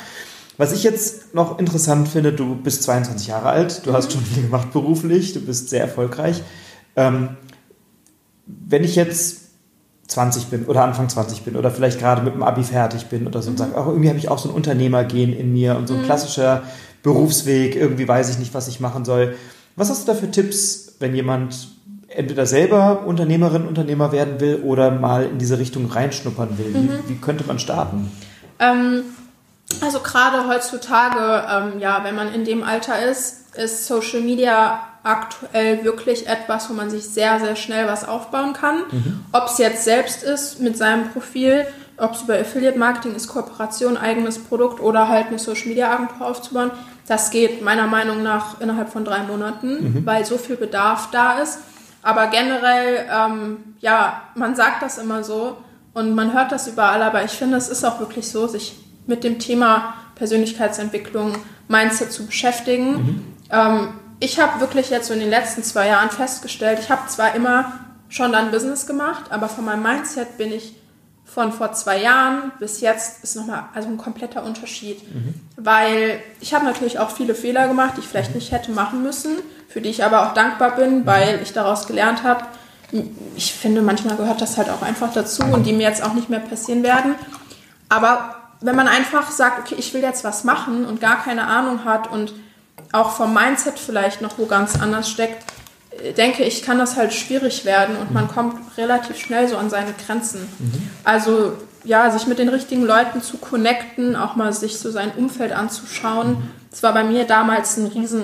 Was 0.59 0.73
ich 0.73 0.83
jetzt 0.83 1.35
noch 1.35 1.59
interessant 1.59 2.09
finde, 2.09 2.33
du 2.33 2.55
bist 2.55 2.83
22 2.83 3.29
Jahre 3.29 3.51
alt, 3.51 3.85
du 3.85 3.91
mhm. 3.91 3.95
hast 3.95 4.13
schon 4.13 4.23
viel 4.23 4.45
gemacht 4.45 4.73
beruflich, 4.73 5.35
du 5.35 5.41
bist 5.41 5.69
sehr 5.69 5.83
erfolgreich. 5.83 6.43
Ähm, 6.97 7.37
wenn 8.47 8.85
ich 8.85 8.97
jetzt 8.97 9.43
20 10.09 10.47
bin 10.47 10.67
oder 10.67 10.85
Anfang 10.85 11.09
20 11.09 11.43
bin 11.43 11.57
oder 11.57 11.71
vielleicht 11.71 11.99
gerade 11.99 12.23
mit 12.23 12.33
dem 12.33 12.43
Abi 12.43 12.63
fertig 12.63 13.07
bin 13.07 13.27
oder 13.27 13.43
so 13.43 13.51
mhm. 13.51 13.55
und 13.55 13.59
sage, 13.59 13.73
oh, 13.77 13.91
irgendwie 13.91 14.09
habe 14.09 14.19
ich 14.19 14.29
auch 14.29 14.39
so 14.39 14.49
ein 14.49 14.55
Unternehmergehen 14.55 15.37
in 15.37 15.53
mir 15.53 15.77
und 15.77 15.89
so 15.89 15.95
ein 15.95 16.01
mhm. 16.01 16.05
klassischer 16.05 16.63
Berufsweg, 17.07 17.77
irgendwie 17.77 18.09
weiß 18.09 18.31
ich 18.31 18.39
nicht, 18.39 18.53
was 18.53 18.67
ich 18.67 18.81
machen 18.81 19.05
soll. 19.05 19.37
Was 19.77 19.91
hast 19.91 20.03
du 20.03 20.13
da 20.13 20.19
für 20.19 20.29
Tipps, 20.29 20.97
wenn 20.99 21.15
jemand 21.15 21.69
entweder 22.09 22.47
selber 22.47 23.07
Unternehmerin, 23.07 23.65
Unternehmer 23.69 24.11
werden 24.11 24.41
will 24.41 24.63
oder 24.65 24.91
mal 24.91 25.25
in 25.25 25.39
diese 25.39 25.61
Richtung 25.61 25.87
reinschnuppern 25.87 26.59
will? 26.59 26.71
Mhm. 26.71 26.91
Wie, 27.07 27.11
wie, 27.11 27.17
könnte 27.19 27.45
man 27.47 27.61
starten? 27.61 28.11
Ähm, 28.59 29.05
also 29.81 30.01
gerade 30.01 30.49
heutzutage, 30.49 31.45
ähm, 31.49 31.81
ja, 31.81 32.03
wenn 32.03 32.17
man 32.17 32.35
in 32.35 32.45
dem 32.45 32.65
Alter 32.65 33.01
ist, 33.09 33.55
ist 33.57 33.87
Social 33.87 34.21
Media 34.21 34.81
aktuell 35.05 35.85
wirklich 35.85 36.27
etwas, 36.27 36.69
wo 36.69 36.75
man 36.75 36.91
sich 36.91 37.05
sehr, 37.05 37.39
sehr 37.39 37.55
schnell 37.55 37.87
was 37.87 38.07
aufbauen 38.07 38.53
kann. 38.53 38.79
Mhm. 38.91 39.21
Ob 39.31 39.47
es 39.47 39.59
jetzt 39.59 39.85
selbst 39.85 40.25
ist 40.25 40.59
mit 40.59 40.77
seinem 40.77 41.11
Profil, 41.11 41.67
ob 41.99 42.13
es 42.13 42.23
über 42.23 42.39
Affiliate 42.39 42.79
Marketing 42.79 43.15
ist, 43.15 43.29
Kooperation, 43.29 43.97
eigenes 43.97 44.39
Produkt 44.39 44.81
oder 44.81 45.09
halt 45.09 45.29
eine 45.29 45.39
Social 45.39 45.69
Media 45.69 45.91
Agentur 45.91 46.27
aufzubauen, 46.27 46.71
das 47.07 47.31
geht 47.31 47.63
meiner 47.63 47.87
Meinung 47.87 48.23
nach 48.23 48.61
innerhalb 48.61 48.91
von 48.91 49.05
drei 49.05 49.21
Monaten, 49.21 50.01
mhm. 50.01 50.07
weil 50.07 50.25
so 50.25 50.39
viel 50.39 50.57
Bedarf 50.57 51.09
da 51.11 51.39
ist. 51.41 51.61
Aber 52.03 52.29
generell, 52.29 53.07
ähm, 53.11 53.75
ja, 53.81 54.23
man 54.35 54.55
sagt 54.55 54.83
das 54.83 54.99
immer 54.99 55.25
so 55.25 55.57
und 55.95 56.15
man 56.15 56.33
hört 56.33 56.53
das 56.53 56.69
überall, 56.69 57.03
aber 57.03 57.25
ich 57.25 57.33
finde, 57.33 57.57
es 57.57 57.69
ist 57.69 57.85
auch 57.85 58.01
wirklich 58.01 58.31
so, 58.31 58.47
sich 58.47 58.77
mit 59.07 59.25
dem 59.25 59.39
Thema 59.39 59.95
Persönlichkeitsentwicklung, 60.17 61.35
Mindset 61.69 62.13
zu 62.13 62.27
beschäftigen. 62.27 62.91
Mhm. 62.91 63.23
Ähm, 63.51 63.89
ich 64.21 64.41
habe 64.41 64.61
wirklich 64.61 64.91
jetzt 64.91 65.09
so 65.09 65.15
in 65.15 65.21
den 65.21 65.31
letzten 65.31 65.63
zwei 65.63 65.89
Jahren 65.89 66.11
festgestellt, 66.11 66.79
ich 66.81 66.91
habe 66.91 67.07
zwar 67.09 67.35
immer 67.35 67.73
schon 68.09 68.33
dann 68.33 68.51
Business 68.51 68.87
gemacht, 68.87 69.25
aber 69.31 69.49
von 69.49 69.65
meinem 69.65 69.83
Mindset 69.83 70.39
bin 70.39 70.53
ich 70.53 70.75
von 71.27 71.53
vor 71.53 71.73
zwei 71.73 72.01
Jahren 72.01 72.53
bis 72.59 72.81
jetzt 72.81 73.23
ist 73.23 73.37
nochmal 73.37 73.65
also 73.75 73.89
ein 73.89 73.99
kompletter 73.99 74.43
Unterschied. 74.45 75.03
Mhm. 75.13 75.35
Weil 75.57 76.21
ich 76.41 76.55
habe 76.55 76.65
natürlich 76.65 76.99
auch 76.99 77.11
viele 77.11 77.35
Fehler 77.35 77.69
gemacht, 77.69 77.95
die 77.97 78.01
ich 78.01 78.07
vielleicht 78.07 78.35
nicht 78.35 78.53
hätte 78.53 78.71
machen 78.71 79.03
müssen, 79.03 79.39
für 79.69 79.81
die 79.81 79.91
ich 79.91 80.05
aber 80.05 80.27
auch 80.27 80.35
dankbar 80.35 80.77
bin, 80.77 81.01
mhm. 81.01 81.07
weil 81.07 81.41
ich 81.43 81.53
daraus 81.53 81.87
gelernt 81.87 82.23
habe. 82.23 82.45
Ich 83.35 83.53
finde, 83.53 83.83
manchmal 83.83 84.17
gehört 84.17 84.41
das 84.41 84.57
halt 84.57 84.71
auch 84.71 84.83
einfach 84.83 85.13
dazu 85.13 85.43
und 85.45 85.67
die 85.67 85.73
mir 85.73 85.89
jetzt 85.89 86.03
auch 86.03 86.15
nicht 86.15 86.31
mehr 86.31 86.41
passieren 86.41 86.83
werden. 86.83 87.17
Aber 87.89 88.37
wenn 88.61 88.77
man 88.77 88.89
einfach 88.89 89.31
sagt, 89.31 89.59
okay, 89.59 89.75
ich 89.77 89.93
will 89.93 90.03
jetzt 90.03 90.25
was 90.25 90.45
machen 90.45 90.87
und 90.87 91.01
gar 91.01 91.23
keine 91.23 91.49
Ahnung 91.49 91.85
hat 91.85 92.11
und 92.11 92.33
auch 92.93 93.11
vom 93.11 93.35
Mindset 93.35 93.79
vielleicht 93.79 94.23
noch 94.23 94.39
wo 94.39 94.47
ganz 94.47 94.81
anders 94.81 95.11
steckt, 95.11 95.45
denke 96.17 96.45
ich, 96.45 96.63
kann 96.63 96.79
das 96.79 96.97
halt 96.97 97.13
schwierig 97.13 97.65
werden 97.65 97.97
und 97.97 98.13
man 98.13 98.25
mhm. 98.25 98.29
kommt 98.29 98.79
relativ 98.79 99.19
schnell 99.19 99.49
so 99.49 99.57
an 99.57 99.71
seine 99.71 99.93
Grenzen. 99.93 100.41
Mhm. 100.59 100.91
Also 101.05 101.53
ja, 101.85 102.11
sich 102.11 102.27
mit 102.27 102.39
den 102.39 102.49
richtigen 102.49 102.85
Leuten 102.85 103.23
zu 103.23 103.39
connecten, 103.39 104.17
auch 104.17 104.35
mal 104.35 104.53
sich 104.53 104.79
so 104.79 104.91
sein 104.91 105.13
Umfeld 105.17 105.53
anzuschauen, 105.53 106.31
mhm. 106.31 106.51
das 106.71 106.83
war 106.83 106.93
bei 106.93 107.05
mir 107.05 107.25
damals 107.25 107.77
ein 107.77 107.87
riesen, 107.87 108.23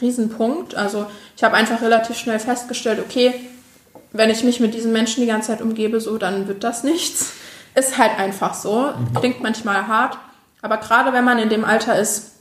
riesen 0.00 0.28
Punkt. 0.30 0.74
Also 0.74 1.06
ich 1.36 1.44
habe 1.44 1.56
einfach 1.56 1.80
relativ 1.82 2.16
schnell 2.16 2.38
festgestellt, 2.38 2.98
okay, 3.00 3.34
wenn 4.12 4.30
ich 4.30 4.42
mich 4.42 4.60
mit 4.60 4.74
diesen 4.74 4.92
Menschen 4.92 5.20
die 5.20 5.28
ganze 5.28 5.48
Zeit 5.48 5.62
umgebe, 5.62 6.00
so, 6.00 6.18
dann 6.18 6.48
wird 6.48 6.64
das 6.64 6.82
nichts. 6.84 7.32
Ist 7.76 7.98
halt 7.98 8.18
einfach 8.18 8.54
so. 8.54 8.92
Klingt 9.14 9.42
manchmal 9.42 9.86
hart. 9.86 10.18
Aber 10.60 10.78
gerade 10.78 11.12
wenn 11.12 11.24
man 11.24 11.38
in 11.38 11.48
dem 11.48 11.64
Alter 11.64 11.96
ist, 11.98 12.32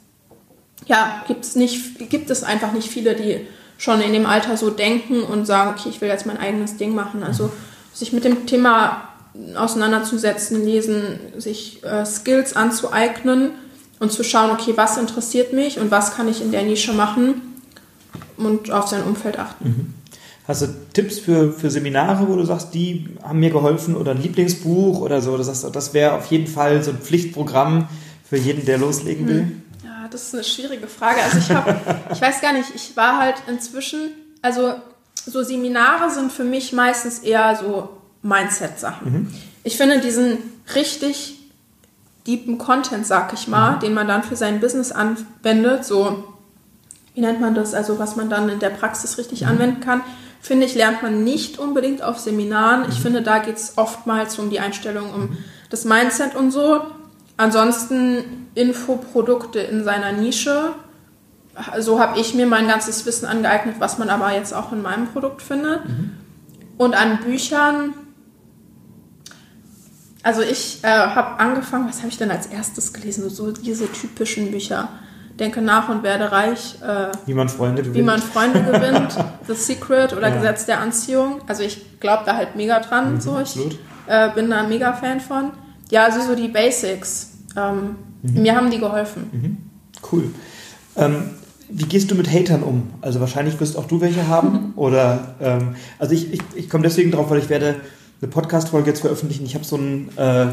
ja, 0.88 1.24
gibt's 1.28 1.55
nicht, 1.55 2.10
gibt 2.10 2.32
es 2.32 2.43
einfach 2.43 2.72
nicht 2.72 2.89
viele, 2.89 3.14
die 3.16 3.45
schon 3.80 4.01
in 4.01 4.13
dem 4.13 4.27
Alter 4.27 4.57
so 4.57 4.69
denken 4.69 5.23
und 5.23 5.47
sagen, 5.47 5.71
okay, 5.71 5.89
ich 5.89 5.99
will 6.01 6.09
jetzt 6.09 6.27
mein 6.27 6.38
eigenes 6.38 6.77
Ding 6.77 6.93
machen. 6.93 7.23
Also 7.23 7.51
sich 7.91 8.13
mit 8.13 8.25
dem 8.25 8.45
Thema 8.45 9.09
auseinanderzusetzen, 9.55 10.63
lesen, 10.63 11.19
sich 11.38 11.84
äh, 11.84 12.05
Skills 12.05 12.55
anzueignen 12.55 13.51
und 13.99 14.11
zu 14.11 14.23
schauen, 14.23 14.51
okay, 14.51 14.73
was 14.75 14.97
interessiert 14.97 15.53
mich 15.53 15.80
und 15.80 15.89
was 15.89 16.15
kann 16.15 16.27
ich 16.27 16.41
in 16.41 16.51
der 16.51 16.63
Nische 16.63 16.93
machen, 16.93 17.41
und 18.39 18.71
auf 18.71 18.88
sein 18.88 19.03
Umfeld 19.03 19.38
achten. 19.38 19.67
Mhm. 19.67 19.93
Hast 20.47 20.63
du 20.63 20.67
Tipps 20.93 21.19
für, 21.19 21.51
für 21.51 21.69
Seminare, 21.69 22.27
wo 22.27 22.36
du 22.36 22.43
sagst, 22.43 22.73
die 22.73 23.05
haben 23.21 23.39
mir 23.39 23.51
geholfen 23.51 23.95
oder 23.95 24.11
ein 24.11 24.21
Lieblingsbuch 24.21 24.99
oder 25.01 25.21
so? 25.21 25.38
Du 25.38 25.43
sagst, 25.43 25.67
das 25.71 25.93
wäre 25.93 26.13
auf 26.13 26.25
jeden 26.27 26.47
Fall 26.47 26.82
so 26.82 26.91
ein 26.91 26.97
Pflichtprogramm 26.97 27.88
für 28.23 28.38
jeden, 28.38 28.65
der 28.65 28.80
loslegen 28.80 29.27
will? 29.27 29.41
Hm. 29.41 29.61
Das 30.12 30.24
ist 30.24 30.34
eine 30.34 30.43
schwierige 30.43 30.88
Frage. 30.88 31.22
Also 31.22 31.38
ich 31.38 31.51
habe, 31.51 31.76
ich 32.12 32.22
weiß 32.22 32.41
gar 32.41 32.53
nicht, 32.53 32.74
ich 32.76 32.95
war 32.95 33.20
halt 33.20 33.36
inzwischen, 33.47 34.12
also 34.41 34.76
so 35.26 35.43
Seminare 35.43 36.10
sind 36.10 36.32
für 36.32 36.43
mich 36.43 36.74
meistens 36.74 37.20
eher 37.20 37.55
so 37.55 37.89
Mindset-Sachen. 38.22 39.12
Mhm. 39.12 39.34
Ich 39.64 39.78
finde 39.78 39.99
diesen 39.99 40.38
richtig 40.76 41.39
deepen 42.28 42.57
Content, 42.57 43.05
sag 43.05 43.34
ich 43.34 43.47
mal, 43.47 43.76
mhm. 43.76 43.80
den 43.80 43.93
man 43.93 44.07
dann 44.07 44.24
für 44.24 44.36
sein 44.36 44.60
Business 44.60 44.91
anwendet, 44.91 45.86
so, 45.86 46.24
wie 47.14 47.22
nennt 47.22 47.41
man 47.41 47.55
das, 47.55 47.74
also 47.74 47.99
was 47.99 48.16
man 48.16 48.30
dann 48.30 48.49
in 48.49 48.60
der 48.60 48.70
Praxis 48.70 49.18
richtig 49.18 49.41
mhm. 49.41 49.47
anwenden 49.47 49.82
kann, 49.82 50.01
finde 50.41 50.66
ich, 50.66 50.76
lernt 50.76 51.01
man 51.01 51.24
nicht 51.24 51.60
unbedingt 51.60 52.01
auf 52.01 52.20
Seminaren. 52.20 52.86
Ich 52.89 52.99
mhm. 52.99 53.03
finde, 53.03 53.22
da 53.22 53.39
geht 53.39 53.57
es 53.57 53.74
oftmals 53.78 54.39
um 54.39 54.49
die 54.49 54.60
Einstellung, 54.60 55.14
um 55.14 55.38
das 55.70 55.86
Mindset 55.86 56.36
und 56.36 56.51
so. 56.51 56.82
Ansonsten 57.40 58.50
Infoprodukte 58.54 59.60
in 59.60 59.86
seiner 59.86 60.12
Nische. 60.12 60.74
So 61.80 61.98
habe 61.98 62.20
ich 62.20 62.34
mir 62.34 62.46
mein 62.46 62.68
ganzes 62.68 63.06
Wissen 63.06 63.26
angeeignet, 63.26 63.76
was 63.80 63.98
man 63.98 64.10
aber 64.10 64.34
jetzt 64.34 64.54
auch 64.54 64.74
in 64.74 64.82
meinem 64.82 65.08
Produkt 65.08 65.42
findet. 65.42 65.88
Mhm. 65.88 66.12
Und 66.78 66.96
an 66.96 67.20
Büchern, 67.22 67.94
also 70.22 70.42
ich 70.42 70.84
äh, 70.84 70.88
habe 70.88 71.40
angefangen, 71.40 71.88
was 71.88 72.00
habe 72.00 72.10
ich 72.10 72.18
denn 72.18 72.30
als 72.30 72.48
erstes 72.48 72.92
gelesen? 72.92 73.30
So 73.30 73.54
diese 73.54 73.90
typischen 73.90 74.52
Bücher. 74.52 74.90
Denke 75.40 75.62
nach 75.62 75.88
und 75.88 76.04
werde 76.04 76.34
reich. 76.34 76.76
Äh, 76.82 77.08
wie 77.26 77.34
man 77.34 77.48
Freunde 77.48 77.84
gewinnt. 77.84 77.96
Wie 77.96 78.02
man 78.02 78.22
Freunde 78.22 78.64
gewinnt. 78.64 79.16
The 79.48 79.54
Secret 79.54 80.12
oder 80.12 80.28
ja. 80.28 80.36
Gesetz 80.36 80.66
der 80.66 80.82
Anziehung. 80.82 81.40
Also 81.48 81.64
ich 81.64 82.02
glaube 82.02 82.24
da 82.26 82.36
halt 82.36 82.58
mega 82.58 82.82
dran. 82.82 83.14
Mhm, 83.14 83.22
so. 83.22 83.40
Ich 83.40 83.58
äh, 84.08 84.30
bin 84.32 84.50
da 84.50 84.64
mega 84.64 84.92
Fan 84.92 85.22
von. 85.22 85.52
Ja, 85.92 86.06
also 86.06 86.22
so 86.22 86.36
die 86.36 86.48
Basics. 86.48 87.32
Ähm, 87.58 87.96
mhm. 88.22 88.42
Mir 88.42 88.56
haben 88.56 88.72
die 88.72 88.80
geholfen. 88.80 89.30
Mhm. 89.32 89.58
Cool. 90.12 90.32
Ähm, 90.96 91.32
wie 91.70 91.86
gehst 91.86 92.10
du 92.10 92.16
mit 92.16 92.32
Hatern 92.32 92.64
um? 92.64 92.90
Also 93.02 93.20
wahrscheinlich 93.20 93.60
wirst 93.60 93.78
auch 93.78 93.86
du 93.86 94.02
welche 94.02 94.28
haben. 94.28 94.74
oder 94.76 95.36
ähm, 95.42 95.76
also 95.98 96.14
ich, 96.14 96.34
ich, 96.34 96.42
ich 96.56 96.70
komme 96.70 96.84
deswegen 96.84 97.12
drauf, 97.12 97.30
weil 97.30 97.40
ich 97.40 97.50
werde 97.50 97.76
eine 98.22 98.30
Podcast-Folge 98.30 98.90
jetzt 98.90 99.02
veröffentlichen. 99.02 99.46
Ich 99.46 99.56
habe 99.56 99.66
so 99.66 99.78
einen 99.78 100.10
äh, 100.18 100.48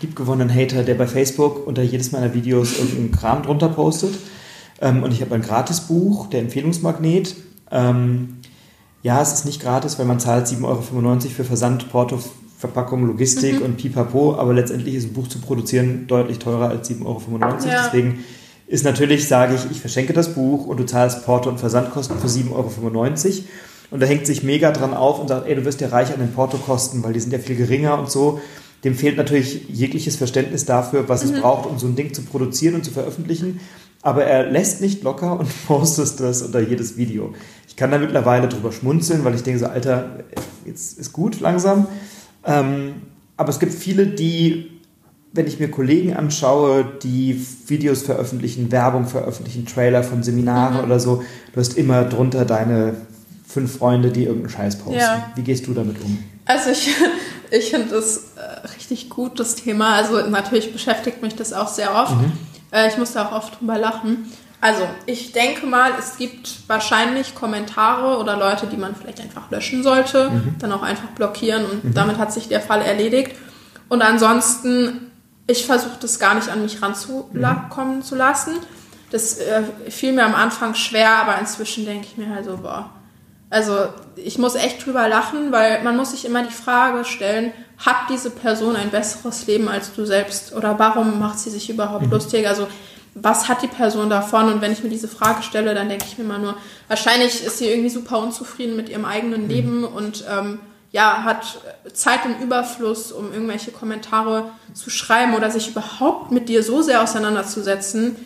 liebgewonnenen 0.00 0.54
Hater, 0.54 0.82
der 0.82 0.94
bei 0.94 1.06
Facebook 1.06 1.66
unter 1.66 1.82
jedes 1.82 2.12
meiner 2.12 2.34
Videos 2.34 2.78
irgendeinen 2.78 3.12
Kram 3.12 3.42
drunter 3.42 3.68
postet. 3.68 4.14
Ähm, 4.80 5.02
und 5.02 5.12
ich 5.12 5.20
habe 5.20 5.34
ein 5.34 5.42
Gratisbuch, 5.42 6.28
der 6.28 6.40
Empfehlungsmagnet. 6.40 7.36
Ähm, 7.70 8.40
ja, 9.02 9.20
es 9.20 9.32
ist 9.32 9.44
nicht 9.44 9.60
gratis, 9.60 9.98
weil 9.98 10.06
man 10.06 10.18
zahlt 10.18 10.46
7,95 10.46 10.64
Euro 10.64 10.80
für 10.80 11.44
Versand, 11.44 11.90
Porto, 11.90 12.18
Verpackung, 12.64 13.06
Logistik 13.06 13.60
mhm. 13.60 13.66
und 13.66 13.76
Pipapo, 13.76 14.36
aber 14.36 14.54
letztendlich 14.54 14.94
ist 14.94 15.04
ein 15.04 15.12
Buch 15.12 15.28
zu 15.28 15.38
produzieren 15.38 16.06
deutlich 16.06 16.38
teurer 16.38 16.70
als 16.70 16.90
7,95 16.90 17.04
Euro. 17.04 17.18
Ja. 17.68 17.84
Deswegen 17.84 18.24
ist 18.66 18.84
natürlich, 18.84 19.28
sage 19.28 19.54
ich, 19.54 19.70
ich 19.70 19.80
verschenke 19.80 20.12
das 20.12 20.34
Buch 20.34 20.66
und 20.66 20.80
du 20.80 20.86
zahlst 20.86 21.24
Porto 21.24 21.50
und 21.50 21.60
Versandkosten 21.60 22.18
für 22.18 22.28
7,95 22.28 22.52
Euro. 22.52 23.44
Und 23.90 24.02
da 24.02 24.06
hängt 24.06 24.26
sich 24.26 24.42
mega 24.42 24.72
dran 24.72 24.94
auf 24.94 25.20
und 25.20 25.28
sagt, 25.28 25.46
ey, 25.46 25.54
du 25.54 25.64
wirst 25.64 25.80
ja 25.80 25.88
reich 25.88 26.12
an 26.12 26.20
den 26.20 26.32
Portokosten, 26.32 27.04
weil 27.04 27.12
die 27.12 27.20
sind 27.20 27.32
ja 27.32 27.38
viel 27.38 27.56
geringer 27.56 27.98
und 27.98 28.10
so 28.10 28.40
dem 28.84 28.94
fehlt 28.94 29.16
natürlich 29.16 29.66
jegliches 29.68 30.16
Verständnis 30.16 30.66
dafür, 30.66 31.08
was 31.08 31.24
mhm. 31.24 31.34
es 31.34 31.40
braucht, 31.40 31.68
um 31.68 31.78
so 31.78 31.86
ein 31.86 31.96
Ding 31.96 32.12
zu 32.12 32.22
produzieren 32.22 32.74
und 32.74 32.84
zu 32.84 32.90
veröffentlichen. 32.90 33.60
Aber 34.02 34.24
er 34.24 34.50
lässt 34.50 34.82
nicht 34.82 35.02
locker 35.02 35.40
und 35.40 35.48
postet 35.66 36.20
das 36.20 36.42
unter 36.42 36.60
jedes 36.60 36.96
Video. 36.98 37.34
Ich 37.66 37.76
kann 37.76 37.90
da 37.90 37.98
mittlerweile 37.98 38.48
drüber 38.48 38.70
schmunzeln, 38.70 39.24
weil 39.24 39.34
ich 39.34 39.42
denke 39.42 39.58
so, 39.58 39.66
Alter, 39.66 40.24
jetzt 40.66 40.98
ist 40.98 41.12
gut 41.12 41.40
langsam. 41.40 41.86
Ähm, 42.46 43.02
aber 43.36 43.48
es 43.50 43.58
gibt 43.58 43.72
viele, 43.72 44.06
die, 44.06 44.80
wenn 45.32 45.46
ich 45.46 45.58
mir 45.58 45.70
Kollegen 45.70 46.14
anschaue, 46.14 46.84
die 47.02 47.44
Videos 47.66 48.02
veröffentlichen, 48.02 48.70
Werbung 48.70 49.06
veröffentlichen, 49.06 49.66
Trailer 49.66 50.02
von 50.02 50.22
Seminaren 50.22 50.78
mhm. 50.78 50.84
oder 50.84 51.00
so, 51.00 51.24
du 51.52 51.60
hast 51.60 51.76
immer 51.76 52.04
drunter 52.04 52.44
deine 52.44 52.94
fünf 53.46 53.78
Freunde, 53.78 54.10
die 54.10 54.24
irgendeinen 54.24 54.50
Scheiß 54.50 54.78
posten. 54.78 54.98
Ja. 54.98 55.32
Wie 55.34 55.42
gehst 55.42 55.66
du 55.66 55.74
damit 55.74 56.00
um? 56.00 56.18
Also 56.44 56.70
ich, 56.70 56.90
ich 57.50 57.70
finde 57.70 57.88
das 57.88 58.32
äh, 58.36 58.66
richtig 58.68 59.10
gut, 59.10 59.40
das 59.40 59.54
Thema. 59.54 59.94
Also 59.94 60.28
natürlich 60.28 60.72
beschäftigt 60.72 61.22
mich 61.22 61.34
das 61.34 61.52
auch 61.52 61.68
sehr 61.68 61.94
oft. 61.94 62.16
Mhm. 62.16 62.32
Äh, 62.72 62.88
ich 62.88 62.98
muss 62.98 63.12
da 63.12 63.26
auch 63.26 63.32
oft 63.32 63.60
drüber 63.60 63.78
lachen. 63.78 64.30
Also 64.64 64.88
ich 65.04 65.32
denke 65.32 65.66
mal, 65.66 65.92
es 65.98 66.16
gibt 66.16 66.66
wahrscheinlich 66.68 67.34
Kommentare 67.34 68.16
oder 68.16 68.38
Leute, 68.38 68.66
die 68.66 68.78
man 68.78 68.96
vielleicht 68.96 69.20
einfach 69.20 69.50
löschen 69.50 69.82
sollte, 69.82 70.30
mhm. 70.30 70.54
dann 70.58 70.72
auch 70.72 70.80
einfach 70.80 71.08
blockieren 71.08 71.66
und 71.66 71.84
mhm. 71.84 71.92
damit 71.92 72.16
hat 72.16 72.32
sich 72.32 72.48
der 72.48 72.62
Fall 72.62 72.80
erledigt. 72.80 73.36
Und 73.90 74.00
ansonsten, 74.00 75.10
ich 75.46 75.66
versuche 75.66 75.98
das 76.00 76.18
gar 76.18 76.34
nicht 76.34 76.48
an 76.48 76.62
mich 76.62 76.80
ranzukommen 76.80 77.96
mhm. 77.96 78.02
zu 78.02 78.14
lassen. 78.14 78.54
Das 79.10 79.36
äh, 79.36 79.64
fiel 79.90 80.14
mir 80.14 80.24
am 80.24 80.34
Anfang 80.34 80.74
schwer, 80.74 81.10
aber 81.10 81.38
inzwischen 81.38 81.84
denke 81.84 82.06
ich 82.10 82.16
mir 82.16 82.34
halt 82.34 82.46
so, 82.46 82.56
boah, 82.56 82.88
also 83.50 83.88
ich 84.16 84.38
muss 84.38 84.54
echt 84.54 84.86
drüber 84.86 85.06
lachen, 85.10 85.52
weil 85.52 85.84
man 85.84 85.94
muss 85.94 86.12
sich 86.12 86.24
immer 86.24 86.42
die 86.42 86.54
Frage 86.54 87.04
stellen, 87.04 87.52
hat 87.76 88.08
diese 88.08 88.30
Person 88.30 88.76
ein 88.76 88.88
besseres 88.88 89.46
Leben 89.46 89.68
als 89.68 89.92
du 89.92 90.06
selbst? 90.06 90.54
Oder 90.54 90.78
warum 90.78 91.18
macht 91.18 91.38
sie 91.38 91.50
sich 91.50 91.68
überhaupt 91.68 92.06
mhm. 92.06 92.12
lustig? 92.12 92.48
Also 92.48 92.66
was 93.14 93.48
hat 93.48 93.62
die 93.62 93.68
Person 93.68 94.10
davon? 94.10 94.52
Und 94.52 94.60
wenn 94.60 94.72
ich 94.72 94.82
mir 94.82 94.90
diese 94.90 95.08
Frage 95.08 95.42
stelle, 95.42 95.74
dann 95.74 95.88
denke 95.88 96.04
ich 96.06 96.18
mir 96.18 96.24
immer 96.24 96.38
nur, 96.38 96.56
wahrscheinlich 96.88 97.44
ist 97.44 97.58
sie 97.58 97.68
irgendwie 97.68 97.90
super 97.90 98.18
unzufrieden 98.18 98.76
mit 98.76 98.88
ihrem 98.88 99.04
eigenen 99.04 99.44
mhm. 99.44 99.48
Leben 99.48 99.84
und 99.84 100.24
ähm, 100.30 100.58
ja, 100.90 101.24
hat 101.24 101.58
Zeit 101.92 102.20
im 102.24 102.42
Überfluss, 102.42 103.10
um 103.10 103.32
irgendwelche 103.32 103.72
Kommentare 103.72 104.50
zu 104.74 104.90
schreiben 104.90 105.34
oder 105.34 105.50
sich 105.50 105.68
überhaupt 105.68 106.30
mit 106.30 106.48
dir 106.48 106.62
so 106.62 106.82
sehr 106.82 107.02
auseinanderzusetzen, 107.02 108.16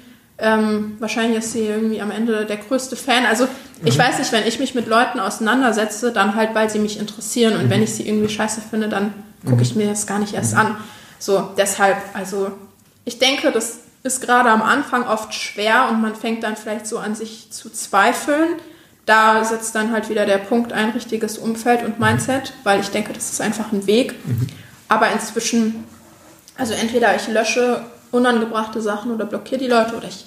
ähm, 0.41 0.97
wahrscheinlich 1.01 1.39
ist 1.39 1.53
sie 1.53 1.67
irgendwie 1.67 2.01
am 2.01 2.11
Ende 2.11 2.47
der 2.47 2.59
größte 2.59 2.95
Fan. 2.95 3.27
Also 3.27 3.49
ich 3.85 3.97
mhm. 3.97 4.03
weiß 4.03 4.19
nicht, 4.19 4.33
wenn 4.33 4.47
ich 4.47 4.61
mich 4.61 4.75
mit 4.75 4.87
Leuten 4.87 5.19
auseinandersetze, 5.19 6.13
dann 6.13 6.37
halt, 6.37 6.55
weil 6.55 6.71
sie 6.71 6.79
mich 6.79 6.99
interessieren. 6.99 7.57
Und 7.57 7.67
mhm. 7.67 7.71
wenn 7.71 7.83
ich 7.83 7.95
sie 7.95 8.07
irgendwie 8.07 8.29
scheiße 8.29 8.61
finde, 8.61 8.89
dann 8.89 9.13
gucke 9.45 9.63
ich 9.63 9.75
mhm. 9.75 9.83
mir 9.83 9.89
das 9.89 10.07
gar 10.07 10.21
nicht 10.21 10.35
erst 10.35 10.53
mhm. 10.53 10.61
an. 10.61 10.77
So, 11.19 11.51
deshalb, 11.57 11.97
also 12.15 12.53
ich 13.05 13.19
denke, 13.19 13.51
das 13.51 13.81
ist 14.03 14.21
gerade 14.21 14.51
am 14.51 14.63
Anfang 14.63 15.07
oft 15.07 15.35
schwer 15.35 15.89
und 15.91 16.01
man 16.01 16.15
fängt 16.15 16.43
dann 16.43 16.57
vielleicht 16.57 16.87
so 16.87 16.99
an 16.99 17.15
sich 17.15 17.51
zu 17.51 17.71
zweifeln. 17.71 18.49
Da 19.07 19.45
setzt 19.45 19.75
dann 19.75 19.93
halt 19.93 20.09
wieder 20.11 20.27
der 20.27 20.39
Punkt 20.39 20.73
ein 20.73 20.91
richtiges 20.91 21.39
Umfeld 21.39 21.83
und 21.83 21.99
Mindset, 21.99 22.53
weil 22.63 22.81
ich 22.81 22.91
denke, 22.91 23.13
das 23.13 23.31
ist 23.31 23.41
einfach 23.41 23.73
ein 23.73 23.87
Weg. 23.87 24.15
Mhm. 24.27 24.47
Aber 24.89 25.11
inzwischen, 25.11 25.85
also 26.57 26.75
entweder 26.75 27.17
ich 27.17 27.27
lösche 27.29 27.85
unangebrachte 28.11 28.81
Sachen 28.81 29.11
oder 29.11 29.25
blockiere 29.25 29.61
die 29.61 29.67
Leute 29.67 29.97
oder 29.97 30.09
ich, 30.09 30.25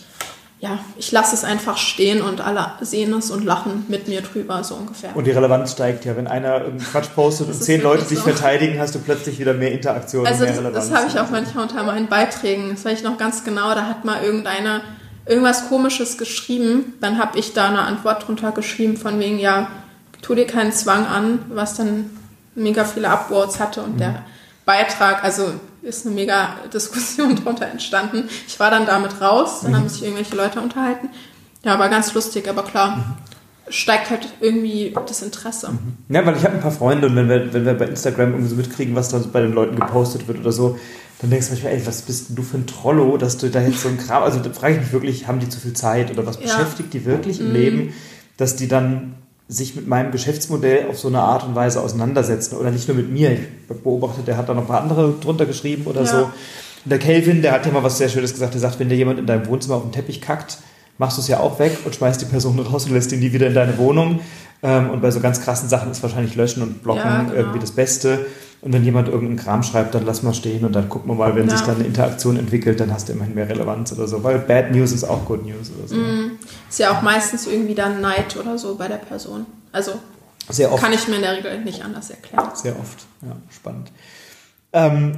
ja, 0.62 0.78
ich 0.96 1.12
lasse 1.12 1.34
es 1.34 1.44
einfach 1.44 1.76
stehen 1.76 2.22
und 2.22 2.40
alle 2.40 2.74
sehen 2.82 3.12
es 3.14 3.32
und 3.32 3.44
lachen 3.44 3.86
mit 3.88 4.08
mir 4.08 4.22
drüber, 4.22 4.64
so 4.64 4.76
ungefähr. 4.76 5.10
Und 5.16 5.26
die 5.26 5.32
Relevanz 5.32 5.72
steigt 5.72 6.06
ja. 6.06 6.16
Wenn 6.16 6.28
einer 6.28 6.62
Quatsch 6.92 7.08
postet 7.16 7.48
und 7.48 7.56
zehn 7.56 7.82
Leute 7.82 8.06
sich 8.06 8.20
so. 8.20 8.26
verteidigen, 8.26 8.80
hast 8.80 8.94
du 8.94 9.00
plötzlich 9.00 9.40
wieder 9.40 9.56
mehr 9.56 9.72
Interaktion 9.72 10.24
also 10.24 10.44
und 10.44 10.52
mehr 10.52 10.60
Relevanz. 10.60 10.90
Das 10.90 10.96
habe 10.96 11.08
ich 11.10 11.20
auch 11.20 11.32
manchmal 11.32 11.64
unter 11.64 11.82
meinen 11.82 12.06
Beiträgen. 12.06 12.70
Das 12.70 12.86
weiß 12.86 13.00
ich 13.00 13.04
noch 13.04 13.18
ganz 13.18 13.44
genau. 13.44 13.74
Da 13.74 13.88
hat 13.88 14.06
mal 14.06 14.24
irgendeiner 14.24 14.82
irgendwas 15.26 15.68
Komisches 15.68 16.20
geschrieben. 16.20 16.94
Dann 17.02 17.18
habe 17.18 17.40
ich 17.40 17.54
da 17.54 17.70
eine 17.70 17.82
Antwort 17.82 18.28
drunter 18.28 18.52
geschrieben 18.52 18.98
von 18.98 19.20
wegen, 19.20 19.40
ja, 19.40 19.68
tu 20.22 20.36
dir 20.36 20.46
keinen 20.46 20.74
Zwang 20.74 21.08
an, 21.08 21.40
was 21.50 21.74
dann 21.74 22.12
mega 22.54 22.86
viele 22.86 23.10
Upvotes 23.10 23.60
hatte 23.60 23.82
und 23.82 23.96
mhm. 23.96 24.00
der 24.00 24.24
Beitrag, 24.66 25.24
also 25.24 25.54
ist 25.82 26.06
eine 26.06 26.16
mega 26.16 26.56
Diskussion 26.74 27.36
drunter 27.44 27.68
entstanden. 27.68 28.30
Ich 28.48 28.60
war 28.60 28.70
dann 28.72 28.86
damit 28.86 29.22
raus, 29.22 29.62
dann 29.62 29.72
mhm. 29.72 29.76
haben 29.78 29.90
sich 29.90 30.04
irgendwelche 30.04 30.36
Leute 30.36 30.62
unterhalten. 30.62 31.10
Ja, 31.64 31.78
war 31.80 31.90
ganz 31.90 32.14
lustig, 32.14 32.48
aber 32.50 32.64
klar, 32.64 32.98
mhm. 32.98 33.04
steigt 33.70 34.10
halt 34.10 34.28
irgendwie 34.40 34.94
das 35.08 35.22
Interesse. 35.22 35.72
Mhm. 35.72 36.16
Ja, 36.16 36.26
weil 36.26 36.36
ich 36.38 36.44
habe 36.44 36.56
ein 36.56 36.62
paar 36.62 36.72
Freunde 36.72 37.08
und 37.08 37.16
wenn 37.16 37.30
wir, 37.30 37.54
wenn 37.54 37.66
wir 37.66 37.74
bei 37.74 37.86
Instagram 37.86 38.32
irgendwie 38.32 38.50
so 38.50 38.56
mitkriegen, 38.56 38.96
was 38.96 39.10
da 39.10 39.20
bei 39.32 39.42
den 39.42 39.54
Leuten 39.54 39.76
gepostet 39.76 40.28
wird 40.28 40.40
oder 40.40 40.52
so, 40.52 40.78
dann 41.20 41.30
denkst 41.30 41.48
du 41.48 41.54
manchmal, 41.54 41.74
ey, 41.74 41.86
was 41.86 42.02
bist 42.02 42.28
du 42.30 42.42
für 42.42 42.58
ein 42.58 42.66
Trollo, 42.66 43.18
dass 43.18 43.38
du 43.38 43.50
da 43.50 43.62
jetzt 43.62 43.82
so 43.82 43.90
ein 43.90 43.98
Kram, 44.00 44.24
also 44.24 44.40
da 44.40 44.50
frage 44.52 44.76
ich 44.76 44.82
mich 44.82 44.92
wirklich, 44.92 45.28
haben 45.28 45.40
die 45.40 45.50
zu 45.50 45.60
viel 45.60 45.74
Zeit 45.74 46.12
oder 46.12 46.26
was 46.26 46.38
ja. 46.38 46.44
beschäftigt 46.44 46.94
die 46.94 47.06
wirklich 47.06 47.40
im 47.40 47.50
mhm. 47.50 47.54
Leben, 47.54 47.94
dass 48.38 48.56
die 48.56 48.68
dann 48.68 49.16
sich 49.52 49.76
mit 49.76 49.86
meinem 49.86 50.12
Geschäftsmodell 50.12 50.88
auf 50.90 50.98
so 50.98 51.10
eine 51.10 51.20
Art 51.20 51.44
und 51.44 51.56
Weise 51.56 51.82
auseinandersetzen. 51.82 52.56
Oder 52.56 52.72
nicht 52.72 52.88
nur 52.88 52.96
mit 52.96 53.12
mir. 53.12 53.34
Ich 53.34 53.40
beobachte, 53.84 54.22
der 54.22 54.38
hat 54.38 54.48
da 54.48 54.54
noch 54.54 54.62
ein 54.62 54.68
paar 54.68 54.82
andere 54.82 55.14
drunter 55.20 55.46
geschrieben 55.46 55.84
oder 55.86 56.04
ja. 56.04 56.08
so. 56.08 56.18
Und 56.24 56.90
der 56.90 57.00
Kelvin, 57.00 57.42
der 57.42 57.52
hat 57.52 57.66
ja 57.66 57.72
mal 57.72 57.84
was 57.84 57.98
sehr 57.98 58.08
Schönes 58.08 58.32
gesagt. 58.32 58.54
Der 58.54 58.62
sagt, 58.62 58.80
wenn 58.80 58.88
dir 58.88 58.96
jemand 58.96 59.20
in 59.20 59.26
deinem 59.26 59.46
Wohnzimmer 59.48 59.76
auf 59.76 59.84
den 59.84 59.92
Teppich 59.92 60.22
kackt, 60.22 60.60
machst 60.98 61.18
du 61.18 61.22
es 61.22 61.28
ja 61.28 61.42
auch 61.42 61.60
weg 61.60 61.78
und 61.84 61.94
schmeißt 61.94 62.22
die 62.22 62.26
Person 62.26 62.58
raus 62.72 62.86
und 62.86 62.94
lässt 62.94 63.12
ihn 63.12 63.20
nie 63.20 63.34
wieder 63.34 63.48
in 63.48 63.54
deine 63.54 63.78
Wohnung. 63.78 64.22
Ähm, 64.64 64.90
und 64.90 65.02
bei 65.02 65.12
so 65.12 65.20
ganz 65.20 65.42
krassen 65.42 65.68
Sachen 65.68 65.92
ist 65.92 66.02
wahrscheinlich 66.02 66.36
Löschen 66.36 66.64
und 66.64 66.82
Blocken 66.82 67.04
ja, 67.04 67.24
genau. 67.24 67.34
irgendwie 67.34 67.60
das 67.60 67.72
Beste. 67.72 68.26
Und 68.62 68.74
wenn 68.74 68.84
jemand 68.84 69.08
irgendeinen 69.08 69.38
Kram 69.40 69.64
schreibt, 69.64 69.96
dann 69.96 70.06
lass 70.06 70.22
mal 70.22 70.36
stehen 70.36 70.64
und 70.66 70.74
dann 70.76 70.88
gucken 70.88 71.10
wir 71.10 71.16
mal, 71.16 71.36
wenn 71.36 71.48
Ja. 71.50 71.58
sich 71.58 71.66
dann 71.66 71.78
eine 71.78 71.86
Interaktion 71.86 72.38
entwickelt, 72.38 72.80
dann 72.80 72.94
hast 72.94 73.10
du 73.10 73.14
immerhin 73.14 73.34
mehr 73.34 73.50
Relevanz 73.50 73.92
oder 73.92 74.08
so. 74.08 74.24
Weil 74.24 74.38
Bad 74.40 74.72
News 74.72 74.92
ist 74.92 75.04
auch 75.04 75.26
Good 75.26 75.46
News 75.46 75.72
oder 75.78 75.88
so. 75.88 75.96
Mm, 75.96 76.32
Ist 76.70 76.78
ja 76.80 76.92
auch 76.92 77.02
meistens 77.02 77.48
irgendwie 77.48 77.74
dann 77.74 78.02
Neid 78.02 78.38
oder 78.38 78.58
so 78.60 78.76
bei 78.76 78.88
der 78.88 78.98
Person. 78.98 79.48
Also 79.72 79.94
Sehr 80.50 80.72
oft. 80.72 80.84
kann 80.84 80.94
ich 80.94 81.08
mir 81.08 81.16
in 81.16 81.22
der 81.24 81.38
Regel 81.38 81.60
nicht 81.64 81.84
anders 81.84 82.12
erklären. 82.12 82.50
Sehr 82.54 82.78
oft. 82.80 83.06
Ja, 83.24 83.36
spannend. 83.50 83.92
Ähm, 84.74 85.18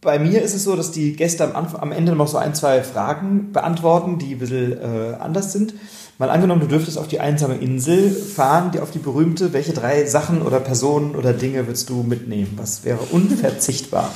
bei 0.00 0.18
mir 0.18 0.40
ist 0.42 0.54
es 0.54 0.64
so, 0.64 0.74
dass 0.76 0.90
die 0.90 1.14
Gäste 1.14 1.44
am, 1.44 1.56
Anfang, 1.56 1.80
am 1.80 1.92
Ende 1.92 2.12
noch 2.16 2.28
so 2.28 2.38
ein, 2.38 2.54
zwei 2.54 2.82
Fragen 2.82 3.52
beantworten, 3.52 4.18
die 4.18 4.32
ein 4.34 4.38
bisschen 4.38 4.72
äh, 4.80 5.14
anders 5.20 5.52
sind. 5.52 5.74
Mal 6.18 6.30
angenommen, 6.30 6.60
du 6.60 6.66
dürftest 6.66 6.98
auf 6.98 7.06
die 7.06 7.20
einsame 7.20 7.58
Insel 7.58 8.10
fahren, 8.10 8.72
die 8.72 8.80
auf 8.80 8.90
die 8.90 8.98
berühmte, 8.98 9.52
welche 9.52 9.72
drei 9.72 10.04
Sachen 10.04 10.42
oder 10.42 10.58
Personen 10.58 11.14
oder 11.14 11.32
Dinge 11.32 11.68
würdest 11.68 11.88
du 11.90 12.02
mitnehmen? 12.02 12.54
Was 12.56 12.84
wäre 12.84 12.98
unverzichtbar? 13.12 14.12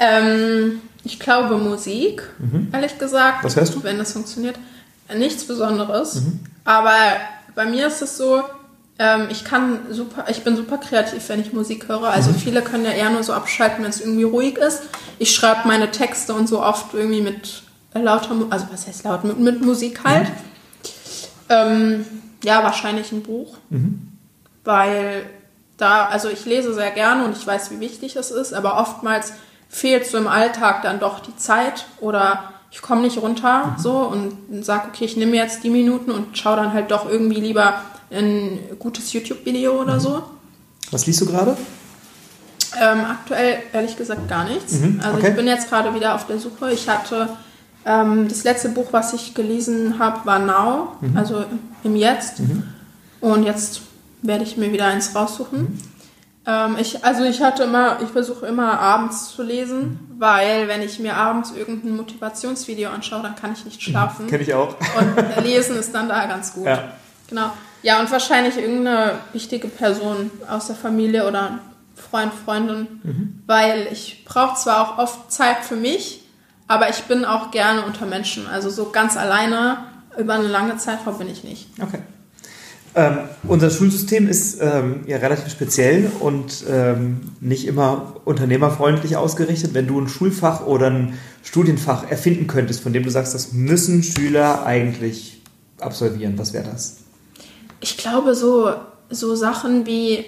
Ähm, 0.00 0.80
ich 1.04 1.20
glaube 1.20 1.58
Musik, 1.58 2.22
ehrlich 2.72 2.98
gesagt. 2.98 3.44
Was 3.44 3.56
hörst 3.56 3.74
du? 3.74 3.82
Wenn 3.82 3.98
das 3.98 4.12
funktioniert. 4.12 4.58
Nichts 5.14 5.44
Besonderes. 5.44 6.22
Aber 6.64 6.96
bei 7.54 7.66
mir 7.66 7.88
ist 7.88 8.00
es 8.00 8.16
so, 8.16 8.42
ähm, 8.98 9.28
ich 9.30 9.44
kann 9.44 9.80
super, 9.90 10.24
ich 10.28 10.44
bin 10.44 10.56
super 10.56 10.78
kreativ, 10.78 11.28
wenn 11.28 11.40
ich 11.40 11.52
Musik 11.52 11.88
höre. 11.88 12.08
Also 12.08 12.32
viele 12.32 12.62
können 12.62 12.84
ja 12.84 12.92
eher 12.92 13.10
nur 13.10 13.22
so 13.22 13.34
abschalten, 13.34 13.84
wenn 13.84 13.90
es 13.90 14.00
irgendwie 14.00 14.24
ruhig 14.24 14.56
ist. 14.56 14.82
Ich 15.18 15.34
schreibe 15.34 15.68
meine 15.68 15.90
Texte 15.90 16.32
und 16.32 16.48
so 16.48 16.62
oft 16.62 16.94
irgendwie 16.94 17.20
mit 17.20 17.62
lauter, 17.92 18.30
also 18.50 18.66
was 18.72 18.86
heißt 18.86 19.04
laut, 19.04 19.24
mit, 19.24 19.38
mit 19.38 19.64
Musik 19.64 20.04
halt. 20.04 20.28
Ähm, 21.48 22.04
ja, 22.44 22.62
wahrscheinlich 22.62 23.12
ein 23.12 23.22
Buch. 23.22 23.56
Weil 24.64 25.26
da, 25.76 26.06
also 26.06 26.28
ich 26.28 26.44
lese 26.44 26.74
sehr 26.74 26.90
gerne 26.90 27.24
und 27.24 27.36
ich 27.36 27.46
weiß, 27.46 27.70
wie 27.70 27.80
wichtig 27.80 28.16
es 28.16 28.30
ist, 28.30 28.52
aber 28.52 28.78
oftmals 28.78 29.32
fehlt 29.68 30.06
so 30.06 30.18
im 30.18 30.26
Alltag 30.28 30.82
dann 30.82 30.98
doch 30.98 31.20
die 31.20 31.36
Zeit 31.36 31.86
oder 32.00 32.52
ich 32.70 32.82
komme 32.82 33.02
nicht 33.02 33.18
runter 33.18 33.76
so 33.78 33.98
und 33.98 34.64
sage, 34.64 34.88
okay, 34.88 35.04
ich 35.04 35.16
nehme 35.16 35.36
jetzt 35.36 35.64
die 35.64 35.70
Minuten 35.70 36.10
und 36.10 36.36
schaue 36.36 36.56
dann 36.56 36.72
halt 36.72 36.90
doch 36.90 37.08
irgendwie 37.08 37.40
lieber 37.40 37.80
ein 38.10 38.58
gutes 38.78 39.12
YouTube-Video 39.12 39.80
oder 39.80 40.00
so. 40.00 40.22
Was 40.90 41.06
liest 41.06 41.20
du 41.20 41.26
gerade? 41.26 41.56
Ähm, 42.80 43.04
aktuell 43.04 43.58
ehrlich 43.72 43.96
gesagt 43.96 44.28
gar 44.28 44.44
nichts. 44.44 44.74
Mhm, 44.74 45.00
Also 45.02 45.18
okay. 45.18 45.30
ich 45.30 45.36
bin 45.36 45.46
jetzt 45.46 45.68
gerade 45.68 45.94
wieder 45.94 46.14
auf 46.14 46.26
der 46.26 46.38
Suche. 46.38 46.72
Ich 46.72 46.88
hatte 46.88 47.30
ähm, 47.84 48.28
das 48.28 48.44
letzte 48.44 48.68
Buch, 48.70 48.88
was 48.92 49.12
ich 49.12 49.34
gelesen 49.34 49.98
habe, 49.98 50.24
war 50.26 50.38
Now, 50.38 50.96
Mhm. 51.00 51.16
also 51.16 51.44
im 51.84 51.96
Jetzt. 51.96 52.40
Und 53.20 53.44
jetzt 53.44 53.82
werde 54.22 54.44
ich 54.44 54.56
mir 54.56 54.72
wieder 54.72 54.86
eins 54.86 55.14
raussuchen. 55.14 55.60
Mhm. 55.60 55.78
Ähm, 56.46 56.76
ich, 56.80 57.04
also 57.04 57.24
ich 57.24 57.42
hatte 57.42 57.64
immer, 57.64 57.98
ich 58.02 58.08
versuche 58.08 58.46
immer 58.46 58.78
abends 58.80 59.34
zu 59.34 59.42
lesen, 59.42 59.80
Mhm. 59.80 59.98
weil 60.20 60.68
wenn 60.68 60.82
ich 60.82 60.98
mir 60.98 61.16
abends 61.16 61.52
irgendein 61.56 61.96
Motivationsvideo 61.96 62.90
anschaue, 62.90 63.22
dann 63.22 63.36
kann 63.36 63.52
ich 63.52 63.64
nicht 63.64 63.82
schlafen. 63.82 64.26
Kenne 64.28 64.42
ich 64.42 64.54
auch. 64.54 64.74
Und 64.98 65.44
lesen 65.44 65.76
ist 65.76 65.94
dann 65.94 66.08
da 66.08 66.26
ganz 66.26 66.52
gut. 66.54 66.66
Ja. 66.66 66.92
Genau. 67.28 67.50
Ja, 67.82 68.00
und 68.00 68.10
wahrscheinlich 68.10 68.56
irgendeine 68.56 69.12
wichtige 69.32 69.68
Person 69.68 70.30
aus 70.50 70.66
der 70.66 70.74
Familie 70.76 71.28
oder 71.28 71.60
Freund, 71.94 72.32
Freundin, 72.44 73.42
weil 73.46 73.86
ich 73.92 74.24
brauche 74.24 74.56
zwar 74.56 74.80
auch 74.82 74.98
oft 74.98 75.30
Zeit 75.30 75.58
für 75.62 75.76
mich, 75.76 76.24
aber 76.68 76.90
ich 76.90 77.02
bin 77.04 77.24
auch 77.24 77.50
gerne 77.50 77.84
unter 77.84 78.06
Menschen. 78.06 78.46
Also 78.46 78.70
so 78.70 78.90
ganz 78.90 79.16
alleine 79.16 79.78
über 80.18 80.34
eine 80.34 80.48
lange 80.48 80.76
Zeitraum 80.76 81.18
bin 81.18 81.28
ich 81.28 81.42
nicht. 81.42 81.68
Okay. 81.80 82.00
Ähm, 82.94 83.18
unser 83.46 83.70
Schulsystem 83.70 84.28
ist 84.28 84.58
ähm, 84.60 85.02
ja 85.06 85.18
relativ 85.18 85.50
speziell 85.50 86.10
und 86.20 86.64
ähm, 86.68 87.32
nicht 87.40 87.66
immer 87.66 88.16
unternehmerfreundlich 88.24 89.16
ausgerichtet. 89.16 89.74
Wenn 89.74 89.86
du 89.86 90.00
ein 90.00 90.08
Schulfach 90.08 90.66
oder 90.66 90.90
ein 90.90 91.18
Studienfach 91.42 92.10
erfinden 92.10 92.46
könntest, 92.46 92.80
von 92.80 92.92
dem 92.92 93.04
du 93.04 93.10
sagst, 93.10 93.34
das 93.34 93.52
müssen 93.52 94.02
Schüler 94.02 94.64
eigentlich 94.64 95.42
absolvieren, 95.80 96.38
was 96.38 96.52
wäre 96.52 96.64
das? 96.64 96.98
Ich 97.80 97.96
glaube, 97.96 98.34
so, 98.34 98.72
so 99.10 99.34
Sachen 99.36 99.86
wie, 99.86 100.24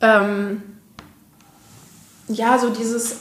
ähm, 0.00 0.62
ja, 2.28 2.58
so 2.58 2.70
dieses 2.70 3.16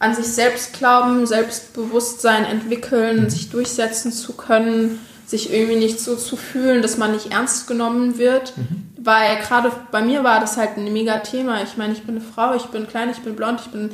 an 0.00 0.14
sich 0.14 0.26
selbst 0.26 0.72
glauben, 0.72 1.26
Selbstbewusstsein 1.26 2.44
entwickeln, 2.46 3.30
sich 3.30 3.50
durchsetzen 3.50 4.10
zu 4.10 4.32
können, 4.32 4.98
sich 5.26 5.52
irgendwie 5.52 5.76
nicht 5.76 6.00
so 6.00 6.16
zu 6.16 6.36
fühlen, 6.36 6.82
dass 6.82 6.96
man 6.96 7.12
nicht 7.12 7.32
ernst 7.32 7.68
genommen 7.68 8.18
wird. 8.18 8.54
Weil 8.96 9.36
gerade 9.38 9.70
bei 9.92 10.02
mir 10.02 10.24
war 10.24 10.40
das 10.40 10.56
halt 10.56 10.76
ein 10.76 10.92
mega 10.92 11.18
Thema. 11.18 11.62
Ich 11.62 11.76
meine, 11.76 11.92
ich 11.92 12.02
bin 12.02 12.16
eine 12.16 12.24
Frau, 12.24 12.54
ich 12.54 12.64
bin 12.64 12.88
klein, 12.88 13.10
ich 13.10 13.20
bin 13.20 13.36
blond, 13.36 13.60
ich 13.60 13.70
bin, 13.70 13.90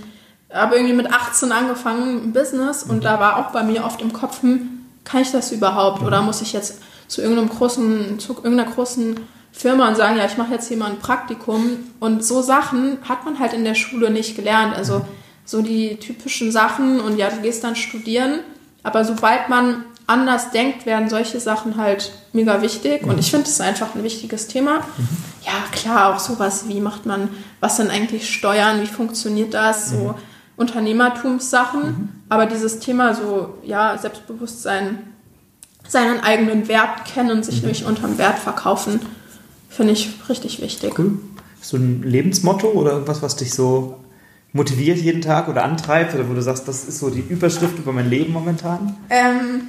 habe 0.50 0.76
irgendwie 0.76 0.94
mit 0.94 1.12
18 1.12 1.50
angefangen 1.50 2.22
im 2.22 2.32
Business 2.32 2.84
und 2.84 3.04
da 3.04 3.18
war 3.20 3.38
auch 3.38 3.50
bei 3.50 3.64
mir 3.64 3.84
oft 3.84 4.00
im 4.00 4.12
Kopf, 4.12 4.42
hm, 4.42 4.86
kann 5.04 5.22
ich 5.22 5.32
das 5.32 5.50
überhaupt? 5.50 6.02
Oder 6.02 6.22
muss 6.22 6.40
ich 6.40 6.52
jetzt 6.52 6.80
zu 7.08 7.20
irgendeinem 7.20 7.48
großen, 7.48 8.20
zu 8.20 8.34
irgendeiner 8.34 8.70
großen 8.70 9.16
Firma 9.50 9.88
und 9.88 9.96
sagen, 9.96 10.16
ja, 10.16 10.26
ich 10.26 10.36
mache 10.36 10.52
jetzt 10.52 10.68
hier 10.68 10.76
mal 10.76 10.90
ein 10.90 10.98
Praktikum. 10.98 11.90
Und 11.98 12.24
so 12.24 12.42
Sachen 12.42 12.98
hat 13.08 13.24
man 13.24 13.40
halt 13.40 13.54
in 13.54 13.64
der 13.64 13.74
Schule 13.74 14.10
nicht 14.10 14.36
gelernt. 14.36 14.74
Also 14.76 15.04
so 15.46 15.62
die 15.62 15.96
typischen 15.96 16.52
Sachen 16.52 17.00
und 17.00 17.16
ja, 17.16 17.30
du 17.30 17.40
gehst 17.40 17.64
dann 17.64 17.76
studieren. 17.76 18.40
Aber 18.82 19.04
sobald 19.04 19.48
man 19.48 19.84
anders 20.06 20.50
denkt, 20.50 20.86
werden 20.86 21.08
solche 21.08 21.40
Sachen 21.40 21.76
halt 21.76 22.12
mega 22.32 22.60
wichtig. 22.62 23.04
Und 23.04 23.18
ich 23.18 23.30
finde 23.30 23.46
es 23.46 23.60
einfach 23.60 23.94
ein 23.94 24.02
wichtiges 24.02 24.48
Thema. 24.48 24.80
Ja, 25.44 25.64
klar, 25.72 26.14
auch 26.14 26.18
sowas, 26.18 26.68
wie 26.68 26.80
macht 26.80 27.06
man, 27.06 27.28
was 27.60 27.76
sind 27.76 27.90
eigentlich 27.90 28.28
Steuern, 28.28 28.82
wie 28.82 28.86
funktioniert 28.86 29.54
das, 29.54 29.90
so 29.90 30.14
Unternehmertumssachen. 30.56 32.24
Aber 32.28 32.46
dieses 32.46 32.80
Thema 32.80 33.14
so, 33.14 33.54
ja, 33.64 33.96
Selbstbewusstsein, 33.96 34.98
seinen 35.88 36.20
eigenen 36.20 36.66
Wert 36.66 37.04
kennen, 37.04 37.42
sich 37.44 37.62
nicht 37.62 37.84
unterm 37.84 38.18
Wert 38.18 38.38
verkaufen, 38.38 39.00
finde 39.68 39.92
ich 39.92 40.10
richtig 40.28 40.60
wichtig. 40.60 40.98
Cool. 40.98 41.18
Hast 41.60 41.72
ein 41.74 42.02
Lebensmotto 42.02 42.68
oder 42.68 42.92
irgendwas, 42.92 43.22
was 43.22 43.36
dich 43.36 43.54
so 43.54 43.98
motiviert 44.56 44.98
jeden 44.98 45.22
Tag 45.22 45.48
oder 45.48 45.62
antreibt 45.64 46.14
oder 46.14 46.28
wo 46.28 46.34
du 46.34 46.42
sagst, 46.42 46.66
das 46.66 46.84
ist 46.84 46.98
so 46.98 47.10
die 47.10 47.20
Überschrift 47.20 47.78
über 47.78 47.92
mein 47.92 48.10
Leben 48.10 48.32
momentan? 48.32 48.96
Ähm, 49.10 49.68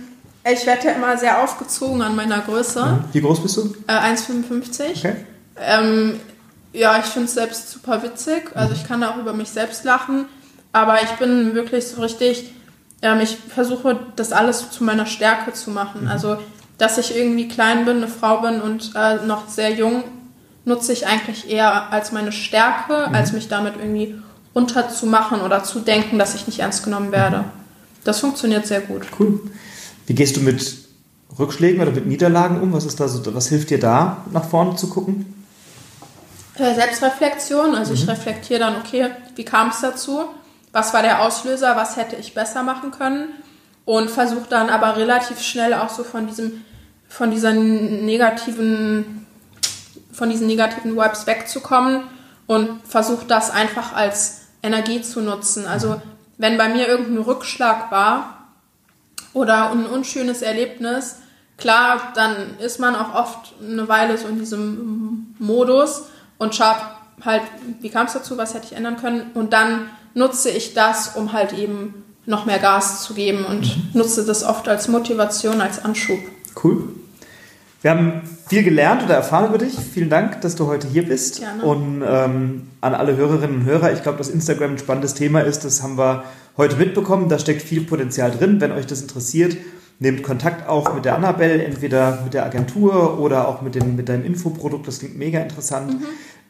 ich 0.51 0.65
werde 0.65 0.88
ja 0.88 0.91
immer 0.93 1.17
sehr 1.17 1.43
aufgezogen 1.43 2.01
an 2.01 2.15
meiner 2.15 2.39
Größe, 2.39 2.99
Wie 3.11 3.21
groß 3.21 3.41
bist 3.41 3.57
du? 3.57 3.75
äh, 3.88 3.91
1,55. 3.91 4.97
Okay. 4.97 5.15
Ähm, 5.59 6.19
ja, 6.73 6.97
ich 6.99 7.05
finde 7.05 7.25
es 7.27 7.33
selbst 7.33 7.69
super 7.69 8.01
witzig. 8.03 8.51
Also 8.55 8.73
ich 8.73 8.88
kann 8.88 9.03
auch 9.03 9.17
über 9.17 9.33
mich 9.33 9.49
selbst 9.49 9.83
lachen. 9.83 10.25
Aber 10.71 11.01
ich 11.01 11.09
bin 11.11 11.53
wirklich 11.55 11.88
so 11.88 12.01
richtig, 12.01 12.53
ähm, 13.01 13.19
ich 13.19 13.35
versuche 13.35 13.99
das 14.15 14.31
alles 14.31 14.69
zu 14.69 14.83
meiner 14.83 15.05
Stärke 15.05 15.53
zu 15.53 15.71
machen. 15.71 16.07
Also, 16.07 16.38
dass 16.77 16.97
ich 16.97 17.15
irgendwie 17.17 17.47
klein 17.47 17.85
bin, 17.85 17.97
eine 17.97 18.07
Frau 18.07 18.41
bin 18.41 18.61
und 18.61 18.91
äh, 18.95 19.25
noch 19.25 19.47
sehr 19.49 19.71
jung, 19.73 20.03
nutze 20.65 20.93
ich 20.93 21.07
eigentlich 21.07 21.49
eher 21.49 21.91
als 21.91 22.11
meine 22.11 22.31
Stärke, 22.31 23.07
als 23.07 23.31
mich 23.31 23.47
damit 23.47 23.75
irgendwie 23.79 24.15
runterzumachen 24.58 25.41
oder 25.41 25.64
zu 25.64 25.80
denken, 25.80 26.18
dass 26.18 26.34
ich 26.34 26.47
nicht 26.47 26.60
ernst 26.60 26.84
genommen 26.84 27.12
werde. 27.12 27.45
Das 28.03 28.20
funktioniert 28.20 28.66
sehr 28.66 28.82
gut. 28.82 29.03
Cool. 29.20 29.39
Wie 30.08 30.16
gehst 30.16 30.36
du 30.36 30.41
mit 30.41 30.78
Rückschlägen 31.38 31.80
oder 31.80 31.91
mit 31.91 32.08
Niederlagen 32.08 32.60
um? 32.60 32.74
Was 32.74 32.86
ist 32.86 32.99
da 32.99 33.08
so, 33.08 33.22
was 33.36 33.49
hilft 33.49 33.70
dir 33.70 33.80
da, 33.80 34.26
nach 34.32 34.45
vorne 34.45 34.76
zu 34.76 34.89
gucken? 34.89 35.45
Äh, 36.55 36.74
Selbstreflexion, 36.74 37.76
also 37.76 37.93
ich 37.93 38.08
reflektiere 38.08 38.60
dann, 38.60 38.78
okay, 38.78 39.12
wie 39.36 39.45
kam 39.45 39.70
es 39.70 39.82
dazu? 39.82 40.22
Was 40.72 40.91
war 40.91 41.03
der 41.03 41.22
Auslöser? 41.22 41.76
Was 41.76 41.95
hätte 41.95 42.16
ich 42.16 42.34
besser 42.34 42.64
machen 42.64 42.89
können? 42.89 43.30
Und 43.86 44.10
versuche 44.10 44.47
dann 44.49 44.70
aber 44.70 44.97
relativ 44.97 45.39
schnell 45.39 45.76
auch 45.76 45.89
so 45.89 46.03
von 46.03 46.26
diesem, 46.26 46.64
von 47.08 47.30
dieser 47.30 47.53
negativen, 47.53 49.28
von 50.12 50.32
diesen 50.32 50.47
negativen 50.47 50.95
Vibes 50.95 51.28
wegzukommen 51.28 52.01
und 52.47 52.70
versuche 52.88 53.26
das 53.28 53.51
einfach 53.51 53.93
als 53.93 54.36
Energie 54.62 55.01
zu 55.01 55.22
nutzen. 55.22 55.66
Also 55.66 56.01
wenn 56.38 56.58
bei 56.58 56.70
mir 56.70 56.88
irgendein 56.88 57.24
Rückschlag 57.24 57.91
war 57.91 58.47
oder 59.34 59.72
ein 59.72 59.86
unschönes 59.86 60.41
Erlebnis, 60.41 61.18
klar, 61.58 62.14
dann 62.16 62.58
ist 62.60 62.80
man 62.80 62.95
auch 62.95 63.14
oft 63.14 63.53
eine 63.62 63.88
Weile 63.88 64.18
so 64.18 64.28
in 64.28 64.39
diesem 64.39 65.36
Modus 65.39 66.03
und 66.38 66.55
schaut 66.55 66.78
halt, 67.24 67.41
wie 67.82 67.89
kam 67.89 68.05
es 68.05 68.14
dazu, 68.14 68.38
was 68.38 68.53
hätte 68.53 68.68
ich 68.68 68.74
ändern 68.74 68.97
können 68.97 69.32
und 69.34 69.53
dann 69.53 69.89
nutze 70.14 70.49
ich 70.49 70.74
das, 70.74 71.16
um 71.16 71.34
halt 71.34 71.53
eben 71.53 72.03
noch 72.26 72.45
mehr 72.45 72.60
Gas 72.60 73.03
zu 73.03 73.14
geben 73.14 73.45
und 73.45 73.95
nutze 73.95 74.26
das 74.26 74.43
oft 74.43 74.68
als 74.68 74.88
Motivation, 74.88 75.62
als 75.62 75.84
Anschub. 75.84 76.20
Cool. 76.62 76.89
Wir 77.82 77.91
haben 77.91 78.21
viel 78.47 78.63
gelernt 78.63 79.03
oder 79.03 79.15
erfahren 79.15 79.49
über 79.49 79.59
dich. 79.59 79.75
Vielen 79.78 80.09
Dank, 80.09 80.41
dass 80.41 80.55
du 80.55 80.65
heute 80.65 80.88
hier 80.88 81.05
bist. 81.05 81.39
Gerne. 81.39 81.63
Und 81.63 82.03
ähm, 82.07 82.67
an 82.82 82.95
alle 82.95 83.15
Hörerinnen 83.15 83.57
und 83.57 83.65
Hörer, 83.65 83.93
ich 83.93 84.01
glaube, 84.01 84.17
dass 84.17 84.30
Instagram 84.30 84.71
ein 84.71 84.78
spannendes 84.80 85.13
Thema 85.13 85.41
ist. 85.41 85.63
Das 85.63 85.84
haben 85.84 85.97
wir 85.97 86.23
heute 86.57 86.78
mitbekommen. 86.78 87.30
Da 87.30 87.38
steckt 87.38 87.61
viel 87.61 87.82
Potenzial 87.82 88.32
drin. 88.32 88.59
Wenn 88.59 88.71
euch 88.71 88.88
das 88.88 89.01
interessiert, 89.01 89.57
nehmt 89.99 90.23
Kontakt 90.23 90.67
auf 90.67 90.93
mit 90.95 91.05
der 91.05 91.15
Annabelle, 91.15 91.63
entweder 91.63 92.21
mit 92.23 92.34
der 92.34 92.45
Agentur 92.45 93.19
oder 93.19 93.47
auch 93.47 93.61
mit, 93.61 93.75
dem, 93.75 93.95
mit 93.95 94.09
deinem 94.09 94.25
Infoprodukt. 94.25 94.88
Das 94.88 94.99
klingt 94.99 95.17
mega 95.17 95.39
interessant. 95.39 95.97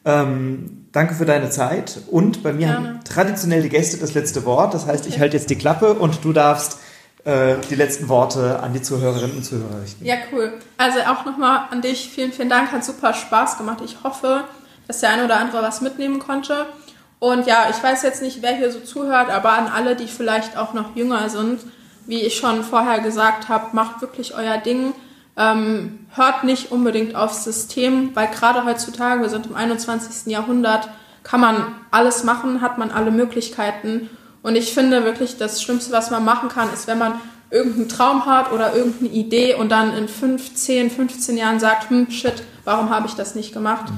Ähm, 0.05 0.87
danke 0.93 1.13
für 1.13 1.25
deine 1.25 1.49
Zeit 1.49 1.99
und 2.09 2.41
bei 2.41 2.53
mir 2.53 2.67
Gerne. 2.67 2.87
haben 2.87 2.99
traditionell 3.03 3.61
die 3.61 3.69
Gäste 3.69 3.97
das 3.97 4.13
letzte 4.13 4.45
Wort. 4.45 4.73
Das 4.73 4.85
heißt, 4.85 5.05
ich 5.07 5.19
halte 5.19 5.35
jetzt 5.35 5.49
die 5.49 5.57
Klappe 5.57 5.93
und 5.93 6.23
du 6.23 6.31
darfst 6.31 6.77
äh, 7.27 7.57
die 7.69 7.75
letzten 7.75 8.07
Worte 8.07 8.61
an 8.61 8.71
die 8.71 8.81
Zuhörerinnen 8.81 9.35
und 9.35 9.43
Zuhörer 9.43 9.81
richten. 9.81 10.05
Ja, 10.05 10.15
cool. 10.31 10.53
Also 10.77 10.99
auch 10.99 11.25
nochmal 11.25 11.67
an 11.71 11.81
dich. 11.81 12.09
Vielen, 12.09 12.31
vielen 12.31 12.47
Dank. 12.47 12.71
Hat 12.71 12.85
super 12.85 13.13
Spaß 13.13 13.57
gemacht. 13.57 13.79
Ich 13.83 13.97
hoffe, 14.01 14.45
dass 14.87 15.01
der 15.01 15.09
eine 15.09 15.25
oder 15.25 15.37
andere 15.37 15.61
was 15.61 15.81
mitnehmen 15.81 16.19
konnte. 16.19 16.67
Und 17.19 17.45
ja, 17.45 17.67
ich 17.69 17.83
weiß 17.83 18.03
jetzt 18.03 18.21
nicht, 18.21 18.41
wer 18.41 18.55
hier 18.55 18.71
so 18.71 18.79
zuhört, 18.79 19.29
aber 19.29 19.51
an 19.53 19.67
alle, 19.67 19.97
die 19.97 20.07
vielleicht 20.07 20.55
auch 20.55 20.73
noch 20.73 20.95
jünger 20.95 21.29
sind, 21.29 21.59
wie 22.05 22.21
ich 22.21 22.37
schon 22.37 22.63
vorher 22.63 23.01
gesagt 23.01 23.49
habe, 23.49 23.75
macht 23.75 23.99
wirklich 23.99 24.33
euer 24.33 24.57
Ding. 24.57 24.93
Ähm, 25.35 26.07
hört 26.15 26.45
nicht 26.45 26.71
unbedingt 26.71 27.15
aufs 27.15 27.43
System, 27.43 28.15
weil 28.15 28.27
gerade 28.27 28.63
heutzutage, 28.63 29.21
wir 29.21 29.29
sind 29.29 29.47
im 29.47 29.55
21. 29.55 30.31
Jahrhundert, 30.31 30.87
kann 31.23 31.41
man 31.41 31.75
alles 31.91 32.23
machen, 32.23 32.61
hat 32.61 32.77
man 32.77 32.89
alle 32.91 33.11
Möglichkeiten. 33.11 34.09
Und 34.47 34.55
ich 34.55 34.73
finde 34.73 35.03
wirklich, 35.03 35.35
das 35.35 35.61
Schlimmste, 35.61 35.91
was 35.91 36.09
man 36.09 36.23
machen 36.23 36.47
kann, 36.47 36.71
ist, 36.71 36.87
wenn 36.87 36.97
man 36.97 37.19
irgendeinen 37.51 37.89
Traum 37.89 38.25
hat 38.25 38.53
oder 38.53 38.73
irgendeine 38.73 39.09
Idee 39.09 39.55
und 39.55 39.67
dann 39.67 39.93
in 39.97 40.07
5, 40.07 40.55
10, 40.55 40.89
15 40.89 41.35
Jahren 41.35 41.59
sagt, 41.59 41.89
hm, 41.89 42.09
shit, 42.09 42.43
warum 42.63 42.89
habe 42.89 43.07
ich 43.07 43.13
das 43.15 43.35
nicht 43.35 43.51
gemacht? 43.51 43.91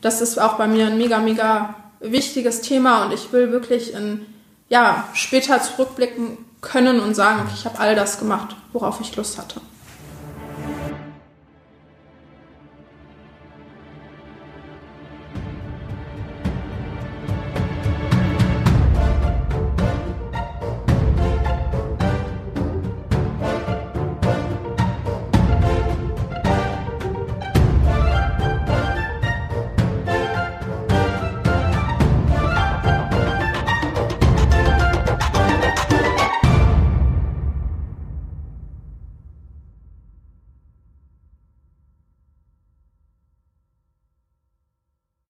Das 0.00 0.20
ist 0.20 0.40
auch 0.40 0.54
bei 0.54 0.66
mir 0.66 0.88
ein 0.88 0.98
mega, 0.98 1.20
mega 1.20 1.76
wichtiges 2.00 2.62
Thema 2.62 3.04
und 3.04 3.12
ich 3.12 3.32
will 3.32 3.52
wirklich 3.52 3.94
in, 3.94 4.26
ja, 4.68 5.06
später 5.14 5.62
zurückblicken 5.62 6.36
können 6.60 6.98
und 6.98 7.14
sagen, 7.14 7.48
ich 7.54 7.64
habe 7.64 7.78
all 7.78 7.94
das 7.94 8.18
gemacht, 8.18 8.56
worauf 8.72 9.00
ich 9.00 9.14
Lust 9.14 9.38
hatte. 9.38 9.60